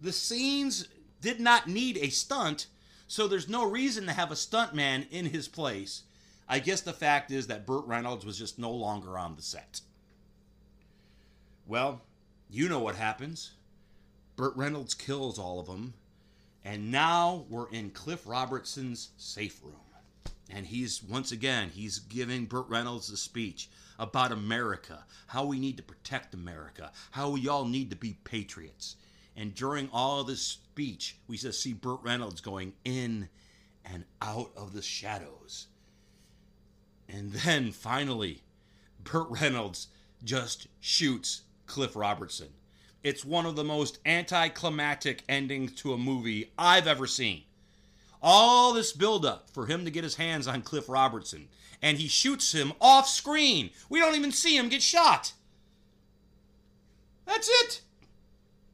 the 0.00 0.12
scenes 0.12 0.88
did 1.20 1.40
not 1.40 1.68
need 1.68 1.98
a 1.98 2.10
stunt, 2.10 2.66
so 3.06 3.26
there's 3.26 3.48
no 3.48 3.68
reason 3.68 4.06
to 4.06 4.12
have 4.12 4.30
a 4.30 4.34
stuntman 4.34 5.10
in 5.10 5.26
his 5.26 5.48
place. 5.48 6.02
I 6.48 6.58
guess 6.58 6.82
the 6.82 6.92
fact 6.92 7.30
is 7.30 7.46
that 7.46 7.66
Burt 7.66 7.86
Reynolds 7.86 8.26
was 8.26 8.38
just 8.38 8.58
no 8.58 8.70
longer 8.70 9.18
on 9.18 9.34
the 9.36 9.42
set. 9.42 9.80
Well, 11.66 12.02
you 12.50 12.68
know 12.68 12.80
what 12.80 12.96
happens. 12.96 13.52
Burt 14.36 14.54
Reynolds 14.56 14.94
kills 14.94 15.38
all 15.38 15.60
of 15.60 15.66
them, 15.66 15.94
and 16.64 16.90
now 16.90 17.46
we're 17.48 17.70
in 17.70 17.90
Cliff 17.90 18.26
Robertson's 18.26 19.10
safe 19.16 19.60
room. 19.62 19.76
And 20.50 20.66
he's, 20.66 21.02
once 21.02 21.32
again, 21.32 21.70
he's 21.70 21.98
giving 21.98 22.44
Burt 22.44 22.68
Reynolds 22.68 23.10
a 23.10 23.16
speech 23.16 23.70
about 23.98 24.30
America, 24.30 25.04
how 25.28 25.44
we 25.46 25.58
need 25.58 25.76
to 25.78 25.82
protect 25.82 26.34
America, 26.34 26.92
how 27.12 27.30
we 27.30 27.48
all 27.48 27.64
need 27.64 27.90
to 27.90 27.96
be 27.96 28.18
patriots. 28.24 28.96
And 29.36 29.54
during 29.54 29.88
all 29.92 30.22
this 30.22 30.42
speech, 30.42 31.16
we 31.26 31.38
just 31.38 31.62
see 31.62 31.72
Burt 31.72 32.00
Reynolds 32.02 32.40
going 32.40 32.74
in 32.84 33.28
and 33.84 34.04
out 34.20 34.50
of 34.56 34.74
the 34.74 34.82
shadows. 34.82 35.68
And 37.08 37.32
then 37.32 37.72
finally, 37.72 38.42
Burt 39.02 39.28
Reynolds 39.30 39.88
just 40.22 40.68
shoots 40.80 41.42
Cliff 41.66 41.96
Robertson. 41.96 42.48
It's 43.02 43.24
one 43.24 43.44
of 43.44 43.56
the 43.56 43.64
most 43.64 43.98
anticlimactic 44.06 45.22
endings 45.28 45.72
to 45.76 45.92
a 45.92 45.98
movie 45.98 46.52
I've 46.58 46.86
ever 46.86 47.06
seen. 47.06 47.42
All 48.22 48.72
this 48.72 48.92
buildup 48.92 49.50
for 49.50 49.66
him 49.66 49.84
to 49.84 49.90
get 49.90 50.04
his 50.04 50.16
hands 50.16 50.46
on 50.46 50.62
Cliff 50.62 50.88
Robertson, 50.88 51.48
and 51.82 51.98
he 51.98 52.08
shoots 52.08 52.52
him 52.52 52.72
off 52.80 53.06
screen. 53.06 53.70
We 53.90 54.00
don't 54.00 54.14
even 54.14 54.32
see 54.32 54.56
him 54.56 54.70
get 54.70 54.82
shot. 54.82 55.34
That's 57.26 57.48
it. 57.48 57.82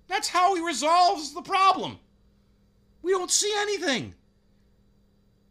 That's 0.06 0.28
how 0.28 0.54
he 0.54 0.64
resolves 0.64 1.34
the 1.34 1.42
problem. 1.42 1.98
We 3.02 3.12
don't 3.12 3.30
see 3.30 3.52
anything. 3.56 4.14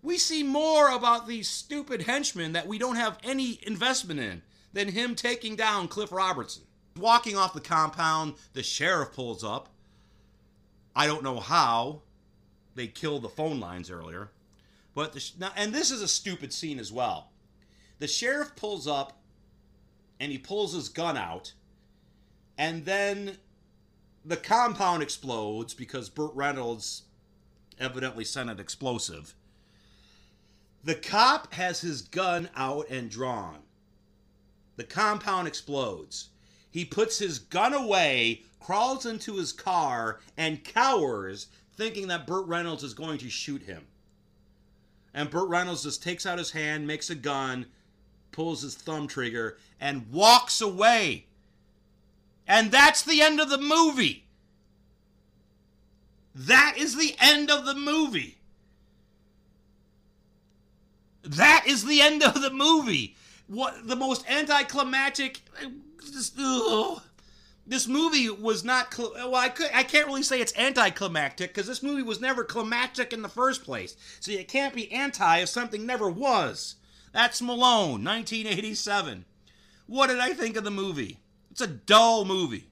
We 0.01 0.17
see 0.17 0.43
more 0.43 0.89
about 0.89 1.27
these 1.27 1.49
stupid 1.49 2.03
henchmen 2.03 2.53
that 2.53 2.67
we 2.67 2.77
don't 2.77 2.95
have 2.95 3.17
any 3.23 3.59
investment 3.63 4.19
in 4.19 4.41
than 4.71 4.89
him 4.89 5.15
taking 5.15 5.55
down 5.57 5.89
Cliff 5.89 6.11
Robertson. 6.11 6.63
Walking 6.97 7.37
off 7.37 7.53
the 7.53 7.61
compound, 7.61 8.35
the 8.53 8.63
sheriff 8.63 9.13
pulls 9.13 9.43
up. 9.43 9.69
I 10.95 11.07
don't 11.07 11.23
know 11.23 11.39
how 11.39 12.01
they 12.75 12.87
killed 12.87 13.21
the 13.21 13.29
phone 13.29 13.59
lines 13.59 13.89
earlier. 13.89 14.31
But 14.93 15.13
the, 15.13 15.31
now, 15.39 15.51
and 15.55 15.73
this 15.73 15.91
is 15.91 16.01
a 16.01 16.07
stupid 16.07 16.51
scene 16.51 16.79
as 16.79 16.91
well. 16.91 17.31
The 17.99 18.07
sheriff 18.07 18.55
pulls 18.55 18.87
up 18.87 19.19
and 20.19 20.31
he 20.31 20.37
pulls 20.37 20.73
his 20.73 20.89
gun 20.89 21.15
out, 21.15 21.53
and 22.57 22.83
then 22.83 23.37
the 24.25 24.35
compound 24.35 25.01
explodes 25.01 25.73
because 25.73 26.09
Burt 26.09 26.33
Reynolds 26.35 27.03
evidently 27.79 28.25
sent 28.25 28.49
an 28.49 28.59
explosive. 28.59 29.33
The 30.83 30.95
cop 30.95 31.53
has 31.53 31.81
his 31.81 32.01
gun 32.01 32.49
out 32.55 32.89
and 32.89 33.09
drawn. 33.09 33.59
The 34.75 34.83
compound 34.83 35.47
explodes. 35.47 36.29
He 36.71 36.85
puts 36.85 37.19
his 37.19 37.39
gun 37.39 37.73
away, 37.73 38.43
crawls 38.59 39.05
into 39.05 39.37
his 39.37 39.51
car, 39.51 40.19
and 40.37 40.63
cowers, 40.63 41.47
thinking 41.75 42.07
that 42.07 42.27
Burt 42.27 42.45
Reynolds 42.47 42.83
is 42.83 42.93
going 42.93 43.17
to 43.19 43.29
shoot 43.29 43.63
him. 43.63 43.87
And 45.13 45.29
Burt 45.29 45.49
Reynolds 45.49 45.83
just 45.83 46.03
takes 46.03 46.25
out 46.25 46.37
his 46.37 46.51
hand, 46.51 46.85
makes 46.85 47.09
a 47.09 47.15
gun, 47.15 47.65
pulls 48.31 48.61
his 48.61 48.75
thumb 48.75 49.07
trigger, 49.07 49.57
and 49.79 50.11
walks 50.11 50.61
away. 50.61 51.25
And 52.47 52.71
that's 52.71 53.01
the 53.01 53.21
end 53.21 53.39
of 53.39 53.49
the 53.49 53.57
movie. 53.57 54.25
That 56.35 56.75
is 56.77 56.95
the 56.95 57.15
end 57.19 57.49
of 57.49 57.65
the 57.65 57.75
movie. 57.75 58.37
That 61.23 61.63
is 61.67 61.85
the 61.85 62.01
end 62.01 62.23
of 62.23 62.41
the 62.41 62.49
movie. 62.49 63.15
What 63.47 63.87
the 63.87 63.95
most 63.95 64.29
anticlimactic 64.29 65.41
just. 66.01 66.37
This 67.69 67.87
movie 67.87 68.31
was 68.31 68.63
not. 68.63 68.91
Cl- 68.91 69.13
well, 69.13 69.35
I 69.35 69.49
could. 69.49 69.69
I 69.73 69.83
can't 69.83 70.07
really 70.07 70.23
say 70.23 70.41
it's 70.41 70.57
anticlimactic 70.57 71.53
because 71.53 71.67
this 71.67 71.83
movie 71.83 72.01
was 72.01 72.19
never 72.19 72.43
climactic 72.43 73.13
in 73.13 73.21
the 73.21 73.29
first 73.29 73.63
place. 73.63 73.95
So 74.19 74.31
it 74.31 74.47
can't 74.47 74.73
be 74.73 74.91
anti 74.91 75.37
if 75.37 75.49
something 75.49 75.85
never 75.85 76.09
was. 76.09 76.75
That's 77.11 77.41
Malone, 77.41 78.03
1987. 78.03 79.25
What 79.85 80.07
did 80.07 80.19
I 80.19 80.33
think 80.33 80.57
of 80.57 80.63
the 80.63 80.71
movie? 80.71 81.19
It's 81.51 81.61
a 81.61 81.67
dull 81.67 82.25
movie. 82.25 82.69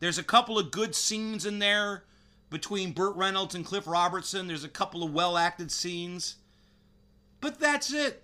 There's 0.00 0.18
a 0.18 0.22
couple 0.22 0.58
of 0.58 0.70
good 0.70 0.94
scenes 0.94 1.46
in 1.46 1.58
there 1.58 2.04
between 2.50 2.92
Burt 2.92 3.16
Reynolds 3.16 3.54
and 3.54 3.64
Cliff 3.64 3.86
Robertson. 3.86 4.46
There's 4.46 4.64
a 4.64 4.68
couple 4.68 5.02
of 5.02 5.14
well 5.14 5.38
acted 5.38 5.72
scenes. 5.72 6.36
But 7.40 7.58
that's 7.58 7.92
it. 7.92 8.22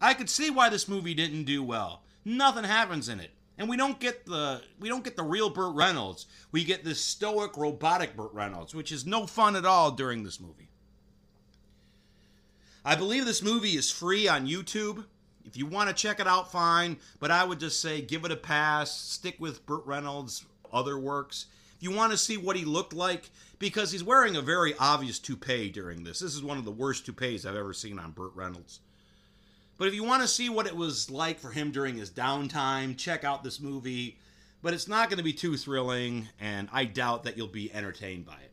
I 0.00 0.14
could 0.14 0.30
see 0.30 0.48
why 0.48 0.70
this 0.70 0.88
movie 0.88 1.14
didn't 1.14 1.44
do 1.44 1.62
well. 1.62 2.04
Nothing 2.24 2.64
happens 2.64 3.08
in 3.10 3.20
it 3.20 3.32
and 3.58 3.68
we 3.68 3.76
don't 3.76 3.98
get 3.98 4.24
the 4.24 4.62
we 4.78 4.88
don't 4.88 5.04
get 5.04 5.16
the 5.16 5.22
real 5.22 5.50
Burt 5.50 5.74
Reynolds. 5.74 6.26
We 6.52 6.64
get 6.64 6.84
this 6.84 7.00
stoic, 7.00 7.56
robotic 7.56 8.16
Burt 8.16 8.32
Reynolds, 8.32 8.74
which 8.74 8.92
is 8.92 9.04
no 9.04 9.26
fun 9.26 9.56
at 9.56 9.66
all 9.66 9.90
during 9.90 10.22
this 10.22 10.40
movie. 10.40 10.68
I 12.84 12.94
believe 12.94 13.26
this 13.26 13.42
movie 13.42 13.76
is 13.76 13.90
free 13.90 14.28
on 14.28 14.46
YouTube. 14.46 15.04
If 15.44 15.56
you 15.56 15.66
want 15.66 15.88
to 15.88 15.94
check 15.94 16.20
it 16.20 16.26
out, 16.26 16.52
fine. 16.52 16.98
But 17.18 17.30
I 17.30 17.44
would 17.44 17.60
just 17.60 17.80
say 17.80 18.00
give 18.00 18.24
it 18.24 18.32
a 18.32 18.36
pass. 18.36 18.96
Stick 18.96 19.36
with 19.38 19.66
Burt 19.66 19.84
Reynolds' 19.84 20.44
other 20.72 20.98
works. 20.98 21.46
If 21.76 21.82
you 21.82 21.90
want 21.90 22.12
to 22.12 22.18
see 22.18 22.36
what 22.36 22.56
he 22.56 22.64
looked 22.64 22.92
like, 22.92 23.30
because 23.58 23.92
he's 23.92 24.04
wearing 24.04 24.36
a 24.36 24.42
very 24.42 24.74
obvious 24.78 25.18
toupee 25.18 25.68
during 25.68 26.04
this. 26.04 26.20
This 26.20 26.34
is 26.34 26.42
one 26.42 26.58
of 26.58 26.64
the 26.64 26.70
worst 26.70 27.06
toupees 27.06 27.44
I've 27.44 27.56
ever 27.56 27.72
seen 27.72 27.98
on 27.98 28.12
Burt 28.12 28.32
Reynolds. 28.34 28.80
But 29.78 29.88
if 29.88 29.94
you 29.94 30.04
want 30.04 30.22
to 30.22 30.28
see 30.28 30.50
what 30.50 30.66
it 30.66 30.76
was 30.76 31.10
like 31.10 31.38
for 31.38 31.50
him 31.50 31.70
during 31.70 31.96
his 31.96 32.10
downtime, 32.10 32.98
check 32.98 33.24
out 33.24 33.44
this 33.44 33.60
movie. 33.60 34.18
But 34.60 34.74
it's 34.74 34.88
not 34.88 35.08
going 35.08 35.18
to 35.18 35.24
be 35.24 35.32
too 35.32 35.56
thrilling, 35.56 36.28
and 36.40 36.68
I 36.72 36.84
doubt 36.84 37.22
that 37.22 37.36
you'll 37.36 37.46
be 37.46 37.72
entertained 37.72 38.26
by 38.26 38.34
it. 38.34 38.52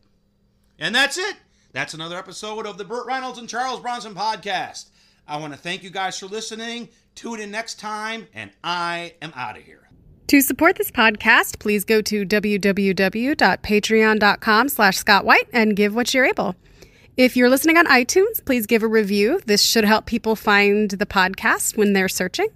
And 0.78 0.94
that's 0.94 1.18
it. 1.18 1.36
That's 1.72 1.94
another 1.94 2.16
episode 2.16 2.64
of 2.64 2.78
the 2.78 2.84
Burt 2.84 3.06
Reynolds 3.06 3.40
and 3.40 3.48
Charles 3.48 3.80
Bronson 3.80 4.14
podcast. 4.14 4.86
I 5.26 5.38
want 5.38 5.52
to 5.52 5.58
thank 5.58 5.82
you 5.82 5.90
guys 5.90 6.18
for 6.18 6.26
listening. 6.26 6.88
Tune 7.16 7.40
in 7.40 7.50
next 7.50 7.80
time, 7.80 8.28
and 8.32 8.52
I 8.62 9.14
am 9.20 9.32
out 9.34 9.56
of 9.56 9.64
here. 9.64 9.88
To 10.28 10.40
support 10.40 10.76
this 10.76 10.90
podcast, 10.90 11.58
please 11.58 11.84
go 11.84 12.00
to 12.02 12.24
www.patreon.com 12.24 14.68
slash 14.68 14.96
Scott 14.96 15.24
White 15.24 15.48
and 15.52 15.76
give 15.76 15.94
what 15.94 16.14
you're 16.14 16.24
able. 16.24 16.56
If 17.16 17.34
you're 17.34 17.48
listening 17.48 17.78
on 17.78 17.86
iTunes, 17.86 18.44
please 18.44 18.66
give 18.66 18.82
a 18.82 18.86
review. 18.86 19.40
This 19.46 19.62
should 19.62 19.84
help 19.84 20.04
people 20.04 20.36
find 20.36 20.90
the 20.90 21.06
podcast 21.06 21.74
when 21.74 21.94
they're 21.94 22.10
searching. 22.10 22.48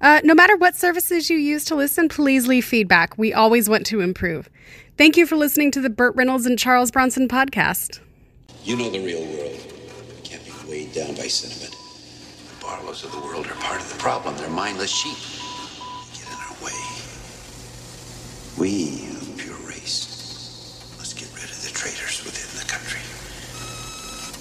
Uh, 0.00 0.20
no 0.24 0.34
matter 0.34 0.56
what 0.56 0.74
services 0.74 1.30
you 1.30 1.38
use 1.38 1.64
to 1.66 1.76
listen, 1.76 2.08
please 2.08 2.48
leave 2.48 2.64
feedback. 2.64 3.16
We 3.16 3.32
always 3.32 3.68
want 3.68 3.86
to 3.86 4.00
improve. 4.00 4.50
Thank 4.98 5.16
you 5.16 5.26
for 5.26 5.36
listening 5.36 5.70
to 5.70 5.80
the 5.80 5.90
Burt 5.90 6.16
Reynolds 6.16 6.44
and 6.44 6.58
Charles 6.58 6.90
Bronson 6.90 7.28
podcast. 7.28 8.00
You 8.64 8.76
know 8.76 8.90
the 8.90 8.98
real 8.98 9.24
world 9.36 9.60
can't 10.24 10.44
be 10.44 10.50
weighed 10.68 10.92
down 10.92 11.14
by 11.14 11.28
sentiment. 11.28 11.76
The 12.48 12.66
Barlows 12.66 13.04
of 13.04 13.12
the 13.12 13.20
world 13.20 13.46
are 13.46 13.54
part 13.54 13.80
of 13.80 13.88
the 13.92 13.98
problem. 14.00 14.36
They're 14.36 14.50
mindless 14.50 14.90
sheep. 14.90 15.16
They 16.10 16.18
get 16.18 16.26
in 16.26 16.34
our 16.34 16.64
way. 16.64 16.82
We, 18.58 19.06
the 19.06 19.40
pure 19.40 19.68
race, 19.68 20.96
must 20.98 21.16
get 21.16 21.32
rid 21.32 21.44
of 21.44 21.62
the 21.62 21.70
traitors 21.70 22.24
within 22.24 22.58
the 22.58 22.66
country. 22.66 23.00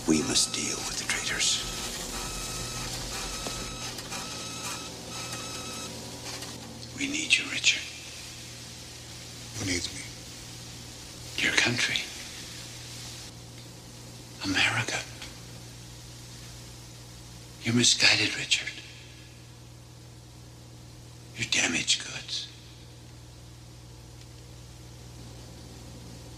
We 0.06 0.22
must 0.34 0.52
deal 0.56 0.78
with 0.78 0.98
the 0.98 1.04
traitors. 1.04 1.62
We 6.98 7.06
need 7.06 7.38
you, 7.38 7.46
Richard. 7.52 7.84
Who 9.60 9.72
needs 9.72 9.94
me? 9.94 10.02
Your 11.38 11.54
country. 11.54 12.02
America. 14.44 14.98
You're 17.62 17.76
misguided, 17.76 18.36
Richard. 18.36 18.74
You're 21.38 21.50
damaged 21.52 22.06
goods. 22.06 22.48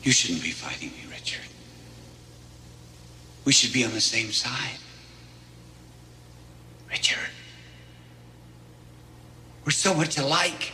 You 0.03 0.11
shouldn't 0.11 0.43
be 0.43 0.51
fighting 0.51 0.89
me, 0.89 1.09
Richard. 1.09 1.54
We 3.45 3.51
should 3.51 3.71
be 3.71 3.85
on 3.85 3.93
the 3.93 4.01
same 4.01 4.31
side. 4.31 4.79
Richard. 6.89 7.29
We're 9.63 9.71
so 9.71 9.93
much 9.93 10.17
alike. 10.17 10.73